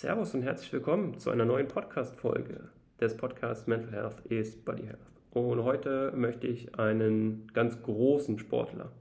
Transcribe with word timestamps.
Servus 0.00 0.32
und 0.32 0.42
herzlich 0.42 0.72
willkommen 0.72 1.18
zu 1.18 1.28
einer 1.30 1.44
neuen 1.44 1.66
Podcast-Folge 1.66 2.70
des 3.00 3.16
Podcasts 3.16 3.66
Mental 3.66 3.90
Health 3.90 4.24
is 4.26 4.56
Body 4.56 4.84
Health. 4.84 5.10
Und 5.32 5.64
heute 5.64 6.12
möchte 6.14 6.46
ich 6.46 6.78
einen 6.78 7.48
ganz 7.52 7.82
großen 7.82 8.38
Sportler 8.38 8.92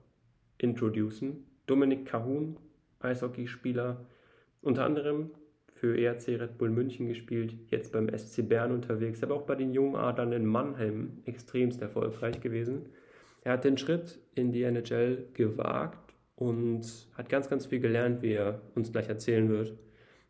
introducen. 0.57 1.45
Dominik 1.67 2.07
Cahun, 2.07 2.57
Eishockeyspieler, 2.99 4.07
unter 4.63 4.85
anderem 4.85 5.29
für 5.67 5.95
ERC 5.95 6.29
Red 6.29 6.57
Bull 6.57 6.71
München 6.71 7.07
gespielt, 7.07 7.53
jetzt 7.67 7.91
beim 7.91 8.09
SC 8.09 8.49
Bern 8.49 8.71
unterwegs, 8.71 9.21
aber 9.21 9.35
auch 9.35 9.43
bei 9.43 9.53
den 9.53 9.75
jungen 9.75 9.97
Adlern 9.97 10.31
in 10.31 10.47
Mannheim 10.47 11.19
extremst 11.25 11.79
erfolgreich 11.79 12.41
gewesen. 12.41 12.89
Er 13.43 13.53
hat 13.53 13.65
den 13.65 13.77
Schritt 13.77 14.17
in 14.33 14.51
die 14.51 14.63
NHL 14.63 15.27
gewagt 15.35 16.15
und 16.37 17.07
hat 17.13 17.29
ganz, 17.29 17.47
ganz 17.49 17.67
viel 17.67 17.81
gelernt, 17.81 18.23
wie 18.23 18.33
er 18.33 18.63
uns 18.73 18.91
gleich 18.91 19.07
erzählen 19.07 19.47
wird. 19.47 19.77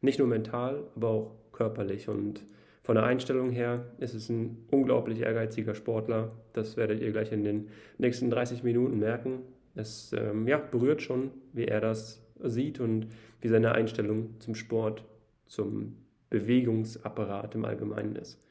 Nicht 0.01 0.19
nur 0.19 0.27
mental, 0.27 0.83
aber 0.95 1.09
auch 1.09 1.35
körperlich. 1.51 2.07
Und 2.07 2.45
von 2.83 2.95
der 2.95 3.05
Einstellung 3.05 3.51
her 3.51 3.85
ist 3.97 4.13
es 4.13 4.29
ein 4.29 4.65
unglaublich 4.71 5.21
ehrgeiziger 5.21 5.75
Sportler. 5.75 6.31
Das 6.53 6.77
werdet 6.77 7.01
ihr 7.01 7.11
gleich 7.11 7.31
in 7.31 7.43
den 7.43 7.67
nächsten 7.97 8.29
30 8.29 8.63
Minuten 8.63 8.99
merken. 8.99 9.39
Es 9.75 10.13
ähm, 10.13 10.47
ja, 10.47 10.57
berührt 10.57 11.01
schon, 11.01 11.31
wie 11.53 11.65
er 11.65 11.81
das 11.81 12.25
sieht 12.43 12.79
und 12.79 13.07
wie 13.41 13.47
seine 13.47 13.73
Einstellung 13.73 14.39
zum 14.39 14.55
Sport, 14.55 15.03
zum 15.45 15.97
Bewegungsapparat 16.29 17.55
im 17.55 17.65
Allgemeinen 17.65 18.15
ist. 18.15 18.41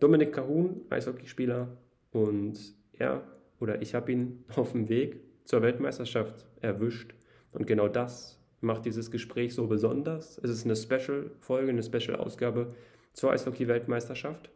Dominik 0.00 0.32
Cahun, 0.32 0.82
Eishockeyspieler, 0.90 1.68
und 2.12 2.58
er 2.92 3.22
oder 3.60 3.82
ich 3.82 3.94
habe 3.94 4.12
ihn 4.12 4.44
auf 4.56 4.72
dem 4.72 4.88
Weg 4.88 5.20
zur 5.44 5.62
Weltmeisterschaft 5.62 6.46
erwischt. 6.60 7.14
Und 7.52 7.66
genau 7.66 7.88
das 7.88 8.37
macht 8.60 8.84
dieses 8.84 9.10
Gespräch 9.10 9.54
so 9.54 9.66
besonders. 9.66 10.38
Es 10.38 10.50
ist 10.50 10.64
eine 10.64 10.76
Special-Folge, 10.76 11.70
eine 11.70 11.82
Special-Ausgabe 11.82 12.74
zur 13.12 13.32
Eishockey-Weltmeisterschaft. 13.32 14.50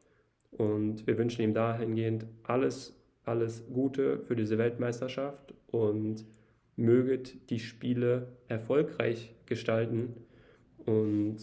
Und 0.50 1.06
wir 1.06 1.17
wünschen 1.19 1.42
ihm 1.42 1.55
dahingehend 1.55 2.27
alles, 2.42 2.97
alles 3.25 3.64
Gute 3.72 4.20
für 4.20 4.36
diese 4.36 4.59
Weltmeisterschaft 4.59 5.55
und 5.69 6.25
möget 6.77 7.50
die 7.50 7.59
Spiele 7.59 8.28
erfolgreich 8.48 9.34
gestalten. 9.47 10.14
Und 10.84 11.39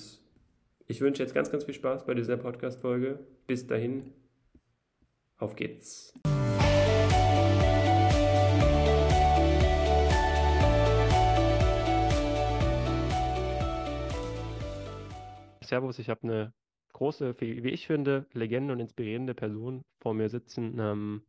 ich 0.88 1.02
wünsche 1.02 1.24
jetzt 1.24 1.34
ganz, 1.34 1.52
ganz 1.52 1.64
viel 1.64 1.74
Spaß 1.74 2.06
bei 2.06 2.14
dieser 2.14 2.38
Podcast-Folge. 2.38 3.20
Bis 3.48 3.66
dahin, 3.66 4.14
auf 5.38 5.56
geht's. 5.56 6.14
Servus, 15.70 16.00
ich 16.00 16.10
habe 16.10 16.24
eine 16.24 16.54
große, 16.94 17.36
wie 17.40 17.70
ich 17.70 17.86
finde, 17.86 18.26
Legende 18.34 18.74
und 18.74 18.80
inspirierende 18.80 19.36
Person 19.36 19.84
vor 20.02 20.16
mir 20.16 20.28
sitzen. 20.28 20.80
Ähm, 20.80 21.24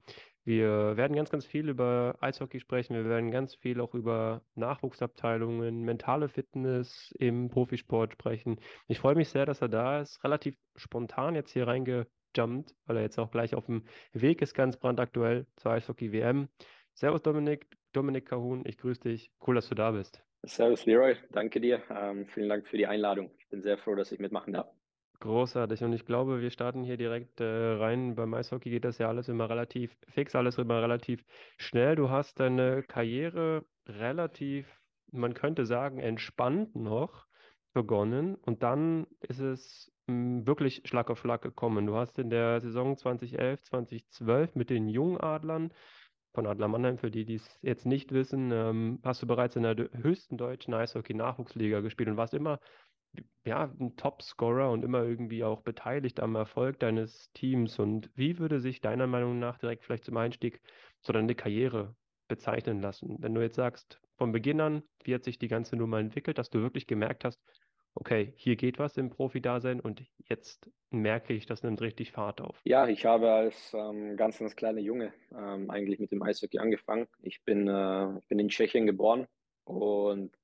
wir 0.44 0.96
werden 0.96 1.14
ganz, 1.14 1.28
ganz 1.28 1.44
viel 1.44 1.68
über 1.68 2.16
Eishockey 2.20 2.58
sprechen. 2.58 2.94
Wir 2.96 3.04
werden 3.04 3.30
ganz 3.30 3.54
viel 3.54 3.82
auch 3.82 3.94
über 3.94 4.42
Nachwuchsabteilungen, 4.54 5.82
mentale 5.82 6.30
Fitness 6.30 7.14
im 7.18 7.50
Profisport 7.50 8.14
sprechen. 8.14 8.58
Ich 8.88 8.98
freue 8.98 9.14
mich 9.14 9.28
sehr, 9.28 9.44
dass 9.44 9.60
er 9.60 9.68
da 9.68 10.00
ist. 10.00 10.24
Relativ 10.24 10.56
spontan 10.74 11.34
jetzt 11.34 11.52
hier 11.52 11.66
reingejumpt, 11.66 12.74
weil 12.86 12.96
er 12.96 13.02
jetzt 13.02 13.18
auch 13.18 13.30
gleich 13.30 13.54
auf 13.54 13.66
dem 13.66 13.84
Weg 14.12 14.40
ist, 14.40 14.54
ganz 14.54 14.78
brandaktuell 14.78 15.46
zur 15.56 15.72
Eishockey-WM. 15.72 16.48
Servus 16.94 17.20
Dominik, 17.20 17.66
Dominik 17.92 18.26
Kahun, 18.26 18.64
ich 18.64 18.78
grüße 18.78 19.02
dich. 19.02 19.30
Cool, 19.46 19.56
dass 19.56 19.68
du 19.68 19.74
da 19.74 19.90
bist. 19.90 20.24
Servus 20.42 20.86
Leroy, 20.86 21.16
danke 21.30 21.60
dir. 21.60 21.82
Ähm, 21.90 22.26
vielen 22.26 22.48
Dank 22.48 22.66
für 22.66 22.76
die 22.76 22.86
Einladung. 22.86 23.30
Ich 23.38 23.48
bin 23.48 23.62
sehr 23.62 23.76
froh, 23.78 23.94
dass 23.94 24.10
ich 24.10 24.18
mitmachen 24.18 24.52
darf. 24.52 24.68
Großartig. 25.20 25.84
Und 25.84 25.92
ich 25.92 26.06
glaube, 26.06 26.40
wir 26.40 26.50
starten 26.50 26.82
hier 26.82 26.96
direkt 26.96 27.40
äh, 27.40 27.44
rein. 27.44 28.14
Beim 28.14 28.32
Eishockey 28.32 28.70
geht 28.70 28.86
das 28.86 28.96
ja 28.96 29.08
alles 29.08 29.28
immer 29.28 29.50
relativ 29.50 29.94
fix, 30.08 30.34
alles 30.34 30.56
immer 30.56 30.80
relativ 30.80 31.22
schnell. 31.58 31.94
Du 31.94 32.08
hast 32.08 32.40
deine 32.40 32.82
Karriere 32.82 33.66
relativ, 33.86 34.66
man 35.12 35.34
könnte 35.34 35.66
sagen, 35.66 35.98
entspannt 35.98 36.74
noch 36.74 37.26
begonnen. 37.74 38.34
Und 38.36 38.62
dann 38.62 39.06
ist 39.20 39.40
es 39.40 39.92
mh, 40.06 40.14
hm, 40.14 40.46
wirklich 40.46 40.82
Schlag 40.86 41.10
auf 41.10 41.18
Schlag 41.18 41.42
gekommen. 41.42 41.86
Du 41.86 41.96
hast 41.96 42.18
in 42.18 42.30
der 42.30 42.62
Saison 42.62 42.96
2011, 42.96 43.62
2012 43.62 44.54
mit 44.54 44.70
den 44.70 44.88
Jungadlern 44.88 45.70
von 46.32 46.46
Adler 46.46 46.68
Mannheim, 46.68 46.98
für 46.98 47.10
die, 47.10 47.24
die 47.24 47.36
es 47.36 47.58
jetzt 47.62 47.86
nicht 47.86 48.12
wissen, 48.12 48.50
ähm, 48.52 49.00
hast 49.02 49.22
du 49.22 49.26
bereits 49.26 49.56
in 49.56 49.62
der 49.62 49.76
höchsten 49.92 50.36
deutschen 50.36 50.74
Eishockey-Nachwuchsliga 50.74 51.80
gespielt 51.80 52.08
und 52.08 52.16
warst 52.16 52.34
immer 52.34 52.60
ja, 53.44 53.72
ein 53.80 53.96
Top-Scorer 53.96 54.70
und 54.70 54.84
immer 54.84 55.02
irgendwie 55.02 55.44
auch 55.44 55.62
beteiligt 55.62 56.20
am 56.20 56.34
Erfolg 56.36 56.78
deines 56.78 57.30
Teams. 57.32 57.78
Und 57.78 58.10
wie 58.14 58.38
würde 58.38 58.60
sich 58.60 58.80
deiner 58.80 59.06
Meinung 59.06 59.38
nach 59.38 59.58
direkt 59.58 59.84
vielleicht 59.84 60.04
zum 60.04 60.16
Einstieg 60.16 60.60
so 61.00 61.12
deine 61.12 61.34
Karriere 61.34 61.96
bezeichnen 62.28 62.80
lassen? 62.80 63.16
Wenn 63.20 63.34
du 63.34 63.40
jetzt 63.40 63.56
sagst, 63.56 64.00
von 64.16 64.32
Beginn 64.32 64.60
an, 64.60 64.82
wie 65.04 65.14
hat 65.14 65.24
sich 65.24 65.38
die 65.38 65.48
ganze 65.48 65.76
Nummer 65.76 65.98
entwickelt, 65.98 66.38
dass 66.38 66.50
du 66.50 66.60
wirklich 66.60 66.86
gemerkt 66.86 67.24
hast, 67.24 67.40
okay, 67.94 68.32
hier 68.36 68.56
geht 68.56 68.78
was 68.78 68.96
im 68.96 69.10
Profi-Dasein 69.10 69.80
und 69.80 70.02
jetzt 70.28 70.70
merke 70.90 71.32
ich, 71.32 71.46
das 71.46 71.62
nimmt 71.62 71.80
richtig 71.80 72.12
Fahrt 72.12 72.40
auf. 72.40 72.60
Ja, 72.64 72.88
ich 72.88 73.04
habe 73.04 73.30
als 73.30 73.72
ähm, 73.74 74.16
ganz, 74.16 74.38
ganz 74.38 74.56
kleiner 74.56 74.80
Junge 74.80 75.12
ähm, 75.32 75.70
eigentlich 75.70 76.00
mit 76.00 76.10
dem 76.10 76.22
Eishockey 76.22 76.58
angefangen. 76.58 77.06
Ich 77.22 77.42
bin, 77.44 77.68
äh, 77.68 78.20
bin 78.28 78.38
in 78.38 78.48
Tschechien 78.48 78.86
geboren 78.86 79.26
und 79.64 80.34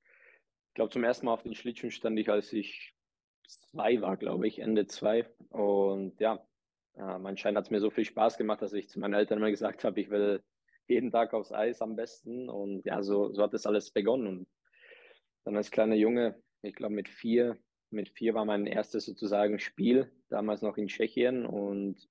ich 0.69 0.75
glaube, 0.75 0.91
zum 0.91 1.05
ersten 1.05 1.27
Mal 1.27 1.33
auf 1.33 1.43
den 1.43 1.55
Schlittschuhen 1.55 1.91
stand 1.91 2.19
ich, 2.19 2.29
als 2.29 2.53
ich 2.53 2.95
zwei 3.47 4.01
war, 4.01 4.17
glaube 4.17 4.47
ich, 4.47 4.59
Ende 4.59 4.87
zwei. 4.87 5.27
Und 5.51 6.21
ja, 6.21 6.47
äh, 6.95 7.01
anscheinend 7.01 7.59
hat 7.59 7.65
es 7.65 7.71
mir 7.71 7.81
so 7.81 7.91
viel 7.91 8.05
Spaß 8.05 8.37
gemacht, 8.37 8.63
dass 8.63 8.73
ich 8.73 8.89
zu 8.89 9.01
meinen 9.01 9.15
Eltern 9.15 9.39
immer 9.39 9.51
gesagt 9.51 9.85
habe, 9.85 10.01
ich 10.01 10.11
will 10.11 10.43
jeden 10.87 11.11
Tag 11.11 11.35
aufs 11.35 11.53
Eis 11.53 11.81
am 11.83 11.97
besten. 11.97 12.49
Und 12.49 12.85
ja, 12.85 13.03
so, 13.03 13.33
so 13.33 13.43
hat 13.43 13.55
das 13.55 13.67
alles 13.67 13.91
begonnen. 13.91 14.27
Und 14.27 14.49
dann 15.45 15.57
als 15.57 15.71
kleiner 15.71 15.95
Junge 15.95 16.41
ich 16.67 16.75
glaube, 16.75 16.95
mit 16.95 17.09
vier, 17.09 17.59
mit 17.91 18.09
vier 18.09 18.35
war 18.35 18.45
mein 18.45 18.67
erstes 18.67 19.07
sozusagen 19.07 19.59
Spiel, 19.59 20.11
damals 20.29 20.63
noch 20.63 20.77
in 20.77 20.89
Tschechien. 20.89 21.47
Und 21.47 22.09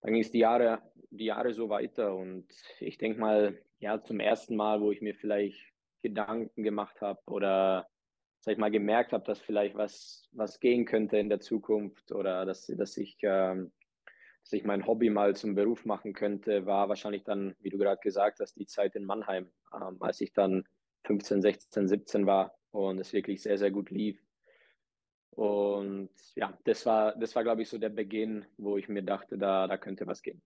dann 0.00 0.12
ging 0.12 0.22
es 0.22 0.30
die 0.30 0.40
Jahre, 0.40 0.82
die 1.10 1.26
Jahre 1.26 1.52
so 1.52 1.68
weiter. 1.68 2.14
Und 2.14 2.46
ich 2.80 2.98
denke 2.98 3.20
mal, 3.20 3.58
ja, 3.78 4.02
zum 4.02 4.20
ersten 4.20 4.56
Mal, 4.56 4.80
wo 4.80 4.90
ich 4.90 5.00
mir 5.00 5.14
vielleicht 5.14 5.60
Gedanken 6.02 6.62
gemacht 6.62 7.00
habe 7.00 7.20
oder 7.26 7.86
sag 8.40 8.52
ich 8.52 8.58
mal, 8.58 8.70
gemerkt 8.70 9.12
habe, 9.12 9.24
dass 9.24 9.40
vielleicht 9.40 9.74
was, 9.74 10.28
was 10.32 10.60
gehen 10.60 10.84
könnte 10.84 11.18
in 11.18 11.28
der 11.28 11.40
Zukunft 11.40 12.12
oder 12.12 12.44
dass, 12.44 12.66
dass 12.66 12.96
ich 12.96 13.18
ähm, 13.22 13.72
dass 14.46 14.52
ich 14.52 14.64
mein 14.64 14.86
Hobby 14.86 15.10
mal 15.10 15.34
zum 15.34 15.56
Beruf 15.56 15.84
machen 15.84 16.12
könnte, 16.12 16.66
war 16.66 16.88
wahrscheinlich 16.88 17.24
dann, 17.24 17.56
wie 17.58 17.70
du 17.70 17.78
gerade 17.78 18.00
gesagt 18.00 18.38
hast, 18.38 18.54
die 18.54 18.66
Zeit 18.66 18.94
in 18.94 19.04
Mannheim, 19.04 19.50
ähm, 19.74 19.96
als 19.98 20.20
ich 20.20 20.32
dann 20.32 20.62
15, 21.04 21.42
16, 21.42 21.88
17 21.88 22.26
war 22.26 22.54
und 22.76 22.98
es 22.98 23.12
wirklich 23.12 23.42
sehr, 23.42 23.58
sehr 23.58 23.70
gut 23.70 23.90
lief. 23.90 24.22
Und 25.30 26.10
ja, 26.34 26.56
das 26.64 26.86
war, 26.86 27.14
das 27.16 27.34
war, 27.34 27.42
glaube 27.42 27.62
ich, 27.62 27.68
so 27.68 27.78
der 27.78 27.88
Beginn, 27.88 28.44
wo 28.58 28.76
ich 28.76 28.88
mir 28.88 29.02
dachte, 29.02 29.38
da, 29.38 29.66
da 29.66 29.76
könnte 29.76 30.06
was 30.06 30.22
gehen. 30.22 30.42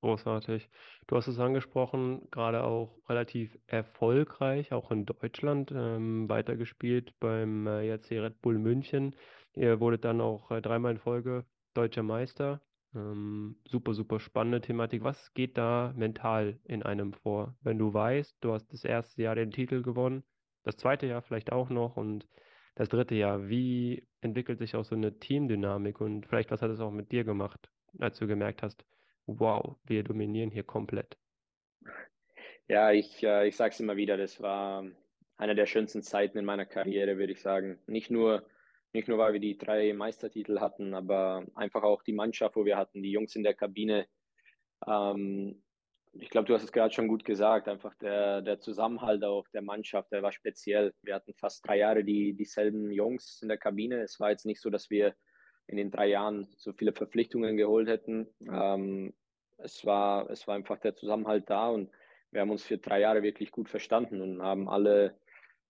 Großartig. 0.00 0.68
Du 1.06 1.16
hast 1.16 1.28
es 1.28 1.38
angesprochen, 1.38 2.28
gerade 2.30 2.62
auch 2.62 2.98
relativ 3.08 3.58
erfolgreich, 3.66 4.72
auch 4.72 4.90
in 4.90 5.06
Deutschland, 5.06 5.72
ähm, 5.74 6.28
weitergespielt 6.28 7.18
beim 7.20 7.66
äh, 7.66 7.88
ERC 7.88 8.10
Red 8.12 8.42
Bull 8.42 8.58
München. 8.58 9.16
Ihr 9.54 9.80
wurdet 9.80 10.04
dann 10.04 10.20
auch 10.20 10.50
äh, 10.50 10.60
dreimal 10.60 10.92
in 10.92 10.98
Folge 10.98 11.44
deutscher 11.72 12.02
Meister. 12.02 12.60
Ähm, 12.94 13.56
super, 13.66 13.94
super 13.94 14.20
spannende 14.20 14.60
Thematik. 14.60 15.04
Was 15.04 15.32
geht 15.32 15.56
da 15.56 15.94
mental 15.96 16.58
in 16.64 16.82
einem 16.82 17.14
vor, 17.14 17.56
wenn 17.62 17.78
du 17.78 17.94
weißt, 17.94 18.36
du 18.40 18.52
hast 18.52 18.72
das 18.72 18.84
erste 18.84 19.22
Jahr 19.22 19.36
den 19.36 19.52
Titel 19.52 19.82
gewonnen, 19.82 20.22
das 20.64 20.76
zweite 20.76 21.06
Jahr 21.06 21.22
vielleicht 21.22 21.52
auch 21.52 21.70
noch 21.70 21.96
und 21.96 22.26
das 22.74 22.88
dritte 22.88 23.14
Jahr. 23.14 23.48
Wie 23.48 24.06
entwickelt 24.20 24.58
sich 24.58 24.74
auch 24.74 24.84
so 24.84 24.94
eine 24.94 25.18
Teamdynamik 25.18 26.00
und 26.00 26.26
vielleicht 26.26 26.50
was 26.50 26.62
hat 26.62 26.70
es 26.70 26.80
auch 26.80 26.90
mit 26.90 27.12
dir 27.12 27.24
gemacht, 27.24 27.70
als 27.98 28.18
du 28.18 28.26
gemerkt 28.26 28.62
hast, 28.62 28.84
wow, 29.26 29.76
wir 29.84 30.02
dominieren 30.02 30.50
hier 30.50 30.64
komplett? 30.64 31.16
Ja, 32.68 32.92
ich, 32.92 33.22
äh, 33.22 33.46
ich 33.46 33.56
sage 33.56 33.72
es 33.74 33.80
immer 33.80 33.96
wieder, 33.96 34.16
das 34.16 34.40
war 34.40 34.84
eine 35.36 35.54
der 35.54 35.66
schönsten 35.66 36.02
Zeiten 36.02 36.38
in 36.38 36.44
meiner 36.44 36.66
Karriere, 36.66 37.18
würde 37.18 37.32
ich 37.32 37.40
sagen. 37.40 37.78
Nicht 37.86 38.10
nur, 38.10 38.46
nicht 38.92 39.08
nur, 39.08 39.18
weil 39.18 39.34
wir 39.34 39.40
die 39.40 39.58
drei 39.58 39.92
Meistertitel 39.92 40.60
hatten, 40.60 40.94
aber 40.94 41.44
einfach 41.54 41.82
auch 41.82 42.02
die 42.02 42.12
Mannschaft, 42.12 42.56
wo 42.56 42.64
wir 42.64 42.76
hatten, 42.76 43.02
die 43.02 43.10
Jungs 43.10 43.36
in 43.36 43.42
der 43.42 43.54
Kabine. 43.54 44.06
Ähm, 44.86 45.62
ich 46.20 46.30
glaube, 46.30 46.46
du 46.46 46.54
hast 46.54 46.64
es 46.64 46.72
gerade 46.72 46.94
schon 46.94 47.08
gut 47.08 47.24
gesagt, 47.24 47.68
einfach 47.68 47.94
der, 47.96 48.42
der 48.42 48.60
Zusammenhalt 48.60 49.24
auch 49.24 49.46
der 49.48 49.62
Mannschaft, 49.62 50.12
der 50.12 50.22
war 50.22 50.32
speziell. 50.32 50.94
Wir 51.02 51.14
hatten 51.14 51.34
fast 51.34 51.66
drei 51.66 51.78
Jahre 51.78 52.04
die, 52.04 52.34
dieselben 52.34 52.90
Jungs 52.90 53.40
in 53.42 53.48
der 53.48 53.58
Kabine. 53.58 54.02
Es 54.02 54.20
war 54.20 54.30
jetzt 54.30 54.46
nicht 54.46 54.60
so, 54.60 54.70
dass 54.70 54.90
wir 54.90 55.14
in 55.66 55.76
den 55.76 55.90
drei 55.90 56.06
Jahren 56.06 56.46
so 56.56 56.72
viele 56.72 56.92
Verpflichtungen 56.92 57.56
geholt 57.56 57.88
hätten. 57.88 58.28
Ähm, 58.50 59.14
es, 59.58 59.84
war, 59.84 60.30
es 60.30 60.46
war 60.46 60.54
einfach 60.54 60.78
der 60.78 60.94
Zusammenhalt 60.94 61.48
da 61.48 61.68
und 61.68 61.90
wir 62.30 62.40
haben 62.40 62.50
uns 62.50 62.64
für 62.64 62.78
drei 62.78 63.00
Jahre 63.00 63.22
wirklich 63.22 63.50
gut 63.50 63.68
verstanden 63.68 64.20
und 64.20 64.42
haben 64.42 64.68
alle 64.68 65.16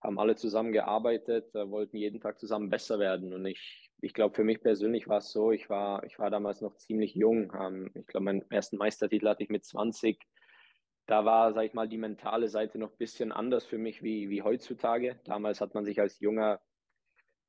haben 0.05 0.19
alle 0.19 0.35
zusammen 0.35 0.71
gearbeitet, 0.71 1.53
äh, 1.55 1.69
wollten 1.69 1.97
jeden 1.97 2.21
Tag 2.21 2.39
zusammen 2.39 2.69
besser 2.69 2.99
werden. 2.99 3.33
Und 3.33 3.45
ich, 3.45 3.91
ich 4.01 4.13
glaube, 4.13 4.35
für 4.35 4.43
mich 4.43 4.61
persönlich 4.61 5.07
war 5.07 5.17
es 5.17 5.31
so, 5.31 5.51
ich 5.51 5.69
war, 5.69 6.03
ich 6.03 6.17
war 6.19 6.29
damals 6.29 6.61
noch 6.61 6.77
ziemlich 6.77 7.15
jung. 7.15 7.51
Ähm, 7.59 7.91
ich 7.93 8.05
glaube, 8.07 8.25
meinen 8.25 8.49
ersten 8.51 8.77
Meistertitel 8.77 9.27
hatte 9.27 9.43
ich 9.43 9.49
mit 9.49 9.65
20. 9.65 10.19
Da 11.05 11.25
war, 11.25 11.53
sag 11.53 11.65
ich 11.65 11.73
mal, 11.73 11.87
die 11.87 11.97
mentale 11.97 12.47
Seite 12.47 12.79
noch 12.79 12.91
ein 12.91 12.97
bisschen 12.97 13.31
anders 13.31 13.65
für 13.65 13.77
mich 13.77 14.01
wie, 14.01 14.29
wie 14.29 14.41
heutzutage. 14.41 15.19
Damals 15.25 15.61
hat 15.61 15.75
man 15.75 15.85
sich 15.85 15.99
als 16.01 16.19
junger 16.19 16.59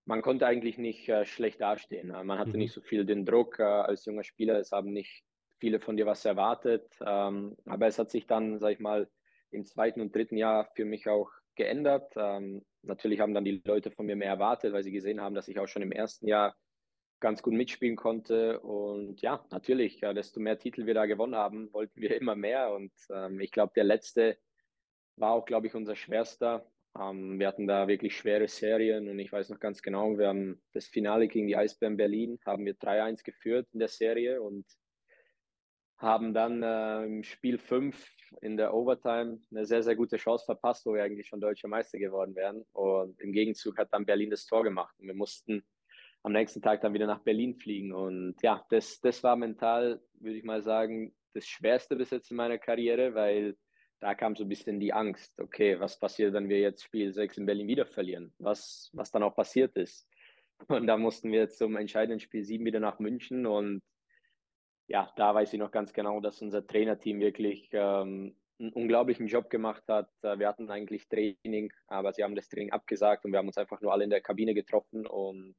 man 0.06 0.23
konnte 0.23 0.47
eigentlich 0.47 0.79
nicht 0.79 1.08
äh, 1.08 1.26
schlecht 1.26 1.61
dastehen. 1.61 2.08
Man 2.08 2.38
hatte 2.38 2.53
mhm. 2.53 2.58
nicht 2.58 2.73
so 2.73 2.81
viel 2.81 3.05
den 3.05 3.26
Druck 3.26 3.58
äh, 3.58 3.64
als 3.64 4.05
junger 4.06 4.23
Spieler. 4.23 4.58
Es 4.58 4.73
haben 4.73 4.93
nicht 4.93 5.25
viele 5.58 5.81
von 5.81 5.97
dir 5.97 6.06
was 6.06 6.25
erwartet. 6.25 6.87
Ähm, 7.05 7.56
aber 7.67 7.88
es 7.88 7.99
hat 7.99 8.11
sich 8.11 8.26
dann, 8.26 8.58
sag 8.58 8.73
ich 8.73 8.79
mal, 8.79 9.08
im 9.50 9.64
zweiten 9.64 10.00
und 10.00 10.14
dritten 10.14 10.37
Jahr 10.37 10.70
für 10.75 10.85
mich 10.85 11.08
auch 11.08 11.31
geändert. 11.56 12.12
Ähm, 12.17 12.64
natürlich 12.82 13.20
haben 13.20 13.35
dann 13.35 13.44
die 13.44 13.62
Leute 13.64 13.91
von 13.91 14.06
mir 14.06 14.17
mehr 14.17 14.29
erwartet, 14.29 14.73
weil 14.73 14.85
sie 14.85 14.93
gesehen 14.93 15.20
haben, 15.20 15.35
dass 15.35 15.49
ich 15.49 15.58
auch 15.58 15.67
schon 15.67 15.82
im 15.82 15.93
ersten 15.93 16.29
Jahr 16.29 16.55
ganz 17.20 17.42
gut 17.42 17.54
mitspielen 17.54 17.96
konnte. 17.96 18.60
Und 18.60 19.20
ja, 19.22 19.44
natürlich, 19.50 20.00
ja, 20.00 20.12
desto 20.12 20.40
mehr 20.40 20.58
Titel 20.58 20.86
wir 20.86 20.94
da 20.94 21.06
gewonnen 21.06 21.36
haben, 21.36 21.72
wollten 21.72 22.00
wir 22.00 22.16
immer 22.20 22.36
mehr. 22.36 22.72
Und 22.72 22.92
ähm, 23.10 23.40
ich 23.40 23.52
glaube, 23.52 23.72
der 23.74 23.84
letzte 23.84 24.38
war 25.16 25.32
auch, 25.32 25.44
glaube 25.44 25.66
ich, 25.66 25.74
unser 25.74 25.96
schwerster. 25.96 26.70
Ähm, 26.98 27.38
wir 27.38 27.46
hatten 27.48 27.66
da 27.66 27.88
wirklich 27.88 28.16
schwere 28.16 28.48
Serien 28.48 29.08
und 29.08 29.18
ich 29.18 29.32
weiß 29.32 29.50
noch 29.50 29.60
ganz 29.60 29.82
genau, 29.82 30.18
wir 30.18 30.28
haben 30.28 30.62
das 30.72 30.86
Finale 30.86 31.28
gegen 31.28 31.46
die 31.46 31.56
Eisbären 31.56 31.96
Berlin, 31.96 32.38
haben 32.44 32.64
wir 32.64 32.74
3-1 32.74 33.22
geführt 33.22 33.69
in 33.72 33.80
der 33.80 33.88
Serie 33.88 34.42
und 34.42 34.66
haben 35.98 36.34
dann 36.34 36.62
äh, 36.62 37.04
im 37.04 37.22
Spiel 37.22 37.58
5 37.58 38.10
in 38.42 38.56
der 38.56 38.74
Overtime 38.74 39.40
eine 39.50 39.64
sehr, 39.64 39.82
sehr 39.82 39.96
gute 39.96 40.16
Chance 40.16 40.44
verpasst, 40.44 40.84
wo 40.84 40.94
wir 40.94 41.02
eigentlich 41.02 41.26
schon 41.26 41.40
deutscher 41.40 41.69
Meister 41.69 41.98
geworden 41.98 42.34
wären. 42.34 42.64
Und 42.72 43.19
im 43.20 43.32
Gegenzug 43.32 43.78
hat 43.78 43.92
dann 43.92 44.04
Berlin 44.04 44.30
das 44.30 44.46
Tor 44.46 44.62
gemacht. 44.62 44.94
Und 44.98 45.06
wir 45.06 45.14
mussten 45.14 45.64
am 46.26 46.32
nächsten 46.32 46.61
Tag 46.61 46.81
dann 46.81 46.93
wieder 46.93 47.06
nach 47.06 47.20
Berlin 47.20 47.55
fliegen. 47.55 47.93
Und 47.93 48.34
ja, 48.43 48.67
das, 48.70 49.00
das 49.00 49.23
war 49.23 49.37
mental, 49.37 50.02
würde 50.14 50.37
ich 50.37 50.43
mal 50.43 50.61
sagen, 50.61 51.14
das 51.34 51.46
Schwerste 51.46 51.94
bis 51.94 52.11
jetzt 52.11 52.32
in 52.32 52.37
meiner 52.37 52.58
Karriere, 52.58 53.14
weil 53.14 53.56
da 54.00 54.12
kam 54.17 54.34
so 54.34 54.43
ein 54.43 54.49
bisschen 54.49 54.81
die 54.81 54.93
Angst, 54.93 55.40
okay, 55.40 55.78
was 55.78 56.00
passiert, 56.00 56.32
wenn 56.32 56.49
wir 56.49 56.58
jetzt 56.58 56.82
Spiel 56.82 57.12
6 57.12 57.38
in 57.38 57.46
Berlin 57.46 57.69
wieder 57.69 57.87
verlieren? 57.87 58.34
Was, 58.38 58.90
was 58.93 59.12
dann 59.12 59.23
auch 59.23 59.37
passiert 59.37 59.76
ist. 59.76 60.08
Und 60.67 60.88
da 60.88 60.96
mussten 60.96 61.31
wir 61.31 61.49
zum 61.49 61.76
entscheidenden 61.76 62.19
Spiel 62.19 62.43
7 62.43 62.64
wieder 62.64 62.81
nach 62.81 62.99
München 62.99 63.46
und 63.46 63.81
ja, 64.88 65.12
da 65.17 65.32
weiß 65.32 65.52
ich 65.52 65.61
noch 65.61 65.70
ganz 65.70 65.93
genau, 65.93 66.19
dass 66.19 66.43
unser 66.43 66.67
Trainerteam 66.67 67.20
wirklich 67.20 67.69
ähm, 67.72 68.37
einen 68.58 68.72
unglaublichen 68.72 69.29
Job 69.29 69.49
gemacht 69.49 69.84
hat. 69.87 70.11
Äh, 70.22 70.40
wir 70.40 70.49
hatten 70.49 70.70
eigentlich 70.70 71.08
Training, 71.08 71.72
aber 71.87 72.12
sie 72.12 72.25
haben 72.25 72.34
das 72.34 72.49
Training 72.49 72.72
abgesagt 72.72 73.25
und 73.25 73.31
wir 73.32 73.38
haben 73.38 73.49
uns 73.49 73.58
einfach 73.58 73.81
nur 73.81 73.93
alle 73.93 74.05
in 74.05 74.11
der 74.11 74.22
Kabine 74.22 74.55
getroffen 74.55 75.06
und 75.06 75.55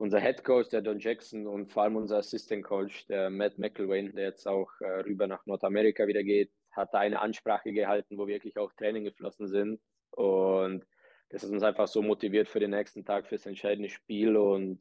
unser 0.00 0.18
Head 0.18 0.44
Coach, 0.44 0.70
der 0.70 0.80
Don 0.80 0.98
Jackson 0.98 1.46
und 1.46 1.70
vor 1.70 1.82
allem 1.82 1.96
unser 1.96 2.18
Assistant 2.18 2.64
Coach, 2.64 3.06
der 3.06 3.28
Matt 3.28 3.58
McElwain, 3.58 4.14
der 4.14 4.24
jetzt 4.24 4.46
auch 4.46 4.70
äh, 4.80 5.00
rüber 5.00 5.26
nach 5.26 5.44
Nordamerika 5.44 6.06
wieder 6.06 6.22
geht, 6.22 6.50
hat 6.70 6.94
da 6.94 7.00
eine 7.00 7.20
Ansprache 7.20 7.72
gehalten, 7.72 8.16
wo 8.16 8.26
wirklich 8.26 8.56
auch 8.56 8.72
Training 8.72 9.04
geflossen 9.04 9.46
sind 9.46 9.78
und 10.12 10.86
das 11.28 11.42
hat 11.42 11.50
uns 11.50 11.62
einfach 11.62 11.86
so 11.86 12.00
motiviert 12.00 12.48
für 12.48 12.60
den 12.60 12.70
nächsten 12.70 13.04
Tag, 13.04 13.26
für 13.26 13.34
das 13.34 13.44
entscheidende 13.44 13.90
Spiel 13.90 14.36
und 14.36 14.80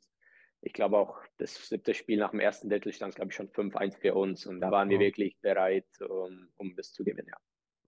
ich 0.62 0.74
glaube 0.74 0.98
auch, 0.98 1.18
das 1.38 1.68
siebte 1.68 1.94
Spiel 1.94 2.18
nach 2.18 2.32
dem 2.32 2.40
ersten 2.40 2.70
Drittel 2.70 2.94
stand, 2.94 3.16
glaube 3.16 3.32
ich, 3.32 3.36
schon 3.36 3.50
5-1 3.50 3.98
für 3.98 4.14
uns. 4.14 4.46
Und 4.46 4.60
da 4.60 4.72
waren 4.72 4.90
wir 4.90 5.00
wirklich 5.00 5.38
bereit, 5.40 5.88
um, 6.02 6.50
um 6.58 6.76
das 6.76 6.92
zu 6.92 7.06
gewinnen, 7.06 7.28
ja. 7.30 7.38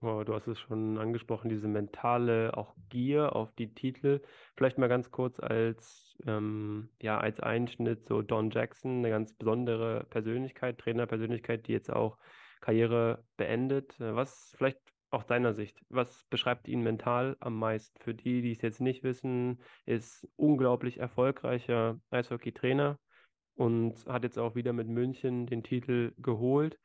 Oh, 0.04 0.24
du 0.24 0.34
hast 0.34 0.48
es 0.48 0.58
schon 0.58 0.98
angesprochen, 0.98 1.48
diese 1.48 1.68
mentale 1.68 2.56
auch 2.56 2.74
Gier 2.88 3.36
auf 3.36 3.52
die 3.52 3.72
Titel. 3.72 4.20
Vielleicht 4.56 4.76
mal 4.76 4.88
ganz 4.88 5.12
kurz 5.12 5.38
als, 5.38 6.16
ähm, 6.26 6.90
ja, 7.00 7.18
als 7.18 7.38
Einschnitt 7.38 8.04
so 8.04 8.20
Don 8.20 8.50
Jackson, 8.50 8.98
eine 8.98 9.10
ganz 9.10 9.32
besondere 9.32 10.04
Persönlichkeit, 10.10 10.78
Trainerpersönlichkeit, 10.78 11.68
die 11.68 11.72
jetzt 11.72 11.92
auch 11.92 12.18
Karriere 12.60 13.24
beendet. 13.36 13.94
Was 14.00 14.54
vielleicht 14.56 14.80
aus 15.10 15.24
deiner 15.26 15.54
Sicht, 15.54 15.78
was 15.88 16.24
beschreibt 16.30 16.66
ihn 16.66 16.82
mental 16.82 17.36
am 17.38 17.56
meisten? 17.56 17.96
Für 18.02 18.14
die, 18.14 18.42
die 18.42 18.52
es 18.52 18.62
jetzt 18.62 18.80
nicht 18.80 19.04
wissen, 19.04 19.62
ist 19.86 20.26
unglaublich 20.34 20.98
erfolgreicher 20.98 22.00
Eishockey-Trainer 22.10 22.98
und 23.54 24.04
hat 24.06 24.24
jetzt 24.24 24.38
auch 24.38 24.56
wieder 24.56 24.72
mit 24.72 24.88
München 24.88 25.46
den 25.46 25.62
Titel 25.62 26.12
geholt. 26.18 26.80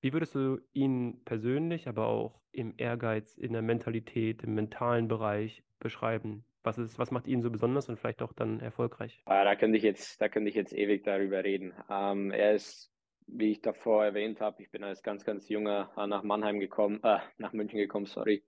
Wie 0.00 0.12
würdest 0.12 0.34
du 0.34 0.58
ihn 0.72 1.22
persönlich, 1.24 1.88
aber 1.88 2.06
auch 2.06 2.40
im 2.52 2.74
Ehrgeiz, 2.76 3.36
in 3.36 3.52
der 3.52 3.62
Mentalität, 3.62 4.42
im 4.42 4.54
mentalen 4.54 5.08
Bereich 5.08 5.62
beschreiben? 5.78 6.44
Was 6.62 6.78
ist, 6.78 6.98
was 6.98 7.10
macht 7.10 7.26
ihn 7.26 7.42
so 7.42 7.50
besonders 7.50 7.88
und 7.88 7.98
vielleicht 7.98 8.22
auch 8.22 8.32
dann 8.32 8.60
erfolgreich? 8.60 9.22
Ah, 9.24 9.44
da 9.44 9.56
könnte 9.56 9.78
ich 9.78 9.82
jetzt, 9.82 10.20
da 10.20 10.28
könnte 10.28 10.50
ich 10.50 10.54
jetzt 10.54 10.74
ewig 10.74 11.04
darüber 11.04 11.42
reden. 11.42 11.72
Ähm, 11.88 12.30
er 12.30 12.54
ist 12.54 12.90
wie 13.32 13.52
ich 13.52 13.62
davor 13.62 14.04
erwähnt 14.04 14.40
habe, 14.40 14.62
ich 14.62 14.70
bin 14.70 14.84
als 14.84 15.02
ganz, 15.02 15.24
ganz 15.24 15.48
junger 15.48 15.90
nach 15.96 16.22
Mannheim 16.22 16.60
gekommen, 16.60 17.00
äh, 17.02 17.18
nach 17.38 17.52
München 17.52 17.78
gekommen, 17.78 18.06
sorry. 18.06 18.42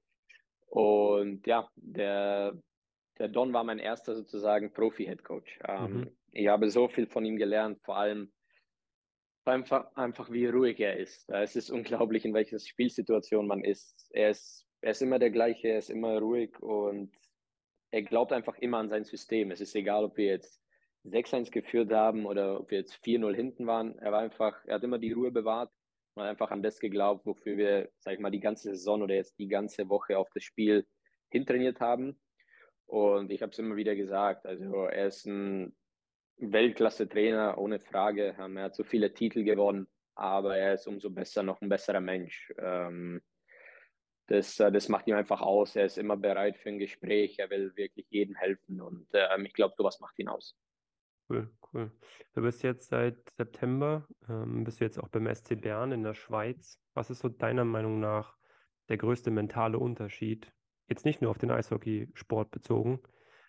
Und 0.67 1.47
ja, 1.47 1.69
der, 1.77 2.55
der 3.19 3.29
Don 3.29 3.53
war 3.53 3.65
mein 3.65 3.79
erster 3.79 4.15
sozusagen 4.15 4.73
Profi-Headcoach. 4.73 5.61
Ähm, 5.69 5.93
mhm. 5.93 6.11
Ich 6.33 6.49
habe 6.49 6.71
so 6.71 6.89
viel 6.89 7.07
von 7.07 7.25
ihm 7.25 7.37
gelernt, 7.37 7.81
vor 7.83 7.97
allem 7.97 8.33
einfach, 9.44 9.94
einfach 9.97 10.31
wie 10.31 10.47
ruhig 10.47 10.81
er 10.81 10.97
ist. 10.97 11.29
Es 11.31 11.56
ist 11.56 11.71
unglaublich, 11.71 12.25
in 12.25 12.35
welcher 12.35 12.59
Spielsituation 12.59 13.47
man 13.47 13.65
ist. 13.65 14.09
Er 14.12 14.31
ist, 14.31 14.67
er 14.81 14.93
ist 14.93 15.03
immer 15.03 15.19
der 15.19 15.31
gleiche, 15.31 15.69
er 15.69 15.79
ist 15.79 15.91
immer 15.91 16.19
ruhig 16.19 16.59
und 16.61 17.12
er 17.91 18.03
glaubt 18.03 18.33
einfach 18.33 18.56
immer 18.59 18.79
an 18.79 18.89
sein 18.89 19.05
System. 19.05 19.50
Es 19.50 19.61
ist 19.61 19.75
egal, 19.75 20.05
ob 20.05 20.17
wir 20.17 20.27
jetzt 20.27 20.61
6-1 21.05 21.50
geführt 21.50 21.93
haben 21.93 22.27
oder 22.27 22.61
ob 22.61 22.71
wir 22.71 22.79
jetzt 22.79 22.94
4-0 23.05 23.35
hinten 23.35 23.67
waren. 23.67 23.99
Er 23.99 24.12
war 24.12 24.21
einfach, 24.21 24.65
er 24.67 24.77
hat 24.77 24.85
immer 24.85 24.99
die 24.99 25.12
Ruhe 25.12 25.31
bewahrt 25.31 25.71
und 26.15 26.23
einfach 26.23 26.50
an 26.50 26.62
das 26.62 26.79
geglaubt, 26.79 27.27
wofür 27.27 27.56
wir, 27.56 27.91
sag 27.99 28.15
ich 28.15 28.21
mal, 28.21 28.31
die 28.31 28.41
ganze 28.41 28.71
Saison 28.71 29.03
oder 29.03 29.15
jetzt 29.15 29.39
die 29.39 29.49
ganze 29.49 29.89
Woche 29.89 30.19
auf 30.19 30.31
das 30.35 30.44
Spiel 30.44 30.87
hintrainiert 31.31 31.81
haben. 31.81 32.19
Und 32.87 33.31
ich 33.31 33.43
habe 33.43 33.53
es 33.53 33.59
immer 33.59 33.77
wieder 33.77 33.97
gesagt, 33.97 34.47
also 34.47 34.85
er 34.85 35.06
ist 35.06 35.27
ein 35.27 35.75
Weltklasse-Trainer, 36.50 37.59
ohne 37.59 37.79
Frage. 37.79 38.35
Ähm, 38.39 38.56
er 38.56 38.65
hat 38.65 38.75
so 38.75 38.85
viele 38.85 39.12
Titel 39.12 39.44
gewonnen, 39.44 39.87
aber 40.15 40.56
er 40.56 40.75
ist 40.75 40.87
umso 40.87 41.11
besser, 41.11 41.43
noch 41.43 41.61
ein 41.61 41.69
besserer 41.69 42.00
Mensch. 42.00 42.53
Ähm, 42.59 43.21
das, 44.27 44.59
äh, 44.61 44.73
das 44.73 44.89
macht 44.89 45.06
ihm 45.06 45.15
einfach 45.15 45.41
aus. 45.41 45.77
Er 45.77 45.85
ist 45.85 45.99
immer 45.99 46.17
bereit 46.17 46.56
für 46.56 46.71
ein 46.71 46.79
Gespräch. 46.79 47.39
Er 47.39 47.50
will 47.50 47.77
wirklich 47.77 48.06
jedem 48.11 48.35
helfen 48.35 48.81
und 48.81 49.06
ähm, 49.12 49.44
ich 49.44 49.53
glaube, 49.53 49.75
sowas 49.77 50.00
macht 50.00 50.19
ihn 50.19 50.29
aus. 50.29 50.56
Cool, 51.29 51.50
cool. 51.73 51.91
Du 52.35 52.43
bist 52.43 52.62
jetzt 52.62 52.89
seit 52.89 53.17
September, 53.37 54.06
bist 54.29 54.81
du 54.81 54.84
jetzt 54.84 54.99
auch 54.99 55.08
beim 55.08 55.32
SC 55.32 55.58
Bern 55.58 55.93
in 55.93 56.03
der 56.03 56.15
Schweiz. 56.15 56.79
Was 56.94 57.08
ist 57.11 57.20
so 57.20 57.29
deiner 57.29 57.65
Meinung 57.65 58.01
nach 58.01 58.37
der 58.89 58.99
größte 58.99 59.31
mentale 59.31 59.79
Unterschied? 59.79 60.53
Jetzt 60.89 61.06
nicht 61.06 61.22
nur 61.22 61.31
auf 61.31 61.39
den 61.39 61.51
Eishockeysport 61.51 62.51
bezogen, 62.51 63.01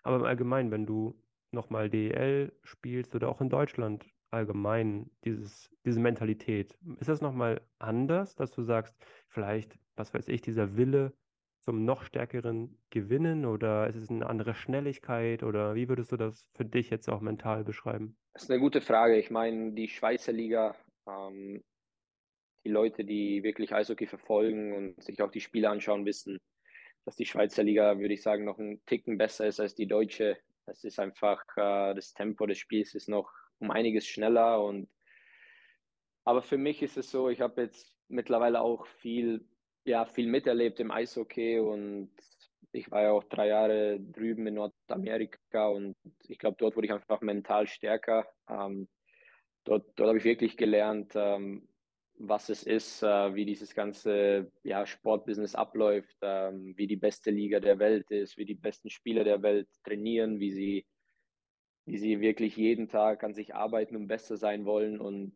aber 0.03 0.17
im 0.17 0.23
Allgemeinen, 0.23 0.71
wenn 0.71 0.85
du 0.85 1.21
nochmal 1.53 1.89
DEL 1.89 2.51
spielst 2.63 3.15
oder 3.15 3.29
auch 3.29 3.41
in 3.41 3.49
Deutschland 3.49 4.05
allgemein, 4.31 5.11
dieses, 5.23 5.69
diese 5.85 5.99
Mentalität. 5.99 6.77
Ist 6.99 7.09
das 7.09 7.21
nochmal 7.21 7.61
anders, 7.79 8.35
dass 8.35 8.51
du 8.51 8.63
sagst, 8.63 8.95
vielleicht, 9.27 9.77
was 9.95 10.13
weiß 10.13 10.27
ich, 10.27 10.41
dieser 10.41 10.75
Wille, 10.75 11.13
zum 11.63 11.85
noch 11.85 12.03
stärkeren 12.03 12.77
Gewinnen 12.89 13.45
oder 13.45 13.87
ist 13.87 13.95
es 13.95 14.09
eine 14.09 14.25
andere 14.27 14.53
Schnelligkeit 14.53 15.43
oder 15.43 15.75
wie 15.75 15.87
würdest 15.87 16.11
du 16.11 16.17
das 16.17 16.49
für 16.53 16.65
dich 16.65 16.89
jetzt 16.89 17.07
auch 17.07 17.21
mental 17.21 17.63
beschreiben? 17.63 18.17
Das 18.33 18.43
ist 18.43 18.51
eine 18.51 18.59
gute 18.59 18.81
Frage. 18.81 19.17
Ich 19.17 19.31
meine, 19.31 19.71
die 19.71 19.87
Schweizer 19.87 20.33
Liga, 20.33 20.75
ähm, 21.07 21.63
die 22.65 22.69
Leute, 22.69 23.05
die 23.05 23.43
wirklich 23.43 23.73
Eishockey 23.73 24.07
verfolgen 24.07 24.73
und 24.73 25.03
sich 25.03 25.21
auch 25.21 25.31
die 25.31 25.39
Spiele 25.39 25.69
anschauen, 25.69 26.05
wissen, 26.05 26.37
dass 27.05 27.15
die 27.15 27.25
Schweizer 27.25 27.63
Liga, 27.63 27.97
würde 27.97 28.13
ich 28.13 28.21
sagen, 28.21 28.43
noch 28.43 28.59
einen 28.59 28.83
Ticken 28.85 29.17
besser 29.17 29.47
ist 29.47 29.59
als 29.59 29.73
die 29.73 29.87
deutsche. 29.87 30.37
Es 30.65 30.83
ist 30.83 30.99
einfach, 30.99 31.43
äh, 31.57 31.93
das 31.95 32.13
Tempo 32.13 32.45
des 32.45 32.57
Spiels 32.57 32.95
ist 32.95 33.09
noch 33.09 33.31
um 33.59 33.71
einiges 33.71 34.05
schneller 34.07 34.63
und 34.63 34.89
aber 36.25 36.41
für 36.41 36.57
mich 36.57 36.81
ist 36.81 36.97
es 36.97 37.11
so, 37.11 37.29
ich 37.29 37.41
habe 37.41 37.61
jetzt 37.61 37.97
mittlerweile 38.07 38.61
auch 38.61 38.85
viel 38.87 39.45
ja, 39.85 40.05
viel 40.05 40.27
miterlebt 40.27 40.79
im 40.79 40.91
Eishockey 40.91 41.59
und 41.59 42.11
ich 42.71 42.89
war 42.91 43.03
ja 43.03 43.11
auch 43.11 43.23
drei 43.25 43.47
Jahre 43.47 43.99
drüben 43.99 44.47
in 44.47 44.55
Nordamerika 44.55 45.67
und 45.67 45.95
ich 46.27 46.39
glaube, 46.39 46.57
dort 46.59 46.75
wurde 46.75 46.87
ich 46.87 46.93
einfach 46.93 47.21
mental 47.21 47.67
stärker. 47.67 48.25
Ähm, 48.49 48.87
dort 49.63 49.85
dort 49.95 50.09
habe 50.09 50.17
ich 50.17 50.23
wirklich 50.23 50.57
gelernt, 50.57 51.13
ähm, 51.15 51.67
was 52.27 52.49
es 52.49 52.63
ist, 52.63 53.03
äh, 53.03 53.35
wie 53.35 53.45
dieses 53.45 53.75
ganze 53.75 54.51
ja, 54.63 54.85
Sportbusiness 54.85 55.55
abläuft, 55.55 56.17
ähm, 56.21 56.73
wie 56.77 56.87
die 56.87 56.95
beste 56.95 57.31
Liga 57.31 57.59
der 57.59 57.79
Welt 57.79 58.09
ist, 58.11 58.37
wie 58.37 58.45
die 58.45 58.55
besten 58.55 58.89
Spieler 58.89 59.23
der 59.23 59.41
Welt 59.41 59.67
trainieren, 59.83 60.39
wie 60.39 60.51
sie, 60.51 60.85
wie 61.85 61.97
sie 61.97 62.21
wirklich 62.21 62.55
jeden 62.55 62.87
Tag 62.87 63.23
an 63.25 63.33
sich 63.33 63.53
arbeiten 63.53 63.97
und 63.97 64.07
besser 64.07 64.37
sein 64.37 64.65
wollen. 64.65 65.01
Und 65.01 65.33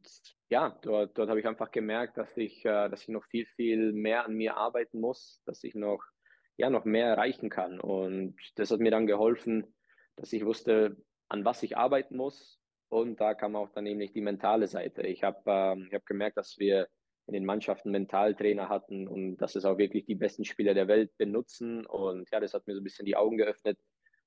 ja, 0.49 0.79
dort, 0.81 1.17
dort 1.17 1.29
habe 1.29 1.41
ich 1.41 1.47
einfach 1.47 1.71
gemerkt, 1.71 2.17
dass 2.17 2.37
ich, 2.37 2.63
äh, 2.63 2.89
dass 2.89 3.01
ich 3.01 3.09
noch 3.09 3.25
viel, 3.25 3.45
viel 3.45 3.91
mehr 3.91 4.25
an 4.25 4.33
mir 4.33 4.55
arbeiten 4.55 5.01
muss, 5.01 5.41
dass 5.45 5.63
ich 5.65 5.75
noch 5.75 6.03
ja 6.55 6.69
noch 6.69 6.85
mehr 6.85 7.07
erreichen 7.07 7.49
kann. 7.49 7.79
Und 7.79 8.35
das 8.55 8.71
hat 8.71 8.79
mir 8.79 8.91
dann 8.91 9.07
geholfen, 9.07 9.75
dass 10.15 10.33
ich 10.33 10.45
wusste, 10.45 10.97
an 11.29 11.45
was 11.45 11.63
ich 11.63 11.77
arbeiten 11.77 12.15
muss. 12.17 12.56
Und 12.89 13.19
da 13.19 13.33
kam 13.33 13.55
auch 13.55 13.69
dann 13.69 13.83
nämlich 13.83 14.11
die 14.13 14.21
mentale 14.21 14.67
Seite. 14.67 15.01
Ich 15.03 15.23
habe 15.23 15.39
ähm, 15.45 15.89
hab 15.91 16.05
gemerkt, 16.05 16.37
dass 16.37 16.57
wir 16.57 16.87
in 17.27 17.33
den 17.33 17.45
Mannschaften 17.45 17.91
Mentaltrainer 17.91 18.69
hatten 18.69 19.07
und 19.07 19.37
dass 19.37 19.55
es 19.55 19.65
auch 19.65 19.77
wirklich 19.77 20.05
die 20.05 20.15
besten 20.15 20.45
Spieler 20.45 20.73
der 20.73 20.87
Welt 20.87 21.11
benutzen. 21.17 21.85
Und 21.85 22.29
ja, 22.31 22.39
das 22.39 22.53
hat 22.53 22.65
mir 22.67 22.73
so 22.73 22.79
ein 22.79 22.85
bisschen 22.85 23.05
die 23.05 23.17
Augen 23.17 23.37
geöffnet, 23.37 23.77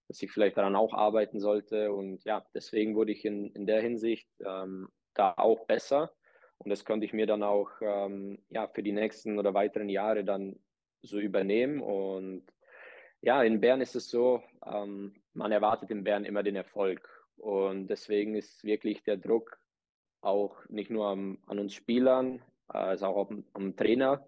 dass 0.08 0.20
ich 0.20 0.30
vielleicht 0.30 0.58
daran 0.58 0.76
auch 0.76 0.92
arbeiten 0.92 1.40
sollte. 1.40 1.92
Und 1.92 2.22
ja, 2.24 2.44
deswegen 2.54 2.94
wurde 2.94 3.12
ich 3.12 3.24
in, 3.24 3.52
in 3.52 3.66
der 3.66 3.80
Hinsicht 3.80 4.28
ähm, 4.46 4.88
da 5.14 5.32
auch 5.36 5.66
besser. 5.66 6.12
Und 6.58 6.68
das 6.68 6.84
konnte 6.84 7.06
ich 7.06 7.14
mir 7.14 7.26
dann 7.26 7.42
auch 7.42 7.70
ähm, 7.80 8.38
ja, 8.50 8.68
für 8.68 8.82
die 8.82 8.92
nächsten 8.92 9.38
oder 9.38 9.54
weiteren 9.54 9.88
Jahre 9.88 10.22
dann 10.22 10.60
so 11.00 11.18
übernehmen. 11.18 11.80
Und 11.80 12.44
ja, 13.22 13.42
in 13.42 13.62
Bern 13.62 13.80
ist 13.80 13.96
es 13.96 14.10
so, 14.10 14.42
ähm, 14.66 15.14
man 15.32 15.52
erwartet 15.52 15.90
in 15.90 16.04
Bern 16.04 16.26
immer 16.26 16.42
den 16.42 16.56
Erfolg. 16.56 17.19
Und 17.40 17.88
deswegen 17.88 18.34
ist 18.34 18.64
wirklich 18.64 19.02
der 19.02 19.16
Druck 19.16 19.58
auch 20.20 20.56
nicht 20.68 20.90
nur 20.90 21.06
am, 21.06 21.38
an 21.46 21.58
uns 21.58 21.74
Spielern, 21.74 22.42
äh, 22.72 22.94
ist 22.94 23.02
auch 23.02 23.30
am, 23.30 23.44
am, 23.54 23.76
Trainer. 23.76 24.26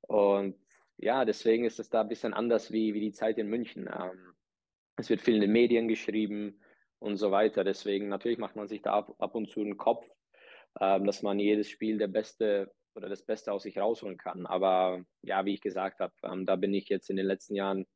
Und 0.00 0.56
ja, 0.96 1.26
deswegen 1.26 1.64
ist 1.64 1.78
es 1.78 1.90
da 1.90 2.00
ein 2.00 2.08
bisschen 2.08 2.32
anders 2.32 2.72
wie, 2.72 2.94
wie 2.94 3.00
die 3.00 3.12
Zeit 3.12 3.36
in 3.36 3.48
München. 3.48 3.88
Ähm, 3.92 4.34
es 4.96 5.10
wird 5.10 5.20
viel 5.20 5.34
in 5.34 5.42
den 5.42 5.52
Medien 5.52 5.88
geschrieben 5.88 6.60
und 6.98 7.18
so 7.18 7.30
weiter. 7.30 7.64
Deswegen 7.64 8.08
natürlich 8.08 8.38
macht 8.38 8.56
man 8.56 8.66
sich 8.66 8.80
da 8.80 8.94
ab, 8.94 9.14
ab 9.18 9.34
und 9.34 9.50
zu 9.50 9.60
einen 9.60 9.76
Kopf, 9.76 10.08
ähm, 10.80 11.04
dass 11.04 11.22
man 11.22 11.38
jedes 11.38 11.68
Spiel 11.68 11.98
der 11.98 12.08
Beste 12.08 12.72
oder 12.94 13.10
das 13.10 13.22
Beste 13.22 13.52
aus 13.52 13.64
sich 13.64 13.78
rausholen 13.78 14.16
kann. 14.16 14.46
Aber 14.46 15.04
ja, 15.22 15.44
wie 15.44 15.54
ich 15.54 15.60
gesagt 15.60 16.00
habe, 16.00 16.14
ähm, 16.24 16.46
da 16.46 16.56
bin 16.56 16.72
ich 16.72 16.88
jetzt 16.88 17.10
in 17.10 17.16
den 17.16 17.26
letzten 17.26 17.54
Jahren 17.54 17.86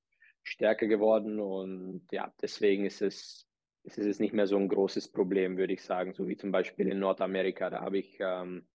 stärker 0.45 0.87
geworden 0.87 1.41
und 1.41 2.07
ja, 2.11 2.33
deswegen 2.41 2.85
ist 2.85 3.01
es, 3.01 3.47
ist 3.85 3.99
es 3.99 4.21
nicht 4.21 4.33
mehr 4.33 4.47
so 4.47 4.57
ein 4.57 4.69
großes 4.69 5.09
Problem, 5.09 5.57
würde 5.57 5.73
ich 5.73 5.83
sagen, 5.83 6.13
so 6.13 6.29
wie 6.29 6.37
zum 6.37 6.53
Beispiel 6.53 6.89
in 6.89 6.99
Nordamerika. 6.99 7.71
Da 7.71 7.81
habe 7.81 7.99
ich 7.99 8.19
ähm, 8.21 8.67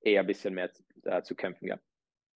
eher 0.00 0.20
ein 0.20 0.26
bisschen 0.26 0.54
mehr 0.54 0.70
äh, 1.04 1.22
zu 1.22 1.34
kämpfen 1.34 1.66
gehabt. 1.66 1.84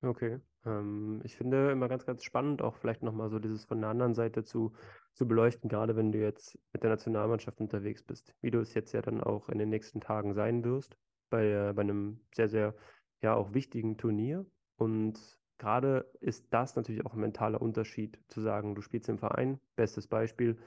Okay. 0.03 0.41
Ähm, 0.65 1.21
ich 1.25 1.37
finde 1.37 1.71
immer 1.71 1.89
ganz, 1.89 2.07
ganz 2.07 2.25
spannend, 2.25 2.63
auch 2.63 2.77
vielleicht 2.77 3.03
nochmal 3.03 3.31
so 3.31 3.39
dieses 3.39 3.65
von 3.65 3.81
der 3.81 3.91
anderen 3.91 4.15
Seite 4.15 4.45
zu, 4.45 4.73
zu 5.13 5.27
beleuchten, 5.27 5.69
gerade 5.69 5.97
wenn 5.97 6.13
du 6.13 6.19
jetzt 6.19 6.59
mit 6.73 6.83
der 6.83 6.91
Nationalmannschaft 6.91 7.61
unterwegs 7.61 8.03
bist, 8.03 8.35
wie 8.41 8.51
du 8.51 8.61
es 8.61 8.75
jetzt 8.75 8.93
ja 8.93 9.03
dann 9.03 9.21
auch 9.23 9.49
in 9.49 9.59
den 9.59 9.69
nächsten 9.69 10.01
Tagen 10.01 10.35
sein 10.35 10.65
wirst, 10.65 10.97
bei, 11.29 11.47
äh, 11.47 11.73
bei 11.75 11.83
einem 11.83 12.21
sehr, 12.35 12.49
sehr, 12.49 12.75
ja, 13.23 13.35
auch 13.35 13.53
wichtigen 13.53 13.99
Turnier. 13.99 14.47
Und 14.77 15.39
gerade 15.59 16.11
ist 16.21 16.47
das 16.51 16.77
natürlich 16.77 17.05
auch 17.05 17.13
ein 17.13 17.21
mentaler 17.21 17.61
Unterschied, 17.61 18.19
zu 18.29 18.41
sagen, 18.41 18.75
du 18.75 18.81
spielst 18.81 19.09
im 19.11 19.19
Verein, 19.19 19.61
bestes 19.77 20.09
Beispiel, 20.09 20.59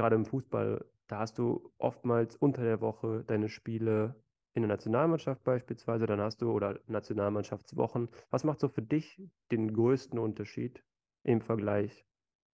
gerade 0.00 0.16
im 0.16 0.24
Fußball, 0.24 0.82
da 1.08 1.18
hast 1.18 1.36
du 1.36 1.74
oftmals 1.76 2.34
unter 2.34 2.62
der 2.62 2.80
Woche 2.80 3.22
deine 3.26 3.50
Spiele 3.50 4.14
in 4.54 4.62
der 4.62 4.68
Nationalmannschaft 4.68 5.44
beispielsweise, 5.44 6.06
dann 6.06 6.22
hast 6.22 6.40
du 6.40 6.50
oder 6.50 6.80
Nationalmannschaftswochen. 6.86 8.08
Was 8.30 8.42
macht 8.42 8.60
so 8.60 8.68
für 8.68 8.80
dich 8.80 9.22
den 9.52 9.74
größten 9.74 10.18
Unterschied 10.18 10.82
im 11.22 11.42
Vergleich 11.42 12.06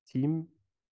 Team 0.07 0.51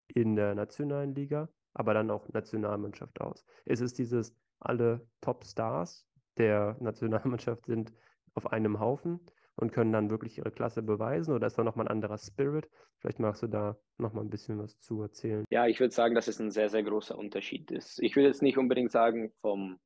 in 0.08 0.36
der 0.36 0.54
nationalen 0.54 1.14
Liga, 1.14 1.48
aber 1.72 1.94
dann 1.94 2.10
auch 2.10 2.28
Nationalmannschaft 2.28 3.22
aus? 3.22 3.46
Ist 3.64 3.80
es 3.80 3.94
dieses, 3.94 4.36
alle 4.60 5.08
Top-Stars 5.22 6.06
der 6.36 6.76
Nationalmannschaft 6.80 7.64
sind 7.64 7.94
auf 8.34 8.52
einem 8.52 8.78
Haufen 8.78 9.20
und 9.56 9.72
können 9.72 9.92
dann 9.92 10.10
wirklich 10.10 10.38
ihre 10.38 10.50
Klasse 10.50 10.82
beweisen 10.82 11.34
oder 11.34 11.46
ist 11.46 11.58
da 11.58 11.64
nochmal 11.64 11.86
ein 11.86 11.92
anderer 11.92 12.18
Spirit? 12.18 12.68
Vielleicht 12.98 13.18
magst 13.18 13.42
du 13.42 13.46
da 13.46 13.76
nochmal 13.98 14.24
ein 14.24 14.30
bisschen 14.30 14.58
was 14.58 14.78
zu 14.78 15.02
erzählen. 15.02 15.44
Ja, 15.50 15.66
ich 15.66 15.80
würde 15.80 15.94
sagen, 15.94 16.14
dass 16.14 16.28
es 16.28 16.40
ein 16.40 16.50
sehr, 16.50 16.68
sehr 16.68 16.82
großer 16.82 17.18
Unterschied 17.18 17.70
ist. 17.70 18.00
Ich 18.00 18.16
will 18.16 18.24
jetzt 18.24 18.42
nicht 18.42 18.58
unbedingt 18.58 18.92
sagen 18.92 19.32
vom 19.40 19.78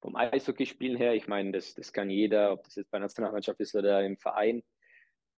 vom 0.00 0.16
Eishockeyspielen 0.16 0.96
her. 0.96 1.14
Ich 1.14 1.26
meine, 1.26 1.52
das, 1.52 1.74
das 1.74 1.92
kann 1.92 2.10
jeder, 2.10 2.52
ob 2.52 2.64
das 2.64 2.76
jetzt 2.76 2.90
bei 2.90 2.98
der 2.98 3.06
Nationalmannschaft 3.06 3.60
ist 3.60 3.74
oder 3.74 4.04
im 4.04 4.16
Verein. 4.16 4.62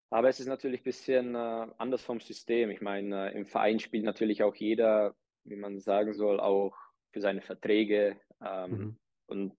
Aber 0.09 0.27
es 0.27 0.39
ist 0.39 0.47
natürlich 0.47 0.81
ein 0.81 0.85
bisschen 0.85 1.35
äh, 1.35 1.67
anders 1.77 2.03
vom 2.03 2.19
System. 2.19 2.69
Ich 2.71 2.81
meine, 2.81 3.31
äh, 3.31 3.38
im 3.38 3.45
Verein 3.45 3.79
spielt 3.79 4.03
natürlich 4.03 4.43
auch 4.43 4.55
jeder, 4.55 5.15
wie 5.43 5.55
man 5.55 5.79
sagen 5.79 6.13
soll, 6.13 6.39
auch 6.39 6.75
für 7.11 7.21
seine 7.21 7.41
Verträge 7.41 8.19
ähm, 8.43 8.71
mhm. 8.71 8.97
und 9.27 9.55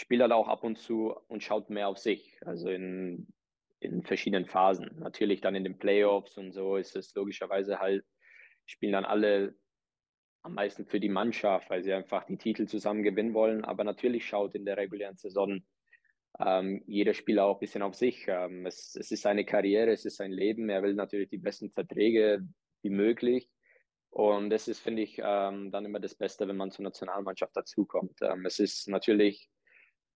spielt 0.00 0.22
halt 0.22 0.32
auch 0.32 0.48
ab 0.48 0.64
und 0.64 0.78
zu 0.78 1.14
und 1.28 1.42
schaut 1.42 1.70
mehr 1.70 1.88
auf 1.88 1.98
sich. 1.98 2.38
Also 2.44 2.70
in, 2.70 3.28
in 3.80 4.02
verschiedenen 4.02 4.46
Phasen. 4.46 4.90
Natürlich 4.98 5.40
dann 5.40 5.54
in 5.54 5.64
den 5.64 5.78
Playoffs 5.78 6.36
und 6.38 6.52
so 6.52 6.76
ist 6.76 6.96
es 6.96 7.14
logischerweise 7.14 7.78
halt, 7.78 8.04
spielen 8.66 8.92
dann 8.92 9.04
alle 9.04 9.54
am 10.42 10.54
meisten 10.54 10.86
für 10.86 11.00
die 11.00 11.10
Mannschaft, 11.10 11.68
weil 11.68 11.82
sie 11.82 11.92
einfach 11.92 12.24
die 12.24 12.38
Titel 12.38 12.66
zusammen 12.66 13.02
gewinnen 13.02 13.34
wollen. 13.34 13.64
Aber 13.64 13.84
natürlich 13.84 14.26
schaut 14.26 14.54
in 14.54 14.64
der 14.64 14.78
regulären 14.78 15.18
Saison 15.18 15.60
ähm, 16.38 16.82
jeder 16.86 17.12
Spieler 17.12 17.44
auch 17.44 17.56
ein 17.56 17.60
bisschen 17.60 17.82
auf 17.82 17.94
sich. 17.94 18.26
Ähm, 18.26 18.64
es, 18.64 18.96
es, 18.96 19.10
ist 19.10 19.22
seine 19.22 19.44
Karriere, 19.44 19.90
es 19.90 20.06
ist 20.06 20.16
sein 20.16 20.32
Leben. 20.32 20.70
Er 20.70 20.82
will 20.82 20.94
natürlich 20.94 21.28
die 21.28 21.38
besten 21.38 21.70
Verträge 21.70 22.46
wie 22.82 22.90
möglich. 22.90 23.50
Und 24.08 24.50
das 24.50 24.66
ist, 24.66 24.80
finde 24.80 25.02
ich, 25.02 25.20
ähm, 25.22 25.70
dann 25.70 25.84
immer 25.84 26.00
das 26.00 26.14
Beste, 26.14 26.48
wenn 26.48 26.56
man 26.56 26.70
zur 26.70 26.84
Nationalmannschaft 26.84 27.54
dazukommt. 27.54 28.18
Ähm, 28.22 28.46
es 28.46 28.58
ist 28.58 28.88
natürlich 28.88 29.50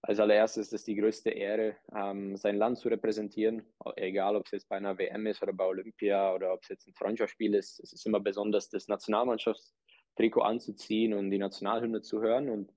als 0.07 0.21
allererstes 0.21 0.71
ist 0.73 0.87
die 0.87 0.97
größte 0.97 1.31
Ehre, 1.31 1.77
ähm, 1.97 2.37
sein 2.37 2.57
Land 2.57 2.79
zu 2.79 2.89
repräsentieren, 2.89 3.63
egal 3.97 4.37
ob 4.37 4.45
es 4.45 4.53
jetzt 4.53 4.69
bei 4.69 4.77
einer 4.77 4.99
WM 4.99 5.27
ist 5.27 5.43
oder 5.43 5.55
bei 5.55 5.65
Olympia 5.65 6.35
oder 6.35 6.53
ob 6.53 6.63
es 6.63 6.69
jetzt 6.69 6.87
ein 6.87 6.95
Freundschaftsspiel 6.95 7.55
ist. 7.55 7.81
Es 7.81 7.95
ist 7.95 8.07
immer 8.07 8.21
besonders 8.21 8.69
das 8.69 8.87
Nationalmannschafts 8.87 9.75
Trikot 10.17 10.43
anzuziehen 10.43 11.15
und 11.15 11.31
die 11.31 11.39
Nationalhymne 11.39 12.03
zu 12.03 12.21
hören. 12.21 12.51
Und 12.51 12.71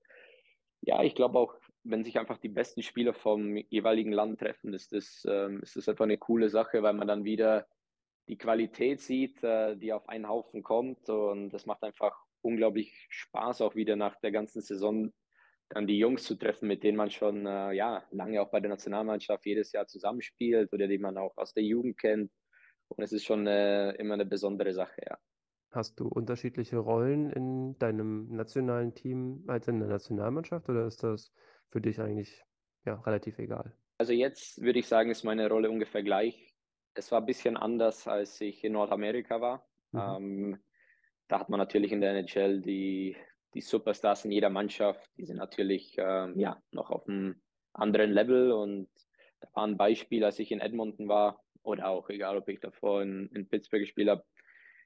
ja, 0.82 1.04
ich 1.04 1.16
glaube 1.16 1.38
auch, 1.38 1.56
wenn 1.84 2.06
sich 2.06 2.18
einfach 2.18 2.38
die 2.38 2.50
besten 2.50 2.82
Spieler 2.82 3.14
vom 3.14 3.58
jeweiligen 3.58 4.14
Land 4.14 4.40
treffen, 4.40 4.74
ist 4.74 4.94
das, 4.94 5.26
ähm, 5.30 5.62
ist 5.62 5.76
das 5.76 5.90
einfach 5.90 6.06
eine 6.06 6.18
coole 6.18 6.50
Sache, 6.50 6.82
weil 6.82 6.94
man 6.94 7.10
dann 7.10 7.26
wieder 7.26 7.68
die 8.30 8.38
Qualität 8.38 9.02
sieht, 9.02 9.44
äh, 9.44 9.76
die 9.76 9.92
auf 9.92 10.08
einen 10.08 10.30
Haufen 10.30 10.64
kommt. 10.64 11.10
Und 11.10 11.50
das 11.50 11.66
macht 11.66 11.84
einfach 11.84 12.18
unglaublich 12.42 13.06
Spaß, 13.10 13.62
auch 13.62 13.76
wieder 13.76 13.98
nach 13.98 14.16
der 14.22 14.32
ganzen 14.32 14.62
Saison 14.62 15.12
dann 15.70 15.88
die 15.88 15.98
Jungs 15.98 16.24
zu 16.24 16.36
treffen, 16.36 16.68
mit 16.68 16.84
denen 16.84 16.98
man 16.98 17.12
schon 17.12 17.46
äh, 17.46 17.74
ja, 17.74 18.04
lange 18.12 18.42
auch 18.42 18.50
bei 18.50 18.60
der 18.60 18.70
Nationalmannschaft 18.70 19.46
jedes 19.46 19.72
Jahr 19.72 19.88
zusammenspielt 19.88 20.72
oder 20.74 20.88
die 20.88 20.98
man 20.98 21.18
auch 21.18 21.36
aus 21.38 21.54
der 21.54 21.64
Jugend 21.64 21.98
kennt. 21.98 22.32
Und 22.90 23.04
es 23.04 23.12
ist 23.12 23.26
schon 23.26 23.48
äh, 23.48 23.92
immer 23.94 24.14
eine 24.14 24.26
besondere 24.26 24.74
Sache, 24.74 25.02
ja. 25.06 25.18
Hast 25.72 26.00
du 26.00 26.08
unterschiedliche 26.08 26.78
Rollen 26.78 27.30
in 27.30 27.78
deinem 27.78 28.34
nationalen 28.34 28.96
Team 28.96 29.44
als 29.48 29.68
in 29.68 29.80
der 29.80 29.90
Nationalmannschaft 29.90 30.70
oder 30.70 30.88
ist 30.88 31.04
das 31.04 31.34
für 31.70 31.82
dich 31.82 32.00
eigentlich 32.00 32.42
ja, 32.86 32.96
relativ 33.02 33.38
egal? 33.38 33.76
Also 33.98 34.14
jetzt 34.14 34.62
würde 34.62 34.80
ich 34.80 34.88
sagen, 34.88 35.12
ist 35.12 35.26
meine 35.26 35.50
Rolle 35.50 35.70
ungefähr 35.70 36.04
gleich. 36.04 36.56
Es 36.94 37.12
war 37.12 37.20
ein 37.20 37.26
bisschen 37.26 37.58
anders, 37.58 38.08
als 38.08 38.40
ich 38.40 38.64
in 38.64 38.74
Nordamerika 38.74 39.42
war. 39.42 39.68
Mhm. 39.92 40.00
Ähm, 40.00 40.60
da 41.28 41.40
hat 41.40 41.50
man 41.50 41.60
natürlich 41.60 41.92
in 41.92 42.00
der 42.00 42.12
NHL 42.12 42.62
die, 42.62 43.18
die 43.58 43.62
Superstars 43.62 44.24
in 44.24 44.32
jeder 44.32 44.52
Mannschaft, 44.52 45.10
die 45.18 45.26
sind 45.26 45.38
natürlich 45.38 45.96
ähm, 45.98 46.40
ja, 46.40 46.62
noch 46.72 46.92
auf 46.92 47.08
einem 47.08 47.42
anderen 47.74 48.12
Level. 48.12 48.52
Und 48.52 48.88
da 49.42 49.50
war 49.54 49.66
ein 49.66 49.78
Beispiel, 49.78 50.24
als 50.24 50.38
ich 50.38 50.52
in 50.52 50.60
Edmonton 50.60 51.08
war, 51.08 51.44
oder 51.64 51.88
auch 51.88 52.08
egal, 52.10 52.38
ob 52.38 52.48
ich 52.50 52.60
davor 52.60 53.02
in, 53.02 53.30
in 53.34 53.50
Pittsburgh 53.50 53.82
gespielt 53.82 54.10
habe, 54.10 54.24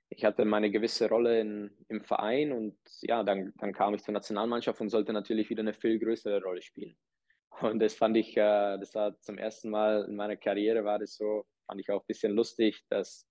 ich 0.07 0.23
hatte 0.23 0.45
meine 0.45 0.71
gewisse 0.71 1.09
Rolle 1.09 1.41
in, 1.41 1.71
im 1.89 2.01
Verein 2.01 2.53
und 2.53 2.77
ja, 3.01 3.23
dann, 3.23 3.53
dann 3.57 3.73
kam 3.73 3.93
ich 3.93 4.03
zur 4.03 4.13
Nationalmannschaft 4.13 4.79
und 4.79 4.89
sollte 4.89 5.11
natürlich 5.11 5.49
wieder 5.49 5.61
eine 5.61 5.73
viel 5.73 5.99
größere 5.99 6.41
Rolle 6.41 6.61
spielen. 6.61 6.95
Und 7.61 7.79
das 7.79 7.93
fand 7.93 8.15
ich, 8.15 8.37
äh, 8.37 8.77
das 8.77 8.95
war 8.95 9.19
zum 9.19 9.37
ersten 9.37 9.69
Mal 9.69 10.05
in 10.05 10.15
meiner 10.15 10.37
Karriere 10.37 10.85
war 10.85 10.99
das 10.99 11.15
so, 11.15 11.45
fand 11.67 11.81
ich 11.81 11.89
auch 11.89 12.01
ein 12.01 12.07
bisschen 12.07 12.33
lustig, 12.33 12.83
dass, 12.89 13.27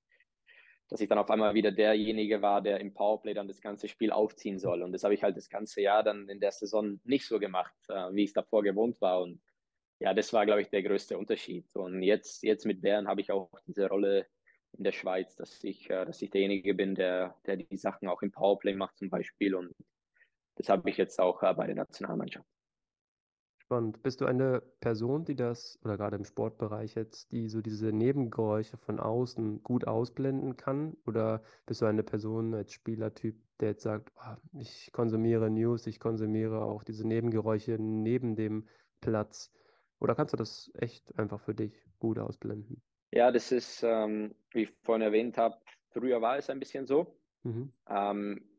dass 0.91 1.01
ich 1.01 1.09
dann 1.09 1.19
auf 1.19 1.31
einmal 1.31 1.55
wieder 1.55 1.71
derjenige 1.71 2.43
war, 2.43 2.61
der 2.61 2.81
im 2.81 2.93
Powerplay 2.93 3.33
dann 3.33 3.47
das 3.47 3.61
ganze 3.61 3.87
Spiel 3.87 4.11
aufziehen 4.11 4.59
soll. 4.59 4.83
Und 4.83 4.93
das 4.93 5.05
habe 5.05 5.15
ich 5.15 5.23
halt 5.23 5.37
das 5.37 5.49
ganze 5.49 5.81
Jahr 5.81 6.03
dann 6.03 6.29
in 6.29 6.41
der 6.41 6.51
Saison 6.51 7.01
nicht 7.05 7.27
so 7.27 7.39
gemacht, 7.39 7.75
äh, 7.89 8.13
wie 8.13 8.25
ich 8.25 8.31
es 8.31 8.35
davor 8.35 8.65
gewohnt 8.65 9.01
war. 9.01 9.23
Und 9.23 9.41
ja, 10.01 10.13
das 10.13 10.33
war, 10.33 10.45
glaube 10.47 10.63
ich, 10.63 10.69
der 10.69 10.83
größte 10.83 11.17
Unterschied. 11.17 11.65
Und 11.77 12.03
jetzt, 12.03 12.43
jetzt 12.43 12.67
mit 12.67 12.83
Bern 12.83 13.07
habe 13.07 13.21
ich 13.21 13.31
auch 13.31 13.51
diese 13.69 13.89
Rolle 13.89 14.27
in 14.77 14.83
der 14.83 14.93
Schweiz, 14.93 15.37
dass 15.37 15.63
ich, 15.63 15.89
äh, 15.91 16.05
dass 16.05 16.21
ich 16.23 16.31
derjenige 16.31 16.75
bin, 16.75 16.97
der, 16.97 17.37
der 17.47 17.57
die 17.57 17.77
Sachen 17.77 18.09
auch 18.09 18.23
im 18.23 18.33
Powerplay 18.33 18.75
macht 18.75 18.99
zum 18.99 19.11
Beispiel. 19.11 19.55
Und 19.55 19.73
das 20.57 20.69
habe 20.69 20.91
ich 20.91 20.97
jetzt 20.97 21.21
auch 21.21 21.41
äh, 21.45 21.55
bei 21.55 21.67
der 21.67 21.77
Nationalmannschaft. 21.77 22.49
Spannend. 23.71 24.03
Bist 24.03 24.21
du 24.21 24.27
eine 24.27 24.63
Person, 24.81 25.25
die 25.25 25.37
das, 25.37 25.79
oder 25.85 25.97
gerade 25.97 26.17
im 26.17 26.25
Sportbereich 26.25 26.97
jetzt, 26.97 27.31
die 27.31 27.49
so 27.49 27.61
diese 27.61 27.93
Nebengeräusche 27.93 28.77
von 28.77 28.99
außen 28.99 29.63
gut 29.63 29.87
ausblenden 29.87 30.57
kann? 30.57 30.97
Oder 31.07 31.45
bist 31.67 31.81
du 31.81 31.87
eine 31.87 32.03
Person 32.03 32.53
als 32.53 32.73
Spielertyp, 32.73 33.37
der 33.61 33.69
jetzt 33.69 33.85
sagt, 33.85 34.11
oh, 34.17 34.59
ich 34.59 34.91
konsumiere 34.91 35.51
News, 35.51 35.87
ich 35.87 36.01
konsumiere 36.01 36.65
auch 36.65 36.83
diese 36.83 37.07
Nebengeräusche 37.07 37.77
neben 37.79 38.35
dem 38.35 38.67
Platz? 39.01 39.53
Oder 40.01 40.17
kannst 40.17 40.33
du 40.33 40.37
das 40.37 40.73
echt 40.75 41.17
einfach 41.17 41.39
für 41.39 41.55
dich 41.55 41.87
gut 42.01 42.19
ausblenden? 42.19 42.83
Ja, 43.13 43.31
das 43.31 43.53
ist, 43.53 43.85
ähm, 43.85 44.35
wie 44.51 44.63
ich 44.63 44.73
vorhin 44.83 45.03
erwähnt 45.03 45.39
habe, 45.39 45.57
früher 45.93 46.21
war 46.21 46.39
es 46.39 46.51
ein 46.51 46.59
bisschen 46.59 46.89
so. 46.89 47.15
Mhm. 47.45 47.71
Ähm, 47.89 48.51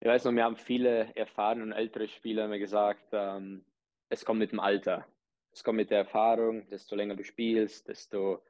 ich 0.00 0.08
weiß 0.08 0.24
noch, 0.24 0.32
mir 0.32 0.44
haben 0.44 0.56
viele 0.56 1.14
erfahrene 1.14 1.62
und 1.62 1.72
ältere 1.72 2.08
Spieler 2.08 2.48
mir 2.48 2.58
gesagt, 2.58 3.04
ähm, 3.12 3.66
es 4.14 4.24
kommt 4.24 4.38
mit 4.38 4.52
dem 4.52 4.60
Alter. 4.60 5.06
Es 5.52 5.62
kommt 5.62 5.76
mit 5.76 5.90
der 5.90 5.98
Erfahrung, 5.98 6.68
desto 6.70 6.96
länger 6.96 7.16
du 7.16 7.24
spielst, 7.24 7.88
desto 7.88 8.42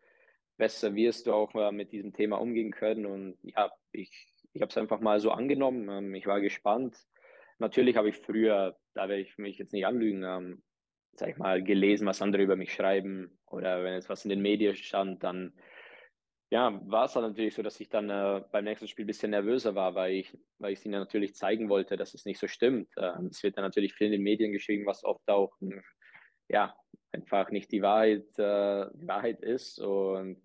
besser 0.56 0.94
wirst 0.94 1.26
du 1.26 1.32
auch 1.32 1.52
mal 1.54 1.72
mit 1.72 1.92
diesem 1.92 2.12
Thema 2.12 2.40
umgehen 2.40 2.70
können. 2.70 3.06
Und 3.06 3.36
ja, 3.42 3.72
ich, 3.92 4.32
ich 4.52 4.62
habe 4.62 4.70
es 4.70 4.78
einfach 4.78 5.00
mal 5.00 5.20
so 5.20 5.30
angenommen. 5.30 5.88
Ähm, 5.88 6.14
ich 6.14 6.26
war 6.26 6.40
gespannt. 6.40 6.96
Natürlich 7.58 7.96
habe 7.96 8.08
ich 8.08 8.16
früher, 8.16 8.76
da 8.94 9.08
werde 9.08 9.22
ich 9.22 9.36
mich 9.38 9.58
jetzt 9.58 9.72
nicht 9.72 9.86
anlügen, 9.86 10.22
ähm, 10.22 10.62
sag 11.16 11.30
ich 11.30 11.36
mal, 11.36 11.62
gelesen, 11.62 12.06
was 12.06 12.22
andere 12.22 12.42
über 12.42 12.56
mich 12.56 12.72
schreiben 12.72 13.38
oder 13.46 13.82
wenn 13.84 13.94
jetzt 13.94 14.08
was 14.08 14.24
in 14.24 14.30
den 14.30 14.42
Medien 14.42 14.74
stand, 14.74 15.22
dann 15.22 15.54
ja, 16.54 16.80
war 16.86 17.06
es 17.06 17.14
dann 17.14 17.24
natürlich 17.24 17.52
so, 17.52 17.62
dass 17.62 17.80
ich 17.80 17.88
dann 17.88 18.08
äh, 18.10 18.40
beim 18.52 18.62
nächsten 18.62 18.86
Spiel 18.86 19.04
ein 19.04 19.08
bisschen 19.08 19.32
nervöser 19.32 19.74
war, 19.74 19.96
weil 19.96 20.14
ich, 20.14 20.38
weil 20.58 20.72
ich 20.72 20.86
ihnen 20.86 21.00
natürlich 21.00 21.34
zeigen 21.34 21.68
wollte, 21.68 21.96
dass 21.96 22.14
es 22.14 22.26
nicht 22.26 22.38
so 22.38 22.46
stimmt. 22.46 22.88
Ähm, 22.96 23.26
es 23.26 23.42
wird 23.42 23.56
dann 23.56 23.64
natürlich 23.64 23.94
viel 23.94 24.06
in 24.06 24.12
den 24.12 24.22
Medien 24.22 24.52
geschrieben, 24.52 24.86
was 24.86 25.02
oft 25.02 25.28
auch 25.28 25.52
ja, 26.48 26.76
einfach 27.10 27.50
nicht 27.50 27.72
die 27.72 27.82
Wahrheit, 27.82 28.38
äh, 28.38 28.86
die 28.94 29.08
Wahrheit 29.08 29.40
ist. 29.40 29.80
Und, 29.80 30.40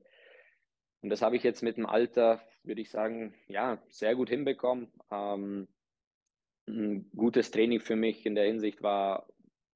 und 1.02 1.10
das 1.12 1.22
habe 1.22 1.36
ich 1.36 1.44
jetzt 1.44 1.62
mit 1.62 1.78
dem 1.78 1.86
Alter, 1.86 2.42
würde 2.64 2.82
ich 2.82 2.90
sagen, 2.90 3.36
ja, 3.46 3.80
sehr 3.90 4.16
gut 4.16 4.30
hinbekommen. 4.30 4.92
Ähm, 5.12 5.68
ein 6.68 7.08
gutes 7.16 7.52
Training 7.52 7.82
für 7.82 7.96
mich 7.96 8.26
in 8.26 8.34
der 8.34 8.46
Hinsicht 8.46 8.82
war 8.82 9.28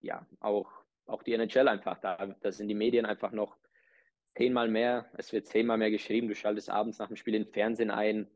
ja 0.02 0.26
auch, 0.40 0.72
auch 1.06 1.22
die 1.22 1.34
NHL 1.34 1.68
einfach 1.68 2.00
da. 2.00 2.26
Da 2.42 2.52
sind 2.52 2.70
die 2.70 2.74
Medien 2.74 3.06
einfach 3.06 3.34
noch 3.34 3.56
zehnmal 4.36 4.68
mehr, 4.68 5.10
es 5.18 5.32
wird 5.32 5.48
zehnmal 5.48 5.78
mehr 5.78 5.92
geschrieben. 5.92 6.28
Du 6.28 6.36
schaltest 6.36 6.70
abends 6.70 7.00
nach 7.00 7.08
dem 7.08 7.16
Spiel 7.16 7.34
den 7.34 7.46
Fernsehen 7.46 7.92
ein. 7.92 8.28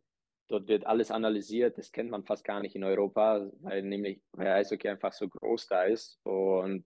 Dort 0.48 0.68
wird 0.68 0.86
alles 0.86 1.12
analysiert. 1.12 1.78
Das 1.78 1.92
kennt 1.92 2.10
man 2.10 2.24
fast 2.24 2.44
gar 2.44 2.62
nicht 2.62 2.76
in 2.76 2.84
Europa, 2.84 3.50
weil 3.60 3.82
nämlich 3.82 4.22
weil 4.32 4.48
Eishockey 4.48 4.88
einfach 4.88 5.12
so 5.12 5.28
groß 5.28 5.68
da 5.68 5.84
ist. 5.84 6.20
Und 6.24 6.86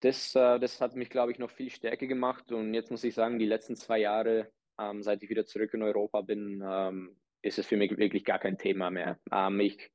das, 0.00 0.34
äh, 0.34 0.58
das 0.58 0.80
hat 0.80 0.94
mich, 0.96 1.08
glaube 1.08 1.32
ich, 1.32 1.38
noch 1.38 1.50
viel 1.50 1.70
stärker 1.70 2.06
gemacht. 2.06 2.52
Und 2.52 2.74
jetzt 2.74 2.90
muss 2.90 3.04
ich 3.04 3.14
sagen, 3.14 3.38
die 3.38 3.46
letzten 3.46 3.76
zwei 3.76 3.98
Jahre, 3.98 4.52
ähm, 4.78 5.02
seit 5.02 5.22
ich 5.22 5.30
wieder 5.30 5.46
zurück 5.46 5.72
in 5.72 5.82
Europa 5.82 6.20
bin, 6.20 6.62
ähm, 6.66 7.16
ist 7.42 7.58
es 7.58 7.66
für 7.66 7.76
mich 7.76 7.96
wirklich 7.96 8.24
gar 8.24 8.38
kein 8.38 8.58
Thema 8.58 8.90
mehr. 8.90 9.18
Ähm, 9.32 9.60
ich, 9.60 9.90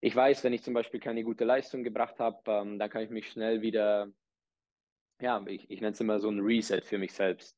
ich 0.00 0.16
weiß, 0.16 0.44
wenn 0.44 0.54
ich 0.54 0.62
zum 0.62 0.72
Beispiel 0.72 1.00
keine 1.00 1.24
gute 1.24 1.44
Leistung 1.44 1.82
gebracht 1.82 2.18
habe, 2.20 2.40
dann 2.44 2.78
kann 2.88 3.02
ich 3.02 3.10
mich 3.10 3.28
schnell 3.28 3.60
wieder, 3.60 4.10
ja, 5.20 5.44
ich, 5.46 5.70
ich 5.70 5.80
nenne 5.80 5.92
es 5.92 6.00
immer 6.00 6.20
so 6.20 6.28
ein 6.28 6.40
Reset 6.40 6.82
für 6.82 6.98
mich 6.98 7.12
selbst. 7.12 7.56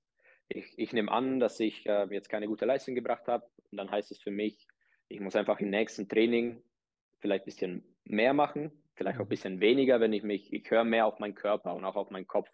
Ich, 0.48 0.72
ich 0.76 0.92
nehme 0.92 1.10
an, 1.10 1.40
dass 1.40 1.58
ich 1.60 1.86
äh, 1.86 2.06
jetzt 2.10 2.28
keine 2.28 2.46
gute 2.46 2.66
Leistung 2.66 2.94
gebracht 2.94 3.26
habe 3.26 3.46
und 3.70 3.78
dann 3.78 3.90
heißt 3.90 4.10
es 4.10 4.20
für 4.20 4.30
mich, 4.30 4.66
ich 5.08 5.20
muss 5.20 5.36
einfach 5.36 5.60
im 5.60 5.70
nächsten 5.70 6.08
Training 6.08 6.62
vielleicht 7.20 7.44
ein 7.44 7.46
bisschen 7.46 7.96
mehr 8.04 8.34
machen, 8.34 8.72
vielleicht 8.94 9.16
auch 9.16 9.22
ein 9.22 9.26
mhm. 9.26 9.30
bisschen 9.30 9.60
weniger, 9.60 10.00
wenn 10.00 10.12
ich 10.12 10.22
mich, 10.22 10.52
ich 10.52 10.70
höre 10.70 10.84
mehr 10.84 11.06
auf 11.06 11.18
meinen 11.18 11.34
Körper 11.34 11.74
und 11.74 11.84
auch 11.84 11.96
auf 11.96 12.10
meinen 12.10 12.26
Kopf. 12.26 12.50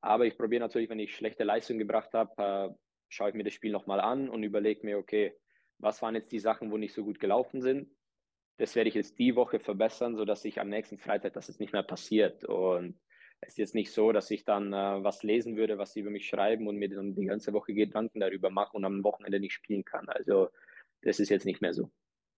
Aber 0.00 0.26
ich 0.26 0.38
probiere 0.38 0.60
natürlich, 0.60 0.88
wenn 0.88 1.00
ich 1.00 1.16
schlechte 1.16 1.44
Leistung 1.44 1.78
gebracht 1.78 2.12
habe, 2.14 2.70
äh, 2.70 2.74
schaue 3.08 3.30
ich 3.30 3.34
mir 3.34 3.44
das 3.44 3.54
Spiel 3.54 3.72
nochmal 3.72 4.00
an 4.00 4.28
und 4.28 4.42
überlege 4.42 4.86
mir, 4.86 4.98
okay, 4.98 5.34
was 5.78 6.02
waren 6.02 6.14
jetzt 6.14 6.32
die 6.32 6.38
Sachen, 6.38 6.70
wo 6.70 6.76
nicht 6.76 6.94
so 6.94 7.04
gut 7.04 7.18
gelaufen 7.18 7.60
sind? 7.60 7.90
Das 8.58 8.74
werde 8.74 8.88
ich 8.88 8.94
jetzt 8.94 9.18
die 9.18 9.36
Woche 9.36 9.60
verbessern, 9.60 10.16
sodass 10.16 10.44
ich 10.44 10.60
am 10.60 10.68
nächsten 10.68 10.98
Freitag, 10.98 11.32
dass 11.34 11.48
es 11.48 11.60
nicht 11.60 11.72
mehr 11.72 11.84
passiert. 11.84 12.44
Und 12.44 12.98
es 13.40 13.50
ist 13.50 13.58
jetzt 13.58 13.74
nicht 13.74 13.92
so, 13.92 14.12
dass 14.12 14.30
ich 14.30 14.44
dann 14.44 14.72
äh, 14.72 15.02
was 15.04 15.22
lesen 15.22 15.56
würde, 15.56 15.78
was 15.78 15.92
sie 15.92 16.00
über 16.00 16.10
mich 16.10 16.26
schreiben 16.26 16.66
und 16.66 16.76
mir 16.76 16.88
dann 16.88 17.14
die 17.14 17.26
ganze 17.26 17.52
Woche 17.52 17.72
Gedanken 17.74 18.20
darüber 18.20 18.50
mache 18.50 18.76
und 18.76 18.84
am 18.84 19.04
Wochenende 19.04 19.40
nicht 19.40 19.52
spielen 19.52 19.84
kann. 19.84 20.08
Also 20.08 20.48
das 21.02 21.20
ist 21.20 21.28
jetzt 21.28 21.46
nicht 21.46 21.60
mehr 21.60 21.72
so. 21.72 21.90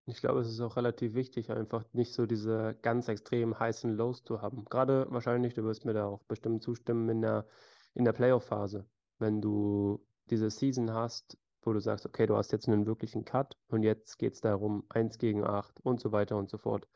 Ich 0.06 0.20
glaube, 0.20 0.40
es 0.40 0.48
ist 0.48 0.60
auch 0.60 0.76
relativ 0.76 1.14
wichtig, 1.14 1.50
einfach 1.50 1.84
nicht 1.92 2.12
so 2.12 2.26
diese 2.26 2.76
ganz 2.82 3.08
extrem 3.08 3.58
heißen 3.58 3.96
Lows 3.96 4.24
zu 4.24 4.42
haben. 4.42 4.64
Gerade 4.64 5.06
wahrscheinlich, 5.10 5.54
du 5.54 5.62
wirst 5.64 5.84
mir 5.84 5.94
da 5.94 6.06
auch 6.06 6.22
bestimmt 6.24 6.62
zustimmen, 6.62 7.08
in 7.08 7.22
der, 7.22 7.46
in 7.94 8.04
der 8.04 8.12
Playoff-Phase. 8.12 8.86
Wenn 9.18 9.40
du 9.40 10.04
diese 10.28 10.50
Season 10.50 10.92
hast, 10.92 11.38
wo 11.62 11.72
du 11.72 11.80
sagst, 11.80 12.06
okay, 12.06 12.26
du 12.26 12.36
hast 12.36 12.52
jetzt 12.52 12.68
einen 12.68 12.86
wirklichen 12.86 13.24
Cut 13.24 13.56
und 13.68 13.82
jetzt 13.82 14.18
geht 14.18 14.34
es 14.34 14.40
darum, 14.40 14.84
1 14.88 15.18
gegen 15.18 15.44
8 15.44 15.80
und 15.82 16.00
so 16.00 16.12
weiter 16.12 16.36
und 16.36 16.50
so 16.50 16.58
fort. 16.58 16.88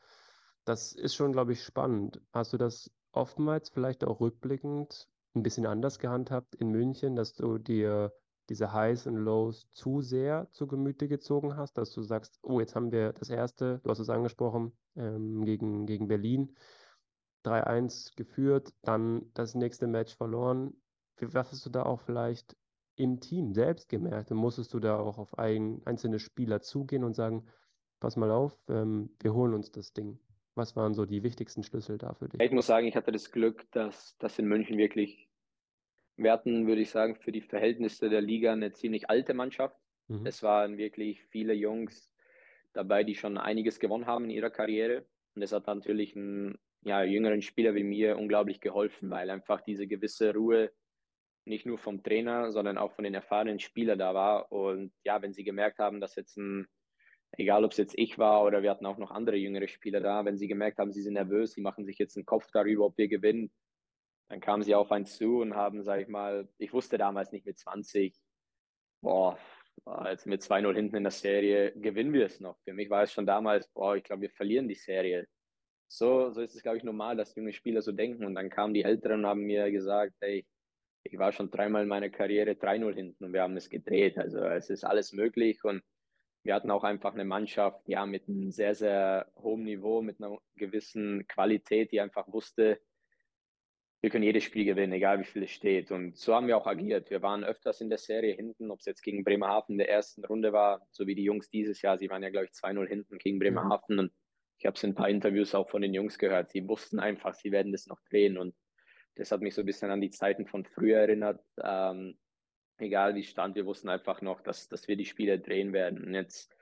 Das 0.65 0.93
ist 0.93 1.15
schon, 1.15 1.31
glaube 1.31 1.53
ich, 1.53 1.63
spannend. 1.63 2.19
Hast 2.33 2.53
du 2.53 2.57
das 2.57 2.91
oftmals 3.15 3.69
vielleicht 3.69 4.03
auch 4.03 4.19
rückblickend 4.19 5.07
ein 5.35 5.43
bisschen 5.43 5.65
anders 5.65 5.99
gehandhabt 5.99 6.55
in 6.55 6.69
München, 6.69 7.15
dass 7.15 7.33
du 7.33 7.57
dir 7.57 8.13
diese 8.49 8.73
Highs 8.73 9.07
und 9.07 9.17
Lows 9.17 9.67
zu 9.71 10.01
sehr 10.01 10.47
zu 10.51 10.67
Gemüte 10.67 11.07
gezogen 11.07 11.57
hast, 11.57 11.77
dass 11.77 11.91
du 11.91 12.03
sagst, 12.03 12.39
oh, 12.43 12.59
jetzt 12.59 12.75
haben 12.75 12.91
wir 12.91 13.13
das 13.13 13.29
erste, 13.29 13.79
du 13.83 13.89
hast 13.89 13.99
es 13.99 14.09
angesprochen, 14.09 14.77
ähm, 14.95 15.43
gegen, 15.45 15.85
gegen 15.85 16.07
Berlin, 16.07 16.55
3-1 17.43 18.15
geführt, 18.15 18.73
dann 18.81 19.31
das 19.33 19.55
nächste 19.55 19.87
Match 19.87 20.15
verloren. 20.15 20.73
Was 21.19 21.51
hast 21.51 21.65
du 21.65 21.69
da 21.69 21.83
auch 21.83 22.01
vielleicht 22.01 22.55
im 22.95 23.19
Team 23.19 23.53
selbst 23.53 23.89
gemerkt? 23.89 24.31
Und 24.31 24.37
musstest 24.37 24.73
du 24.73 24.79
da 24.79 24.97
auch 24.99 25.17
auf 25.17 25.37
ein, 25.37 25.81
einzelne 25.85 26.19
Spieler 26.19 26.61
zugehen 26.61 27.03
und 27.03 27.15
sagen, 27.15 27.45
pass 27.99 28.15
mal 28.15 28.31
auf, 28.31 28.57
ähm, 28.67 29.15
wir 29.21 29.33
holen 29.33 29.53
uns 29.53 29.71
das 29.71 29.93
Ding? 29.93 30.19
Was 30.55 30.75
waren 30.75 30.93
so 30.93 31.05
die 31.05 31.21
wichtigsten 31.23 31.63
Schlüssel 31.63 31.97
da 31.97 32.13
für 32.13 32.29
dich? 32.29 32.41
Ich 32.41 32.51
muss 32.51 32.67
sagen, 32.67 32.87
ich 32.87 32.95
hatte 32.95 33.11
das 33.11 33.31
Glück, 33.31 33.69
dass 33.71 34.17
das 34.17 34.39
in 34.39 34.47
München 34.47 34.77
wirklich 34.77 35.29
wir 36.17 36.31
hatten, 36.31 36.67
würde 36.67 36.81
ich 36.81 36.89
sagen, 36.89 37.15
für 37.15 37.31
die 37.31 37.41
Verhältnisse 37.41 38.09
der 38.09 38.21
Liga 38.21 38.53
eine 38.53 38.71
ziemlich 38.71 39.09
alte 39.09 39.33
Mannschaft. 39.33 39.77
Mhm. 40.07 40.25
Es 40.25 40.43
waren 40.43 40.77
wirklich 40.77 41.23
viele 41.25 41.53
Jungs 41.53 42.11
dabei, 42.73 43.03
die 43.03 43.15
schon 43.15 43.37
einiges 43.37 43.79
gewonnen 43.79 44.05
haben 44.05 44.25
in 44.25 44.31
ihrer 44.31 44.49
Karriere. 44.49 45.05
Und 45.35 45.41
das 45.41 45.51
hat 45.51 45.67
natürlich 45.67 46.15
einen 46.15 46.57
ja, 46.83 47.03
jüngeren 47.03 47.41
Spieler 47.41 47.75
wie 47.75 47.83
mir 47.83 48.17
unglaublich 48.17 48.61
geholfen, 48.61 49.09
weil 49.09 49.29
einfach 49.29 49.61
diese 49.61 49.87
gewisse 49.87 50.33
Ruhe 50.33 50.71
nicht 51.43 51.65
nur 51.65 51.77
vom 51.77 52.01
Trainer, 52.01 52.51
sondern 52.51 52.77
auch 52.77 52.93
von 52.93 53.03
den 53.03 53.13
erfahrenen 53.13 53.59
Spielern 53.59 53.99
da 53.99 54.13
war. 54.13 54.51
Und 54.51 54.93
ja, 55.03 55.21
wenn 55.21 55.33
sie 55.33 55.43
gemerkt 55.43 55.79
haben, 55.79 55.99
dass 55.99 56.15
jetzt 56.15 56.37
ein, 56.37 56.67
egal 57.37 57.63
ob 57.65 57.71
es 57.71 57.77
jetzt 57.77 57.97
ich 57.97 58.17
war 58.17 58.43
oder 58.43 58.61
wir 58.63 58.71
hatten 58.71 58.85
auch 58.85 58.97
noch 58.97 59.11
andere 59.11 59.35
jüngere 59.37 59.67
Spieler 59.67 59.99
da, 59.99 60.25
wenn 60.25 60.37
sie 60.37 60.47
gemerkt 60.47 60.79
haben, 60.79 60.91
sie 60.91 61.01
sind 61.01 61.13
nervös, 61.13 61.53
sie 61.53 61.61
machen 61.61 61.85
sich 61.85 61.97
jetzt 61.97 62.17
einen 62.17 62.25
Kopf 62.25 62.47
darüber, 62.51 62.85
ob 62.85 62.97
wir 62.97 63.07
gewinnen, 63.07 63.51
dann 64.29 64.39
kamen 64.39 64.63
sie 64.63 64.75
auf 64.75 64.91
einen 64.91 65.05
zu 65.05 65.41
und 65.41 65.55
haben, 65.55 65.83
sag 65.83 66.01
ich 66.01 66.07
mal, 66.07 66.47
ich 66.57 66.73
wusste 66.73 66.97
damals 66.97 67.31
nicht 67.31 67.45
mit 67.45 67.57
20, 67.59 68.15
boah, 69.01 69.37
jetzt 70.05 70.25
mit 70.25 70.41
2-0 70.41 70.73
hinten 70.73 70.95
in 70.95 71.03
der 71.03 71.11
Serie 71.11 71.71
gewinnen 71.73 72.13
wir 72.13 72.25
es 72.25 72.39
noch. 72.39 72.57
Für 72.63 72.73
mich 72.73 72.89
war 72.89 73.03
es 73.03 73.11
schon 73.11 73.25
damals, 73.25 73.67
boah, 73.69 73.95
ich 73.95 74.03
glaube, 74.03 74.23
wir 74.23 74.31
verlieren 74.31 74.67
die 74.67 74.75
Serie. 74.75 75.27
So, 75.87 76.31
so 76.31 76.41
ist 76.41 76.55
es, 76.55 76.63
glaube 76.63 76.77
ich, 76.77 76.83
normal, 76.83 77.15
dass 77.15 77.35
junge 77.35 77.53
Spieler 77.53 77.81
so 77.81 77.91
denken. 77.91 78.25
Und 78.25 78.35
dann 78.35 78.49
kamen 78.49 78.73
die 78.73 78.83
Älteren 78.83 79.19
und 79.19 79.27
haben 79.27 79.41
mir 79.41 79.71
gesagt, 79.71 80.15
hey, 80.21 80.45
ich 81.03 81.17
war 81.19 81.31
schon 81.31 81.51
dreimal 81.51 81.83
in 81.83 81.87
meiner 81.87 82.09
Karriere 82.09 82.51
3-0 82.51 82.93
hinten 82.95 83.25
und 83.25 83.33
wir 83.33 83.43
haben 83.43 83.55
es 83.55 83.69
gedreht. 83.69 84.17
Also 84.17 84.39
es 84.39 84.69
ist 84.71 84.83
alles 84.83 85.13
möglich 85.13 85.63
und 85.63 85.83
wir 86.45 86.53
hatten 86.53 86.69
auch 86.69 86.83
einfach 86.83 87.13
eine 87.13 87.25
Mannschaft, 87.25 87.81
ja, 87.87 88.05
mit 88.05 88.29
einem 88.29 88.51
sehr, 88.51 88.75
sehr 88.75 89.31
hohen 89.35 89.63
Niveau, 89.63 90.03
mit 90.03 90.21
einer 90.21 90.37
gewissen 90.55 91.27
Qualität, 91.27 91.91
die 91.91 91.99
einfach 91.99 92.31
wusste, 92.31 92.79
wir 94.01 94.11
können 94.11 94.23
jedes 94.23 94.43
Spiel 94.43 94.65
gewinnen, 94.65 94.93
egal 94.93 95.19
wie 95.19 95.23
viel 95.25 95.41
es 95.41 95.49
steht. 95.49 95.89
Und 95.89 96.15
so 96.15 96.35
haben 96.35 96.45
wir 96.45 96.57
auch 96.57 96.67
agiert. 96.67 97.09
Wir 97.09 97.23
waren 97.23 97.43
öfters 97.43 97.81
in 97.81 97.89
der 97.89 97.97
Serie 97.97 98.35
hinten, 98.35 98.69
ob 98.69 98.77
es 98.77 98.85
jetzt 98.85 99.01
gegen 99.01 99.23
Bremerhaven 99.23 99.73
in 99.73 99.77
der 99.79 99.89
ersten 99.89 100.23
Runde 100.23 100.53
war, 100.53 100.87
so 100.91 101.07
wie 101.07 101.15
die 101.15 101.23
Jungs 101.23 101.49
dieses 101.49 101.81
Jahr. 101.81 101.97
Sie 101.97 102.07
waren 102.11 102.21
ja, 102.21 102.29
glaube 102.29 102.45
ich, 102.45 102.51
2-0 102.51 102.87
hinten 102.87 103.17
gegen 103.17 103.39
Bremerhaven. 103.39 103.97
Und 103.97 104.11
ich 104.59 104.67
habe 104.67 104.75
es 104.75 104.83
in 104.83 104.91
ein 104.91 104.95
paar 104.95 105.09
Interviews 105.09 105.55
auch 105.55 105.71
von 105.71 105.81
den 105.81 105.95
Jungs 105.95 106.19
gehört. 106.19 106.51
Sie 106.51 106.67
wussten 106.67 106.99
einfach, 106.99 107.33
sie 107.33 107.51
werden 107.51 107.71
das 107.71 107.87
noch 107.87 107.99
drehen. 108.11 108.37
Und 108.37 108.53
das 109.15 109.31
hat 109.31 109.41
mich 109.41 109.55
so 109.55 109.63
ein 109.63 109.65
bisschen 109.65 109.89
an 109.89 110.01
die 110.01 110.11
Zeiten 110.11 110.45
von 110.45 110.65
früher 110.65 110.99
erinnert. 110.99 111.43
Ähm, 111.63 112.15
egal 112.77 113.15
wie 113.15 113.23
stand, 113.23 113.55
wir 113.55 113.65
wussten 113.65 113.89
einfach 113.89 114.21
noch, 114.21 114.41
dass, 114.41 114.67
dass 114.67 114.87
wir 114.87 114.95
die 114.95 115.05
Spiele 115.05 115.39
drehen 115.39 115.73
werden. 115.73 116.03
Und 116.03 116.13
jetzt, 116.13 116.55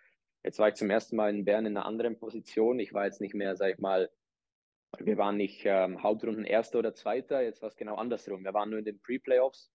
jetzt 0.43 0.59
war 0.59 0.69
ich 0.69 0.75
zum 0.75 0.89
ersten 0.89 1.15
Mal 1.15 1.33
in 1.33 1.45
Bern 1.45 1.65
in 1.65 1.77
einer 1.77 1.85
anderen 1.85 2.17
Position. 2.17 2.79
Ich 2.79 2.93
war 2.93 3.05
jetzt 3.05 3.21
nicht 3.21 3.33
mehr, 3.33 3.55
sag 3.55 3.73
ich 3.73 3.79
mal, 3.79 4.09
wir 4.99 5.17
waren 5.17 5.37
nicht 5.37 5.63
ähm, 5.65 6.03
Hauptrunden 6.03 6.45
Erster 6.45 6.79
oder 6.79 6.93
Zweiter, 6.93 7.41
jetzt 7.41 7.61
war 7.61 7.69
es 7.69 7.75
genau 7.75 7.95
andersrum. 7.95 8.43
Wir 8.43 8.53
waren 8.53 8.69
nur 8.69 8.79
in 8.79 8.85
den 8.85 8.99
Pre-Playoffs. 8.99 9.71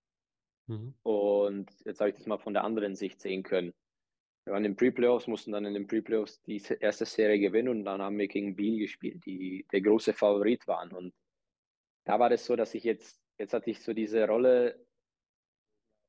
Mhm. 0.69 0.95
Und 1.03 1.71
jetzt 1.85 2.01
habe 2.01 2.11
ich 2.11 2.17
das 2.17 2.27
mal 2.27 2.39
von 2.39 2.55
der 2.55 2.65
anderen 2.65 2.95
Sicht 2.95 3.21
sehen 3.21 3.43
können. 3.43 3.75
Wir 4.45 4.53
waren 4.53 4.65
in 4.65 4.73
den 4.73 4.77
Pre-Playoffs, 4.77 5.27
mussten 5.27 5.53
dann 5.53 5.65
in 5.65 5.75
den 5.75 5.87
Pre-Playoffs 5.87 6.41
die 6.43 6.63
erste 6.81 7.05
Serie 7.05 7.39
gewinnen 7.39 7.69
und 7.69 7.85
dann 7.85 8.01
haben 8.01 8.19
wir 8.19 8.29
gegen 8.29 8.57
Biel 8.57 8.79
gespielt, 8.79 9.25
die 9.27 9.67
der 9.73 9.81
große 9.81 10.13
Favorit 10.13 10.67
waren. 10.67 10.93
Und 10.93 11.13
da 12.05 12.19
war 12.19 12.31
das 12.31 12.47
so, 12.47 12.57
dass 12.57 12.75
ich 12.75 12.85
jetzt, 12.85 13.21
jetzt 13.39 13.53
hatte 13.53 13.71
ich 13.71 13.83
so 13.83 13.93
diese 13.93 14.27
Rolle 14.27 14.79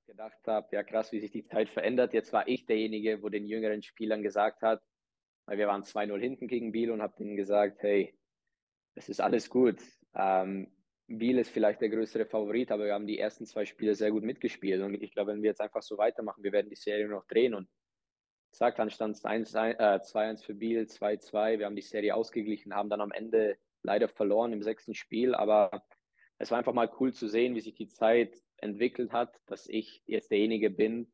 gedacht 0.09 0.39
habe, 0.47 0.67
ja 0.71 0.81
krass, 0.81 1.11
wie 1.11 1.19
sich 1.19 1.31
die 1.31 1.45
Zeit 1.45 1.69
verändert. 1.69 2.13
Jetzt 2.13 2.33
war 2.33 2.47
ich 2.47 2.65
derjenige, 2.65 3.21
wo 3.21 3.29
den 3.29 3.45
jüngeren 3.45 3.83
Spielern 3.83 4.23
gesagt 4.23 4.63
hat, 4.63 4.81
weil 5.45 5.59
wir 5.59 5.67
waren 5.67 5.83
2-0 5.83 6.19
hinten 6.19 6.47
gegen 6.47 6.71
Biel 6.71 6.89
und 6.89 7.03
habe 7.03 7.15
denen 7.17 7.35
gesagt, 7.35 7.83
hey, 7.83 8.17
es 8.95 9.07
ist 9.07 9.21
alles 9.21 9.49
gut. 9.49 9.79
Ähm, 10.15 10.71
Biel 11.05 11.37
ist 11.37 11.51
vielleicht 11.51 11.81
der 11.81 11.89
größere 11.89 12.25
Favorit, 12.25 12.71
aber 12.71 12.85
wir 12.85 12.93
haben 12.93 13.05
die 13.05 13.19
ersten 13.19 13.45
zwei 13.45 13.65
Spiele 13.65 13.93
sehr 13.93 14.09
gut 14.09 14.23
mitgespielt. 14.23 14.81
Und 14.81 14.95
ich 14.95 15.13
glaube, 15.13 15.31
wenn 15.31 15.43
wir 15.43 15.51
jetzt 15.51 15.61
einfach 15.61 15.83
so 15.83 15.97
weitermachen, 15.97 16.43
wir 16.43 16.51
werden 16.51 16.69
die 16.69 16.75
Serie 16.75 17.07
noch 17.07 17.25
drehen. 17.27 17.53
Und 17.53 17.69
zack, 18.51 18.77
dann 18.77 18.89
stand 18.89 19.15
es 19.15 19.23
2-1 19.23 20.43
für 20.43 20.55
Biel, 20.55 20.81
2-2. 20.87 21.59
Wir 21.59 21.67
haben 21.67 21.75
die 21.75 21.83
Serie 21.83 22.15
ausgeglichen, 22.15 22.73
haben 22.73 22.89
dann 22.89 23.01
am 23.01 23.11
Ende 23.11 23.57
leider 23.83 24.09
verloren 24.09 24.53
im 24.53 24.63
sechsten 24.63 24.95
Spiel. 24.95 25.35
Aber 25.35 25.83
es 26.39 26.49
war 26.49 26.57
einfach 26.57 26.73
mal 26.73 26.91
cool 26.99 27.13
zu 27.13 27.27
sehen, 27.27 27.53
wie 27.53 27.61
sich 27.61 27.75
die 27.75 27.87
Zeit 27.87 28.35
entwickelt 28.61 29.11
hat, 29.11 29.39
dass 29.47 29.67
ich 29.67 30.01
jetzt 30.05 30.31
derjenige 30.31 30.69
bin 30.69 31.11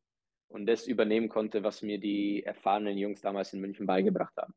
und 0.48 0.66
das 0.66 0.86
übernehmen 0.86 1.28
konnte, 1.28 1.62
was 1.62 1.82
mir 1.82 1.98
die 1.98 2.44
erfahrenen 2.44 2.96
Jungs 2.98 3.20
damals 3.20 3.52
in 3.52 3.60
München 3.60 3.86
beigebracht 3.86 4.36
haben. 4.36 4.54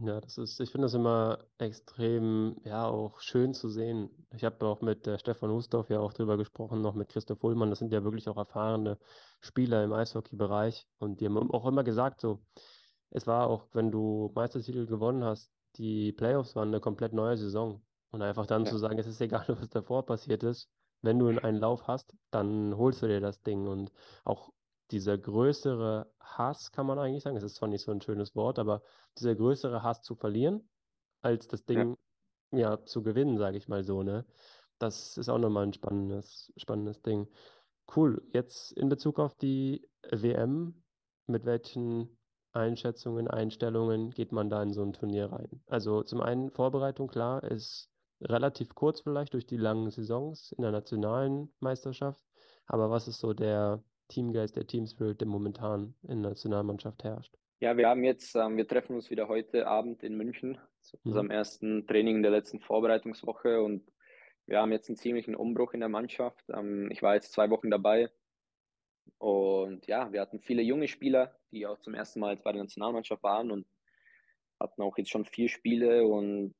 Ja, 0.00 0.20
das 0.20 0.38
ist, 0.38 0.60
ich 0.60 0.70
finde 0.70 0.84
das 0.84 0.94
immer 0.94 1.44
extrem, 1.58 2.56
ja, 2.64 2.86
auch 2.86 3.20
schön 3.20 3.52
zu 3.52 3.68
sehen. 3.68 4.10
Ich 4.32 4.44
habe 4.44 4.64
auch 4.64 4.80
mit 4.80 5.08
äh, 5.08 5.18
Stefan 5.18 5.50
Husdorf 5.50 5.90
ja 5.90 5.98
auch 5.98 6.12
drüber 6.12 6.36
gesprochen, 6.36 6.82
noch 6.82 6.94
mit 6.94 7.08
Christoph 7.08 7.42
Ullmann. 7.42 7.70
Das 7.70 7.80
sind 7.80 7.92
ja 7.92 8.04
wirklich 8.04 8.28
auch 8.28 8.36
erfahrene 8.36 8.96
Spieler 9.40 9.82
im 9.82 9.92
Eishockey-Bereich. 9.92 10.86
Und 10.98 11.20
die 11.20 11.26
haben 11.26 11.50
auch 11.50 11.66
immer 11.66 11.82
gesagt, 11.82 12.20
so, 12.20 12.40
es 13.10 13.26
war 13.26 13.48
auch, 13.48 13.66
wenn 13.72 13.90
du 13.90 14.30
Meistertitel 14.36 14.86
gewonnen 14.86 15.24
hast, 15.24 15.50
die 15.76 16.12
Playoffs 16.12 16.54
waren 16.54 16.68
eine 16.68 16.80
komplett 16.80 17.12
neue 17.12 17.36
Saison. 17.36 17.82
Und 18.10 18.22
einfach 18.22 18.46
dann 18.46 18.64
ja. 18.64 18.70
zu 18.70 18.78
sagen, 18.78 19.00
es 19.00 19.06
ist 19.08 19.20
egal, 19.20 19.46
was 19.48 19.68
davor 19.68 20.06
passiert 20.06 20.44
ist, 20.44 20.70
wenn 21.02 21.18
du 21.18 21.28
einen 21.28 21.58
Lauf 21.58 21.86
hast, 21.86 22.14
dann 22.30 22.76
holst 22.76 23.02
du 23.02 23.06
dir 23.06 23.20
das 23.20 23.42
Ding. 23.42 23.66
Und 23.66 23.92
auch 24.24 24.52
dieser 24.90 25.18
größere 25.18 26.10
Hass, 26.20 26.72
kann 26.72 26.86
man 26.86 26.98
eigentlich 26.98 27.22
sagen, 27.22 27.36
es 27.36 27.42
ist 27.42 27.56
zwar 27.56 27.68
nicht 27.68 27.82
so 27.82 27.92
ein 27.92 28.00
schönes 28.00 28.34
Wort, 28.34 28.58
aber 28.58 28.82
dieser 29.18 29.34
größere 29.34 29.82
Hass 29.82 30.02
zu 30.02 30.14
verlieren, 30.14 30.68
als 31.20 31.48
das 31.48 31.64
Ding 31.64 31.96
ja, 32.52 32.58
ja 32.58 32.84
zu 32.84 33.02
gewinnen, 33.02 33.38
sage 33.38 33.56
ich 33.56 33.68
mal 33.68 33.84
so, 33.84 34.02
ne? 34.02 34.24
Das 34.78 35.16
ist 35.16 35.28
auch 35.28 35.38
nochmal 35.38 35.64
ein 35.64 35.72
spannendes, 35.72 36.52
spannendes 36.56 37.02
Ding. 37.02 37.28
Cool. 37.94 38.22
Jetzt 38.32 38.72
in 38.72 38.88
Bezug 38.88 39.18
auf 39.18 39.34
die 39.34 39.88
WM, 40.10 40.84
mit 41.26 41.44
welchen 41.44 42.16
Einschätzungen, 42.52 43.28
Einstellungen 43.28 44.10
geht 44.10 44.32
man 44.32 44.48
da 44.48 44.62
in 44.62 44.72
so 44.72 44.82
ein 44.82 44.92
Turnier 44.92 45.32
rein? 45.32 45.62
Also 45.66 46.02
zum 46.02 46.20
einen 46.20 46.50
Vorbereitung, 46.50 47.08
klar, 47.08 47.42
ist 47.44 47.90
relativ 48.20 48.74
kurz 48.74 49.00
vielleicht 49.00 49.34
durch 49.34 49.46
die 49.46 49.56
langen 49.56 49.90
Saisons 49.90 50.52
in 50.52 50.62
der 50.62 50.72
nationalen 50.72 51.52
Meisterschaft. 51.60 52.22
Aber 52.66 52.90
was 52.90 53.08
ist 53.08 53.20
so 53.20 53.32
der 53.32 53.82
Teamgeist, 54.08 54.56
der 54.56 54.66
Teamspirit, 54.66 55.20
der 55.20 55.28
momentan 55.28 55.94
in 56.02 56.22
der 56.22 56.30
Nationalmannschaft 56.30 57.04
herrscht? 57.04 57.34
Ja, 57.60 57.76
wir 57.76 57.88
haben 57.88 58.04
jetzt, 58.04 58.36
ähm, 58.36 58.56
wir 58.56 58.68
treffen 58.68 58.94
uns 58.94 59.10
wieder 59.10 59.28
heute 59.28 59.66
Abend 59.66 60.02
in 60.02 60.16
München 60.16 60.58
zu 60.80 60.96
mhm. 60.96 61.00
unserem 61.04 61.30
ersten 61.30 61.86
Training 61.86 62.22
der 62.22 62.30
letzten 62.30 62.60
Vorbereitungswoche 62.60 63.60
und 63.62 63.90
wir 64.46 64.60
haben 64.60 64.72
jetzt 64.72 64.88
einen 64.88 64.96
ziemlichen 64.96 65.34
Umbruch 65.34 65.74
in 65.74 65.80
der 65.80 65.88
Mannschaft. 65.88 66.44
Ähm, 66.50 66.90
ich 66.90 67.02
war 67.02 67.14
jetzt 67.14 67.32
zwei 67.32 67.50
Wochen 67.50 67.70
dabei 67.70 68.10
und 69.18 69.86
ja, 69.86 70.12
wir 70.12 70.20
hatten 70.20 70.40
viele 70.40 70.62
junge 70.62 70.88
Spieler, 70.88 71.36
die 71.50 71.66
auch 71.66 71.80
zum 71.80 71.94
ersten 71.94 72.20
Mal 72.20 72.36
bei 72.36 72.52
der 72.52 72.62
Nationalmannschaft 72.62 73.22
waren 73.22 73.50
und 73.50 73.66
hatten 74.60 74.82
auch 74.82 74.96
jetzt 74.96 75.10
schon 75.10 75.24
vier 75.24 75.48
Spiele 75.48 76.06
und 76.06 76.54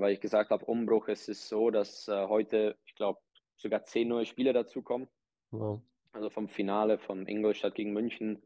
weil 0.00 0.12
ich 0.12 0.20
gesagt 0.20 0.50
habe, 0.50 0.64
Umbruch, 0.64 1.08
es 1.08 1.28
ist 1.28 1.48
so, 1.48 1.70
dass 1.70 2.08
äh, 2.08 2.26
heute, 2.26 2.76
ich 2.84 2.94
glaube, 2.94 3.20
sogar 3.56 3.84
zehn 3.84 4.08
neue 4.08 4.26
Spieler 4.26 4.52
dazukommen. 4.52 5.08
Wow 5.50 5.82
also 6.12 6.30
vom 6.30 6.48
Finale 6.48 6.98
von 6.98 7.26
Ingolstadt 7.26 7.74
gegen 7.74 7.92
München, 7.92 8.42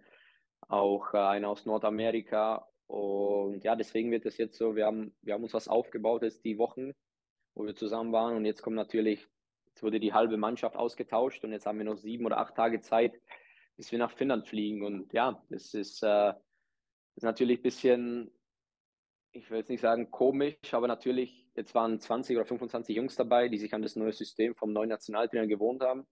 auch 0.61 1.15
äh, 1.15 1.19
einer 1.19 1.49
aus 1.49 1.67
Nordamerika. 1.67 2.69
Und 2.87 3.65
ja, 3.65 3.77
deswegen 3.77 4.11
wird 4.11 4.27
es 4.27 4.37
jetzt 4.37 4.59
so, 4.59 4.77
wir 4.77 4.87
haben, 4.87 5.15
wir 5.23 5.35
haben 5.35 5.43
uns 5.43 5.55
was 5.55 5.69
aufgebaut 5.69 6.23
jetzt 6.23 6.45
die 6.45 6.59
Wochen, 6.59 6.93
wo 7.55 7.65
wir 7.65 7.75
zusammen 7.75 8.13
waren. 8.13 8.37
Und 8.37 8.45
jetzt 8.45 8.63
kommt 8.63 8.77
natürlich, 8.77 9.27
jetzt 9.67 9.83
wurde 9.83 10.01
die 10.01 10.13
halbe 10.13 10.37
Mannschaft 10.37 10.77
ausgetauscht 10.77 11.45
und 11.45 11.53
jetzt 11.53 11.67
haben 11.67 11.79
wir 11.79 11.85
noch 11.85 11.97
sieben 11.97 12.27
oder 12.27 12.39
acht 12.39 12.55
Tage 12.55 12.81
Zeit, 12.81 13.15
bis 13.77 13.91
wir 13.91 13.99
nach 13.99 14.13
Finnland 14.13 14.47
fliegen. 14.47 14.85
Und 14.85 15.13
ja, 15.13 15.43
das 15.51 15.75
ist, 15.75 16.03
äh, 16.03 16.07
das 16.07 16.37
ist 17.17 17.25
natürlich 17.25 17.61
ein 17.61 17.63
bisschen, 17.63 18.31
ich 19.35 19.51
will 19.51 19.59
jetzt 19.59 19.69
nicht 19.69 19.81
sagen 19.81 20.11
komisch, 20.11 20.57
aber 20.73 20.87
natürlich, 20.87 21.47
jetzt 21.57 21.75
waren 21.75 21.99
20 21.99 22.37
oder 22.37 22.47
25 22.47 22.97
Jungs 22.97 23.17
dabei, 23.17 23.49
die 23.49 23.59
sich 23.59 23.75
an 23.75 23.83
das 23.83 23.97
neue 23.97 24.13
System 24.13 24.55
vom 24.55 24.73
neuen 24.73 24.89
Nationaltrainer 24.89 25.47
gewohnt 25.47 25.83
haben. 25.83 26.07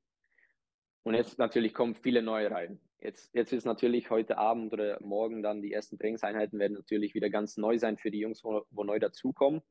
Und 1.05 1.15
jetzt 1.15 1.39
natürlich 1.39 1.73
kommen 1.73 1.95
viele 1.95 2.23
neue 2.23 2.51
rein. 2.51 2.81
Jetzt, 3.01 3.35
jetzt 3.35 3.53
ist 3.53 3.65
natürlich 3.65 4.11
heute 4.11 4.39
Abend 4.39 4.73
oder 4.73 4.99
morgen 5.01 5.43
dann 5.43 5.63
die 5.63 5.73
ersten 5.73 5.99
Trainingseinheiten 5.99 6.59
werden 6.59 6.75
natürlich 6.75 7.15
wieder 7.15 7.31
ganz 7.31 7.57
neu 7.57 7.79
sein 7.79 7.97
für 7.97 8.11
die 8.11 8.21
Jungs, 8.21 8.45
wo, 8.45 8.65
wo 8.71 8.85
neu 8.85 8.99
dazukommen. 8.99 9.63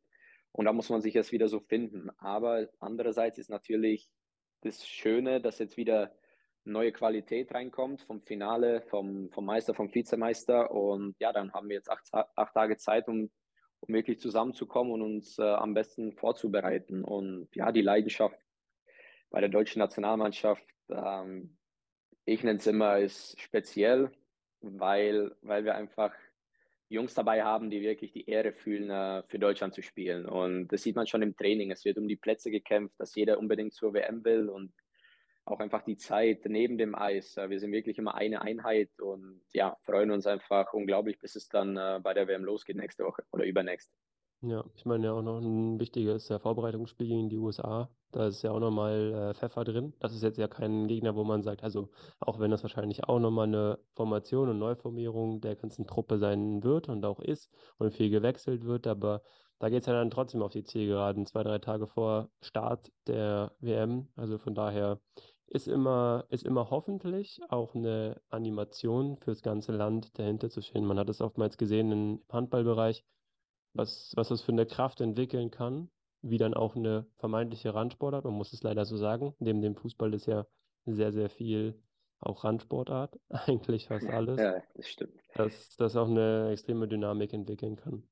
Und 0.52 0.66
da 0.66 0.74
muss 0.74 0.90
man 0.90 1.02
sich 1.02 1.14
jetzt 1.14 1.32
wieder 1.32 1.48
so 1.48 1.60
finden. 1.60 2.10
Aber 2.18 2.68
andererseits 2.80 3.38
ist 3.38 3.50
natürlich 3.50 4.10
das 4.62 4.86
Schöne, 4.86 5.42
dass 5.42 5.60
jetzt 5.60 5.78
wieder 5.78 6.14
neue 6.64 6.92
Qualität 6.92 7.54
reinkommt 7.54 8.02
vom 8.02 8.22
Finale, 8.22 8.82
vom, 8.82 9.30
vom 9.32 9.46
Meister, 9.46 9.74
vom 9.74 9.94
Vizemeister. 9.94 10.72
Und 10.72 11.16
ja, 11.20 11.32
dann 11.32 11.54
haben 11.54 11.70
wir 11.70 11.76
jetzt 11.76 11.90
acht, 11.90 12.08
acht 12.14 12.54
Tage 12.54 12.78
Zeit, 12.78 13.08
um, 13.08 13.30
um 13.82 13.94
wirklich 13.94 14.20
zusammenzukommen 14.20 14.94
und 14.94 15.02
uns 15.02 15.38
äh, 15.38 15.44
am 15.44 15.74
besten 15.74 16.14
vorzubereiten. 16.14 17.04
Und 17.04 17.50
ja, 17.56 17.72
die 17.72 17.82
Leidenschaft 17.82 18.40
bei 19.30 19.40
der 19.40 19.50
deutschen 19.50 19.80
Nationalmannschaft 19.80 20.64
ähm, 20.90 21.58
ich 22.26 22.44
nenne 22.44 22.60
es 22.60 22.68
immer, 22.68 23.00
ist 23.00 23.40
speziell, 23.40 24.12
weil, 24.62 25.36
weil 25.42 25.66
wir 25.66 25.76
einfach 25.76 26.14
Jungs 26.90 27.14
dabei 27.14 27.44
haben, 27.44 27.70
die 27.70 27.82
wirklich 27.82 28.12
die 28.12 28.30
Ehre 28.30 28.54
fühlen, 28.54 28.90
äh, 28.90 29.24
für 29.28 29.40
Deutschland 29.40 29.74
zu 29.74 29.82
spielen. 29.82 30.26
Und 30.26 30.68
das 30.68 30.84
sieht 30.84 30.96
man 30.96 31.08
schon 31.08 31.22
im 31.22 31.36
Training. 31.36 31.72
Es 31.72 31.86
wird 31.86 31.98
um 31.98 32.08
die 32.08 32.18
Plätze 32.18 32.52
gekämpft, 32.52 33.00
dass 33.00 33.16
jeder 33.16 33.40
unbedingt 33.40 33.74
zur 33.74 33.94
WM 33.94 34.24
will 34.24 34.50
und 34.50 34.74
auch 35.52 35.60
einfach 35.60 35.84
die 35.84 35.98
Zeit 35.98 36.46
neben 36.46 36.78
dem 36.78 36.96
Eis. 36.96 37.36
Wir 37.36 37.60
sind 37.60 37.72
wirklich 37.72 37.98
immer 37.98 38.16
eine 38.16 38.42
Einheit 38.42 38.90
und 39.00 39.42
ja, 39.54 39.78
freuen 39.84 40.12
uns 40.12 40.26
einfach 40.28 40.74
unglaublich, 40.74 41.20
bis 41.20 41.36
es 41.36 41.50
dann 41.50 41.78
äh, 41.78 42.00
bei 42.02 42.14
der 42.14 42.28
WM 42.28 42.44
losgeht 42.44 42.78
nächste 42.78 43.04
Woche 43.04 43.24
oder 43.32 43.46
übernächste. 43.46 43.94
Ja, 44.44 44.66
ich 44.76 44.86
meine 44.86 45.06
ja 45.06 45.14
auch 45.14 45.22
noch 45.22 45.38
ein 45.40 45.80
wichtiges 45.80 46.30
äh, 46.32 46.40
Vorbereitungsspiel 46.40 47.08
gegen 47.08 47.30
die 47.30 47.38
USA. 47.38 47.92
Da 48.12 48.28
ist 48.28 48.42
ja 48.42 48.52
auch 48.52 48.60
nochmal 48.60 49.14
äh, 49.14 49.34
Pfeffer 49.36 49.64
drin. 49.64 49.94
Das 50.00 50.16
ist 50.16 50.24
jetzt 50.24 50.40
ja 50.40 50.48
kein 50.48 50.88
Gegner, 50.88 51.16
wo 51.16 51.24
man 51.24 51.44
sagt, 51.44 51.64
also 51.64 51.92
auch 52.20 52.40
wenn 52.40 52.50
das 52.50 52.64
wahrscheinlich 52.64 53.04
auch 53.04 53.20
nochmal 53.20 53.48
eine 53.48 53.80
Formation 53.94 54.50
und 54.50 54.58
Neuformierung 54.58 55.42
der 55.42 55.56
ganzen 55.56 55.86
Truppe 55.86 56.18
sein 56.18 56.64
wird 56.64 56.90
und 56.90 57.06
auch 57.06 57.20
ist 57.20 57.52
und 57.78 57.94
viel 57.94 58.10
gewechselt 58.10 58.66
wird, 58.66 58.88
aber 58.88 59.22
da 59.62 59.70
geht 59.70 59.82
es 59.82 59.86
ja 59.86 59.94
dann 59.94 60.10
trotzdem 60.10 60.42
auf 60.42 60.52
die 60.52 60.64
Zielgeraden, 60.64 61.28
zwei, 61.28 61.44
drei 61.44 61.60
Tage 61.60 61.86
vor 61.86 62.32
Start 62.42 62.92
der 63.06 63.52
WM. 63.60 64.08
Also 64.16 64.40
von 64.40 64.56
daher 64.56 65.00
ist 65.52 65.68
immer, 65.68 66.26
ist 66.30 66.46
immer 66.46 66.70
hoffentlich 66.70 67.42
auch 67.50 67.76
eine 67.76 68.22
Animation 68.30 69.18
fürs 69.18 69.42
ganze 69.42 69.74
Land 69.74 70.18
dahinter 70.18 70.50
zu 70.50 70.62
stehen. 70.62 70.86
Man 70.86 70.98
hat 70.98 71.10
es 71.10 71.20
oftmals 71.20 71.58
gesehen 71.58 71.92
im 71.92 72.22
Handballbereich 72.32 73.04
was, 73.74 74.14
was 74.16 74.30
das 74.30 74.42
für 74.42 74.52
eine 74.52 74.66
Kraft 74.66 75.02
entwickeln 75.02 75.52
kann, 75.52 75.90
wie 76.22 76.38
dann 76.38 76.54
auch 76.54 76.76
eine 76.76 77.06
vermeintliche 77.18 77.74
Randsportart, 77.74 78.26
man 78.26 78.34
muss 78.34 78.54
es 78.54 78.64
leider 78.64 78.86
so 78.86 78.98
sagen, 78.98 79.34
neben 79.40 79.62
dem 79.62 79.76
Fußball 79.76 80.14
ist 80.14 80.26
ja 80.26 80.46
sehr, 80.86 81.12
sehr 81.12 81.30
viel 81.30 81.82
auch 82.20 82.44
Randsportart, 82.44 83.20
eigentlich 83.30 83.88
fast 83.88 84.08
alles. 84.08 84.40
Ja, 84.40 84.62
das 84.76 84.88
stimmt. 84.88 85.20
Dass 85.36 85.76
das 85.78 85.96
auch 85.96 86.08
eine 86.08 86.50
extreme 86.52 86.88
Dynamik 86.88 87.34
entwickeln 87.34 87.76
kann. 87.76 88.04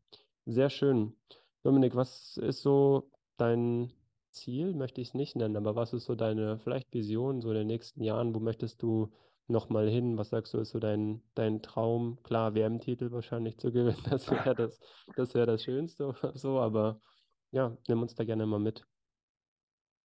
Sehr 0.46 0.70
schön. 0.70 1.16
Dominik, 1.64 1.96
was 1.96 2.38
ist 2.38 2.62
so 2.62 3.12
dein 3.38 3.92
Ziel, 4.40 4.74
möchte 4.74 5.02
ich 5.02 5.10
es 5.10 5.14
nicht 5.14 5.36
nennen, 5.36 5.56
aber 5.58 5.76
was 5.76 5.94
ist 5.94 6.06
so 6.06 6.16
deine 6.16 6.60
vielleicht 6.60 6.94
Vision 6.94 7.42
so 7.42 7.50
in 7.50 7.58
den 7.58 7.68
nächsten 7.68 8.04
Jahren? 8.04 8.34
Wo 8.34 8.40
möchtest 8.40 8.82
du 8.82 9.12
nochmal 9.48 9.90
hin? 9.90 10.18
Was 10.18 10.30
sagst 10.30 10.54
du, 10.54 10.60
ist 10.60 10.72
so 10.72 10.80
dein, 10.80 11.22
dein 11.36 11.62
Traum? 11.62 12.20
Klar, 12.24 12.56
WM-Titel 12.56 13.12
wahrscheinlich 13.12 13.58
zu 13.58 13.72
gewinnen, 13.72 13.98
das 14.10 14.30
wäre 14.30 14.56
das, 14.56 14.80
das, 15.16 15.34
wär 15.34 15.46
das 15.46 15.64
Schönste 15.64 16.08
oder 16.08 16.38
so, 16.38 16.60
aber 16.60 17.02
ja, 17.52 17.78
nimm 17.88 18.02
uns 18.02 18.16
da 18.16 18.24
gerne 18.24 18.46
mal 18.46 18.60
mit. 18.60 18.86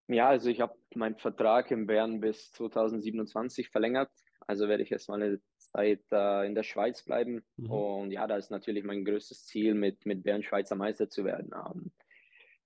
Ja, 0.08 0.28
also 0.28 0.50
ich 0.50 0.60
habe 0.60 0.74
meinen 0.94 1.16
Vertrag 1.16 1.70
in 1.70 1.86
Bern 1.86 2.20
bis 2.20 2.52
2027 2.52 3.70
verlängert. 3.70 4.10
Also 4.46 4.68
werde 4.68 4.82
ich 4.82 4.92
erstmal 4.92 5.22
eine 5.22 5.40
Zeit 5.56 6.02
äh, 6.12 6.46
in 6.46 6.54
der 6.54 6.62
Schweiz 6.62 7.02
bleiben. 7.02 7.42
Mhm. 7.56 7.70
Und 7.70 8.10
ja, 8.10 8.26
da 8.26 8.36
ist 8.36 8.50
natürlich 8.50 8.84
mein 8.84 9.04
größtes 9.04 9.46
Ziel, 9.46 9.74
mit, 9.74 10.04
mit 10.04 10.22
Bern 10.22 10.42
Schweizer 10.42 10.76
Meister 10.76 11.08
zu 11.08 11.24
werden. 11.24 11.52
Ähm, 11.54 11.90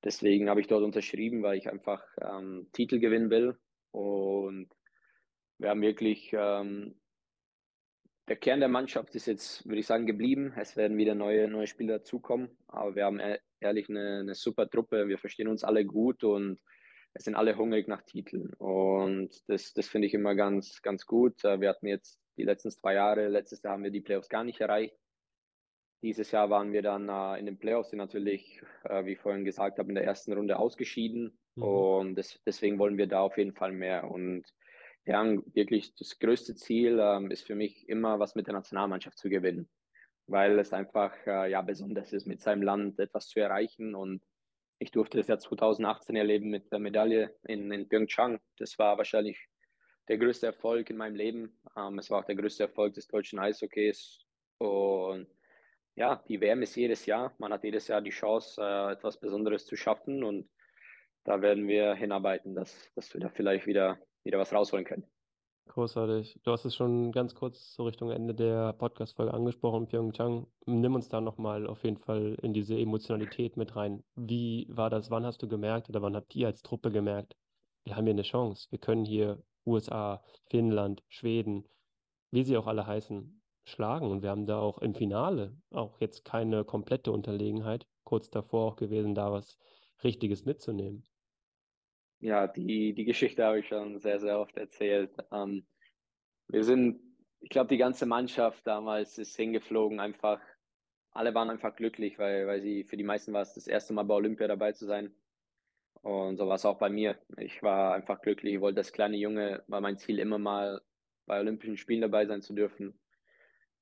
deswegen 0.04 0.48
habe 0.48 0.60
ich 0.60 0.66
dort 0.66 0.82
unterschrieben, 0.82 1.42
weil 1.42 1.58
ich 1.58 1.68
einfach 1.70 2.02
ähm, 2.20 2.68
Titel 2.72 2.98
gewinnen 2.98 3.30
will. 3.30 3.58
Und 3.90 4.68
wir 5.58 5.70
haben 5.70 5.82
wirklich, 5.82 6.32
ähm, 6.32 7.00
der 8.28 8.36
Kern 8.36 8.60
der 8.60 8.68
Mannschaft 8.68 9.14
ist 9.14 9.26
jetzt, 9.26 9.66
würde 9.66 9.80
ich 9.80 9.86
sagen, 9.86 10.06
geblieben. 10.06 10.52
Es 10.56 10.76
werden 10.76 10.98
wieder 10.98 11.14
neue, 11.14 11.48
neue 11.48 11.66
Spieler 11.66 11.98
dazukommen, 11.98 12.50
aber 12.66 12.94
wir 12.94 13.04
haben 13.04 13.20
e-, 13.20 13.38
ehrlich 13.60 13.88
eine, 13.88 14.20
eine 14.20 14.34
super 14.34 14.68
Truppe. 14.68 15.08
Wir 15.08 15.18
verstehen 15.18 15.48
uns 15.48 15.64
alle 15.64 15.84
gut 15.84 16.24
und 16.24 16.60
es 17.14 17.24
sind 17.24 17.34
alle 17.34 17.56
hungrig 17.56 17.88
nach 17.88 18.02
Titeln. 18.02 18.52
Und 18.54 19.30
das, 19.48 19.72
das 19.72 19.88
finde 19.88 20.06
ich 20.06 20.14
immer 20.14 20.34
ganz, 20.34 20.82
ganz 20.82 21.06
gut. 21.06 21.42
Äh, 21.44 21.60
wir 21.60 21.70
hatten 21.70 21.86
jetzt 21.86 22.20
die 22.36 22.44
letzten 22.44 22.70
zwei 22.70 22.94
Jahre, 22.94 23.28
letztes 23.28 23.62
Jahr 23.62 23.72
haben 23.74 23.84
wir 23.84 23.90
die 23.90 24.00
Playoffs 24.00 24.28
gar 24.28 24.44
nicht 24.44 24.60
erreicht. 24.60 24.96
Dieses 26.02 26.30
Jahr 26.30 26.48
waren 26.48 26.72
wir 26.72 26.82
dann 26.82 27.08
äh, 27.08 27.38
in 27.38 27.46
den 27.46 27.58
Playoffs, 27.58 27.92
natürlich, 27.92 28.62
äh, 28.84 29.04
wie 29.04 29.12
ich 29.12 29.18
vorhin 29.18 29.44
gesagt 29.44 29.78
habe, 29.78 29.88
in 29.88 29.96
der 29.96 30.04
ersten 30.04 30.32
Runde 30.32 30.58
ausgeschieden. 30.58 31.36
Mhm. 31.56 31.62
Und 31.62 32.14
das, 32.14 32.40
deswegen 32.46 32.78
wollen 32.78 32.98
wir 32.98 33.08
da 33.08 33.20
auf 33.20 33.36
jeden 33.36 33.54
Fall 33.54 33.72
mehr. 33.72 34.08
Und 34.10 34.44
ja, 35.06 35.24
wirklich 35.54 35.94
das 35.96 36.18
größte 36.18 36.54
Ziel 36.54 36.98
ähm, 37.00 37.30
ist 37.30 37.46
für 37.46 37.54
mich 37.54 37.88
immer, 37.88 38.18
was 38.18 38.34
mit 38.34 38.46
der 38.46 38.54
Nationalmannschaft 38.54 39.18
zu 39.18 39.28
gewinnen. 39.28 39.68
Weil 40.26 40.58
es 40.58 40.72
einfach 40.72 41.14
äh, 41.26 41.50
ja 41.50 41.62
besonders 41.62 42.12
ist, 42.12 42.26
mit 42.26 42.40
seinem 42.40 42.62
Land 42.62 42.98
etwas 43.00 43.28
zu 43.28 43.40
erreichen. 43.40 43.94
Und 43.94 44.22
ich 44.78 44.90
durfte 44.92 45.18
es 45.18 45.26
ja 45.26 45.38
2018 45.38 46.14
erleben 46.14 46.50
mit 46.50 46.70
der 46.70 46.78
Medaille 46.78 47.34
in, 47.44 47.72
in 47.72 47.88
Pyeongchang. 47.88 48.38
Das 48.58 48.78
war 48.78 48.98
wahrscheinlich 48.98 49.48
der 50.08 50.18
größte 50.18 50.46
Erfolg 50.46 50.90
in 50.90 50.96
meinem 50.96 51.16
Leben. 51.16 51.58
Ähm, 51.76 51.98
es 51.98 52.10
war 52.10 52.20
auch 52.20 52.26
der 52.26 52.36
größte 52.36 52.64
Erfolg 52.64 52.94
des 52.94 53.08
deutschen 53.08 53.38
Eishockeys. 53.38 54.20
Und 54.58 55.26
ja, 55.98 56.22
die 56.28 56.40
WM 56.40 56.62
ist 56.62 56.76
jedes 56.76 57.06
Jahr. 57.06 57.34
Man 57.38 57.52
hat 57.52 57.64
jedes 57.64 57.88
Jahr 57.88 58.00
die 58.00 58.10
Chance, 58.10 58.62
äh, 58.62 58.92
etwas 58.92 59.18
Besonderes 59.18 59.66
zu 59.66 59.76
schaffen. 59.76 60.22
Und 60.22 60.48
da 61.24 61.42
werden 61.42 61.66
wir 61.66 61.94
hinarbeiten, 61.94 62.54
dass, 62.54 62.90
dass 62.94 63.12
wir 63.12 63.20
da 63.20 63.28
vielleicht 63.28 63.66
wieder, 63.66 63.98
wieder 64.22 64.38
was 64.38 64.52
rausholen 64.52 64.84
können. 64.84 65.04
Großartig. 65.66 66.40
Du 66.44 66.52
hast 66.52 66.64
es 66.64 66.74
schon 66.74 67.12
ganz 67.12 67.34
kurz 67.34 67.74
so 67.74 67.84
Richtung 67.84 68.10
Ende 68.10 68.32
der 68.32 68.72
Podcast-Folge 68.74 69.34
angesprochen, 69.34 69.88
Pyeongchang. 69.88 70.46
Nimm 70.66 70.94
uns 70.94 71.08
da 71.08 71.20
nochmal 71.20 71.66
auf 71.66 71.82
jeden 71.82 71.98
Fall 71.98 72.36
in 72.42 72.54
diese 72.54 72.78
Emotionalität 72.78 73.56
mit 73.56 73.74
rein. 73.74 74.02
Wie 74.14 74.66
war 74.70 74.90
das? 74.90 75.10
Wann 75.10 75.26
hast 75.26 75.42
du 75.42 75.48
gemerkt 75.48 75.88
oder 75.88 76.00
wann 76.00 76.16
habt 76.16 76.34
ihr 76.36 76.46
als 76.46 76.62
Truppe 76.62 76.90
gemerkt, 76.90 77.36
wir 77.84 77.96
haben 77.96 78.04
hier 78.04 78.14
eine 78.14 78.22
Chance. 78.22 78.68
Wir 78.70 78.78
können 78.78 79.04
hier 79.04 79.42
USA, 79.66 80.22
Finnland, 80.48 81.02
Schweden, 81.08 81.68
wie 82.30 82.44
sie 82.44 82.56
auch 82.56 82.66
alle 82.66 82.86
heißen, 82.86 83.37
schlagen. 83.68 84.10
Und 84.10 84.22
wir 84.22 84.30
haben 84.30 84.46
da 84.46 84.58
auch 84.58 84.78
im 84.78 84.94
Finale 84.94 85.56
auch 85.70 86.00
jetzt 86.00 86.24
keine 86.24 86.64
komplette 86.64 87.12
Unterlegenheit. 87.12 87.86
Kurz 88.04 88.30
davor 88.30 88.72
auch 88.72 88.76
gewesen, 88.76 89.14
da 89.14 89.32
was 89.32 89.58
Richtiges 90.02 90.44
mitzunehmen. 90.44 91.04
Ja, 92.20 92.48
die, 92.48 92.94
die 92.94 93.04
Geschichte 93.04 93.44
habe 93.44 93.60
ich 93.60 93.68
schon 93.68 93.98
sehr, 94.00 94.18
sehr 94.18 94.40
oft 94.40 94.56
erzählt. 94.56 95.10
Ähm, 95.30 95.66
wir 96.48 96.64
sind, 96.64 97.00
ich 97.40 97.50
glaube, 97.50 97.68
die 97.68 97.76
ganze 97.76 98.06
Mannschaft 98.06 98.66
damals 98.66 99.18
ist 99.18 99.36
hingeflogen, 99.36 100.00
einfach, 100.00 100.40
alle 101.12 101.34
waren 101.34 101.50
einfach 101.50 101.76
glücklich, 101.76 102.18
weil, 102.18 102.46
weil 102.46 102.60
sie, 102.60 102.84
für 102.84 102.96
die 102.96 103.04
meisten 103.04 103.32
war 103.32 103.42
es 103.42 103.54
das 103.54 103.68
erste 103.68 103.92
Mal 103.92 104.02
bei 104.04 104.14
Olympia 104.14 104.48
dabei 104.48 104.72
zu 104.72 104.86
sein. 104.86 105.14
Und 106.02 106.38
so 106.38 106.46
war 106.46 106.56
es 106.56 106.64
auch 106.64 106.78
bei 106.78 106.90
mir. 106.90 107.18
Ich 107.38 107.62
war 107.62 107.94
einfach 107.94 108.20
glücklich, 108.20 108.54
ich 108.54 108.60
wollte 108.60 108.80
als 108.80 108.92
kleine 108.92 109.16
Junge, 109.16 109.62
war 109.68 109.80
mein 109.80 109.98
Ziel 109.98 110.18
immer 110.18 110.38
mal 110.38 110.80
bei 111.26 111.38
Olympischen 111.38 111.76
Spielen 111.76 112.00
dabei 112.00 112.26
sein 112.26 112.42
zu 112.42 112.54
dürfen. 112.54 112.98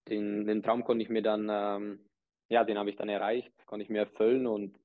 Den, 0.08 0.46
den 0.46 0.62
Traum 0.62 0.84
konnte 0.84 1.02
ich 1.02 1.08
mir 1.08 1.22
dann, 1.22 1.48
ähm, 1.50 2.08
ja, 2.48 2.64
den 2.64 2.78
habe 2.78 2.90
ich 2.90 2.96
dann 2.96 3.08
erreicht, 3.08 3.52
konnte 3.66 3.84
ich 3.84 3.90
mir 3.90 4.00
erfüllen 4.00 4.46
und 4.46 4.78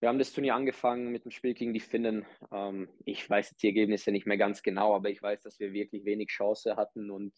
wir 0.00 0.08
haben 0.08 0.18
das 0.18 0.32
Turnier 0.32 0.54
angefangen 0.54 1.10
mit 1.10 1.24
dem 1.24 1.30
Spiel 1.30 1.54
gegen 1.54 1.72
die 1.72 1.80
Finnen. 1.80 2.26
Ähm, 2.52 2.88
ich 3.04 3.28
weiß 3.28 3.50
jetzt 3.50 3.62
die 3.62 3.68
Ergebnisse 3.68 4.12
nicht 4.12 4.26
mehr 4.26 4.36
ganz 4.36 4.62
genau, 4.62 4.94
aber 4.94 5.10
ich 5.10 5.22
weiß, 5.22 5.42
dass 5.42 5.58
wir 5.58 5.72
wirklich 5.72 6.04
wenig 6.04 6.28
Chance 6.28 6.76
hatten 6.76 7.10
und 7.10 7.34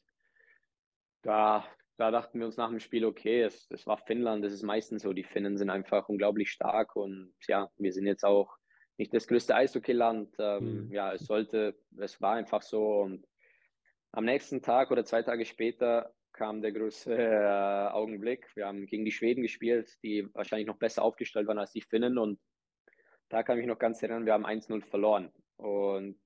da, 1.23 1.67
da 1.97 2.11
dachten 2.11 2.38
wir 2.38 2.47
uns 2.47 2.57
nach 2.57 2.71
dem 2.71 2.81
Spiel, 2.81 3.05
okay, 3.05 3.43
es, 3.43 3.69
es 3.71 3.87
war 3.87 3.99
Finnland, 3.99 4.45
das 4.45 4.53
ist 4.53 4.62
meistens 4.62 5.03
so, 5.03 5.12
die 5.12 5.25
Finnen 5.25 5.57
sind 5.57 5.71
einfach 5.71 6.09
unglaublich 6.09 6.51
stark 6.51 6.95
und 6.97 7.35
ja, 7.47 7.71
wir 7.77 7.93
sind 7.93 8.07
jetzt 8.07 8.25
auch 8.25 8.57
nicht 8.99 9.14
das 9.14 9.27
größte 9.27 9.55
Eishockeyland. 9.55 10.35
Ähm, 10.38 10.87
mhm. 10.87 10.93
Ja, 10.93 11.12
es 11.12 11.25
sollte, 11.25 11.77
es 11.97 12.21
war 12.21 12.35
einfach 12.35 12.62
so 12.62 13.01
und 13.01 13.27
am 14.12 14.25
nächsten 14.25 14.62
Tag 14.62 14.91
oder 14.91 15.05
zwei 15.05 15.23
Tage 15.23 15.45
später 15.45 16.12
kam 16.38 16.62
der 16.62 16.72
größte 16.72 17.14
äh, 17.14 17.92
Augenblick. 17.92 18.46
Wir 18.55 18.66
haben 18.66 18.87
gegen 18.87 19.05
die 19.05 19.11
Schweden 19.11 19.42
gespielt, 19.42 19.98
die 20.05 20.33
wahrscheinlich 20.35 20.68
noch 20.68 20.79
besser 20.79 21.03
aufgestellt 21.03 21.48
waren 21.48 21.59
als 21.59 21.72
die 21.72 21.83
Finnen 21.83 22.16
und 22.16 22.38
da 23.29 23.42
kann 23.42 23.59
ich 23.59 23.62
mich 23.62 23.68
noch 23.68 23.79
ganz 23.79 24.01
erinnern, 24.03 24.24
wir 24.24 24.33
haben 24.33 24.46
1-0 24.46 24.83
verloren. 24.85 25.31
Und 25.57 26.18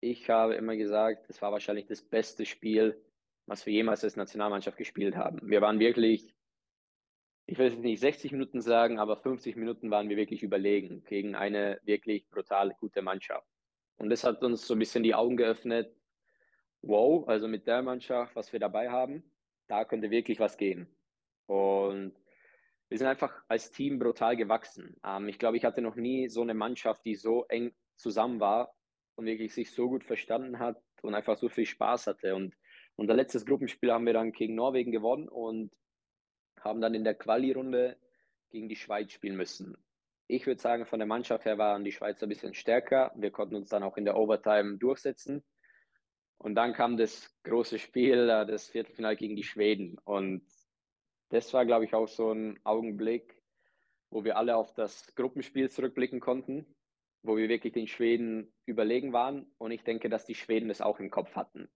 ich 0.00 0.30
habe 0.30 0.54
immer 0.54 0.76
gesagt, 0.76 1.28
das 1.28 1.42
war 1.42 1.50
wahrscheinlich 1.50 1.86
das 1.86 2.02
beste 2.02 2.44
Spiel, 2.44 3.02
was 3.46 3.66
wir 3.66 3.72
jemals 3.72 4.04
als 4.04 4.16
Nationalmannschaft 4.16 4.76
gespielt 4.76 5.16
haben. 5.16 5.40
Wir 5.42 5.60
waren 5.62 5.80
wirklich, 5.80 6.32
ich 7.46 7.58
will 7.58 7.70
jetzt 7.70 7.78
nicht 7.78 8.00
60 8.00 8.32
Minuten 8.32 8.60
sagen, 8.60 8.98
aber 8.98 9.16
50 9.16 9.56
Minuten 9.56 9.90
waren 9.90 10.08
wir 10.08 10.16
wirklich 10.16 10.42
überlegen 10.42 11.02
gegen 11.04 11.34
eine 11.34 11.80
wirklich 11.82 12.28
brutal 12.28 12.76
gute 12.78 13.02
Mannschaft. 13.02 13.48
Und 13.96 14.10
das 14.10 14.22
hat 14.22 14.44
uns 14.44 14.66
so 14.66 14.74
ein 14.74 14.78
bisschen 14.78 15.02
die 15.02 15.14
Augen 15.14 15.36
geöffnet. 15.36 15.92
Wow, 16.82 17.26
also 17.26 17.48
mit 17.48 17.66
der 17.66 17.82
Mannschaft, 17.82 18.36
was 18.36 18.52
wir 18.52 18.60
dabei 18.60 18.90
haben, 18.90 19.24
da 19.68 19.84
könnte 19.84 20.10
wirklich 20.10 20.40
was 20.40 20.56
gehen. 20.56 20.88
Und 21.46 22.14
wir 22.88 22.98
sind 22.98 23.06
einfach 23.06 23.42
als 23.48 23.70
Team 23.70 23.98
brutal 23.98 24.36
gewachsen. 24.36 24.96
Ähm, 25.04 25.28
ich 25.28 25.38
glaube, 25.38 25.56
ich 25.56 25.64
hatte 25.64 25.82
noch 25.82 25.96
nie 25.96 26.28
so 26.28 26.42
eine 26.42 26.54
Mannschaft, 26.54 27.04
die 27.04 27.14
so 27.14 27.44
eng 27.48 27.72
zusammen 27.96 28.40
war 28.40 28.74
und 29.16 29.26
wirklich 29.26 29.54
sich 29.54 29.72
so 29.72 29.88
gut 29.88 30.04
verstanden 30.04 30.58
hat 30.58 30.82
und 31.02 31.14
einfach 31.14 31.36
so 31.36 31.48
viel 31.48 31.66
Spaß 31.66 32.06
hatte. 32.06 32.34
Und 32.34 32.54
unser 32.96 33.14
letztes 33.14 33.44
Gruppenspiel 33.44 33.92
haben 33.92 34.06
wir 34.06 34.12
dann 34.12 34.32
gegen 34.32 34.54
Norwegen 34.54 34.90
gewonnen 34.90 35.28
und 35.28 35.72
haben 36.60 36.80
dann 36.80 36.94
in 36.94 37.04
der 37.04 37.14
Quali-Runde 37.14 37.96
gegen 38.50 38.68
die 38.68 38.76
Schweiz 38.76 39.12
spielen 39.12 39.36
müssen. 39.36 39.76
Ich 40.26 40.46
würde 40.46 40.60
sagen, 40.60 40.86
von 40.86 40.98
der 40.98 41.06
Mannschaft 41.06 41.44
her 41.44 41.58
waren 41.58 41.84
die 41.84 41.92
Schweizer 41.92 42.26
ein 42.26 42.28
bisschen 42.28 42.54
stärker. 42.54 43.12
Wir 43.16 43.30
konnten 43.30 43.56
uns 43.56 43.68
dann 43.68 43.82
auch 43.82 43.96
in 43.96 44.04
der 44.04 44.16
Overtime 44.16 44.78
durchsetzen. 44.78 45.44
Und 46.38 46.54
dann 46.54 46.72
kam 46.72 46.96
das 46.96 47.30
große 47.42 47.78
Spiel, 47.78 48.28
äh, 48.28 48.46
das 48.46 48.68
Viertelfinale 48.68 49.16
gegen 49.16 49.36
die 49.36 49.42
Schweden. 49.42 49.98
Und 50.04 50.46
das 51.30 51.52
war, 51.52 51.66
glaube 51.66 51.84
ich, 51.84 51.94
auch 51.94 52.08
so 52.08 52.32
ein 52.32 52.58
Augenblick, 52.64 53.42
wo 54.10 54.24
wir 54.24 54.36
alle 54.36 54.56
auf 54.56 54.72
das 54.74 55.14
Gruppenspiel 55.14 55.68
zurückblicken 55.68 56.20
konnten, 56.20 56.74
wo 57.22 57.36
wir 57.36 57.48
wirklich 57.48 57.72
den 57.72 57.88
Schweden 57.88 58.54
überlegen 58.64 59.12
waren. 59.12 59.52
Und 59.58 59.72
ich 59.72 59.82
denke, 59.82 60.08
dass 60.08 60.24
die 60.24 60.36
Schweden 60.36 60.68
das 60.68 60.80
auch 60.80 61.00
im 61.00 61.10
Kopf 61.10 61.34
hatten. 61.34 61.68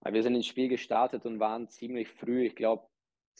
Weil 0.00 0.14
wir 0.14 0.22
sind 0.22 0.34
ins 0.34 0.48
Spiel 0.48 0.68
gestartet 0.68 1.24
und 1.24 1.38
waren 1.38 1.68
ziemlich 1.68 2.08
früh, 2.08 2.44
ich 2.44 2.56
glaube, 2.56 2.88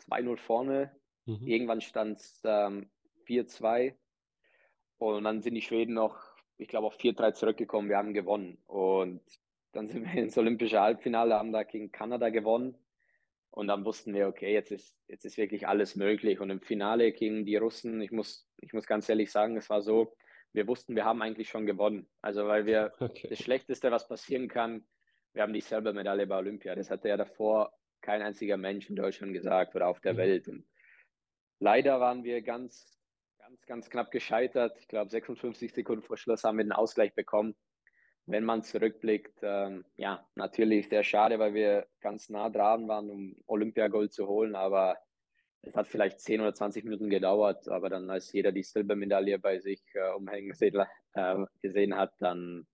2-0 0.08 0.36
vorne. 0.38 0.96
Mhm. 1.26 1.46
Irgendwann 1.46 1.80
stand 1.80 2.20
es 2.20 2.40
ähm, 2.44 2.88
4-2. 3.26 3.94
Und 4.98 5.24
dann 5.24 5.42
sind 5.42 5.54
die 5.54 5.62
Schweden 5.62 5.94
noch, 5.94 6.16
ich 6.56 6.68
glaube, 6.68 6.86
auf 6.86 6.96
4-3 6.96 7.34
zurückgekommen. 7.34 7.88
Wir 7.88 7.96
haben 7.96 8.14
gewonnen. 8.14 8.62
Und 8.66 9.22
dann 9.72 9.88
sind 9.88 10.04
wir 10.04 10.14
ins 10.22 10.38
Olympische 10.38 10.80
Halbfinale, 10.80 11.34
haben 11.34 11.52
da 11.52 11.64
gegen 11.64 11.90
Kanada 11.90 12.28
gewonnen. 12.28 12.76
Und 13.50 13.66
dann 13.66 13.84
wussten 13.84 14.14
wir, 14.14 14.28
okay, 14.28 14.52
jetzt 14.52 14.70
ist, 14.70 14.96
jetzt 15.08 15.26
ist 15.26 15.36
wirklich 15.36 15.68
alles 15.68 15.94
möglich. 15.94 16.40
Und 16.40 16.48
im 16.48 16.60
Finale 16.60 17.12
gegen 17.12 17.44
die 17.44 17.56
Russen, 17.56 18.00
ich 18.00 18.10
muss, 18.10 18.48
ich 18.58 18.72
muss 18.72 18.86
ganz 18.86 19.08
ehrlich 19.10 19.30
sagen, 19.30 19.58
es 19.58 19.68
war 19.68 19.82
so, 19.82 20.16
wir 20.54 20.66
wussten, 20.66 20.96
wir 20.96 21.04
haben 21.04 21.20
eigentlich 21.20 21.50
schon 21.50 21.66
gewonnen. 21.66 22.08
Also, 22.22 22.46
weil 22.46 22.64
wir 22.64 22.92
okay. 23.00 23.28
das 23.28 23.38
Schlechteste, 23.38 23.90
was 23.90 24.08
passieren 24.08 24.48
kann, 24.48 24.86
wir 25.34 25.42
haben 25.42 25.52
die 25.52 25.60
Silbermedaille 25.60 26.26
bei 26.26 26.38
Olympia. 26.38 26.74
Das 26.74 26.90
hatte 26.90 27.08
ja 27.08 27.16
davor 27.18 27.72
kein 28.00 28.22
einziger 28.22 28.56
Mensch 28.56 28.88
in 28.88 28.96
Deutschland 28.96 29.34
gesagt 29.34 29.74
oder 29.74 29.88
auf 29.88 30.00
der 30.00 30.14
mhm. 30.14 30.18
Welt. 30.18 30.48
Und 30.48 30.66
leider 31.58 32.00
waren 32.00 32.24
wir 32.24 32.40
ganz, 32.40 32.98
ganz, 33.38 33.66
ganz 33.66 33.90
knapp 33.90 34.10
gescheitert. 34.10 34.78
Ich 34.78 34.88
glaube, 34.88 35.10
56 35.10 35.74
Sekunden 35.74 36.02
vor 36.02 36.16
Schluss 36.16 36.44
haben 36.44 36.56
wir 36.56 36.64
den 36.64 36.72
Ausgleich 36.72 37.14
bekommen 37.14 37.54
wenn 38.26 38.44
man 38.44 38.62
zurückblickt, 38.62 39.38
ähm, 39.42 39.84
ja, 39.96 40.26
natürlich 40.34 40.88
sehr 40.88 41.04
schade, 41.04 41.38
weil 41.38 41.54
wir 41.54 41.86
ganz 42.00 42.28
nah 42.28 42.50
dran 42.50 42.88
waren, 42.88 43.10
um 43.10 43.36
Olympiagold 43.46 44.12
zu 44.12 44.26
holen, 44.28 44.54
aber 44.54 44.96
es 45.62 45.76
hat 45.76 45.86
vielleicht 45.86 46.20
10 46.20 46.40
oder 46.40 46.54
20 46.54 46.84
Minuten 46.84 47.08
gedauert, 47.08 47.68
aber 47.68 47.88
dann, 47.88 48.10
als 48.10 48.32
jeder 48.32 48.52
die 48.52 48.62
Silbermedaille 48.62 49.38
bei 49.38 49.58
sich 49.60 49.82
äh, 49.94 50.12
umhängen 50.14 50.48
gesehen, 50.48 50.84
äh, 51.14 51.36
gesehen 51.60 51.96
hat, 51.96 52.12
dann 52.18 52.66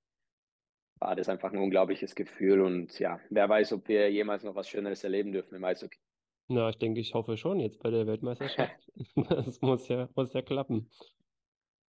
war 0.99 1.15
das 1.15 1.29
einfach 1.29 1.53
ein 1.53 1.59
unglaubliches 1.59 2.15
Gefühl 2.15 2.61
und 2.61 2.99
ja, 2.99 3.21
wer 3.31 3.49
weiß, 3.49 3.73
ob 3.73 3.89
wir 3.89 4.11
jemals 4.11 4.43
noch 4.43 4.55
was 4.55 4.69
Schöneres 4.69 5.05
erleben 5.05 5.33
dürfen 5.33 5.55
im 5.55 5.65
Eishockey. 5.65 5.99
Na, 6.49 6.71
ich 6.71 6.79
denke, 6.79 7.01
ich 7.01 7.15
hoffe 7.15 7.37
schon 7.37 7.61
jetzt 7.61 7.79
bei 7.81 7.91
der 7.91 8.07
Weltmeisterschaft. 8.07 8.91
das 9.29 9.61
muss 9.61 9.87
ja, 9.89 10.09
muss 10.15 10.33
ja 10.33 10.43
klappen. 10.43 10.91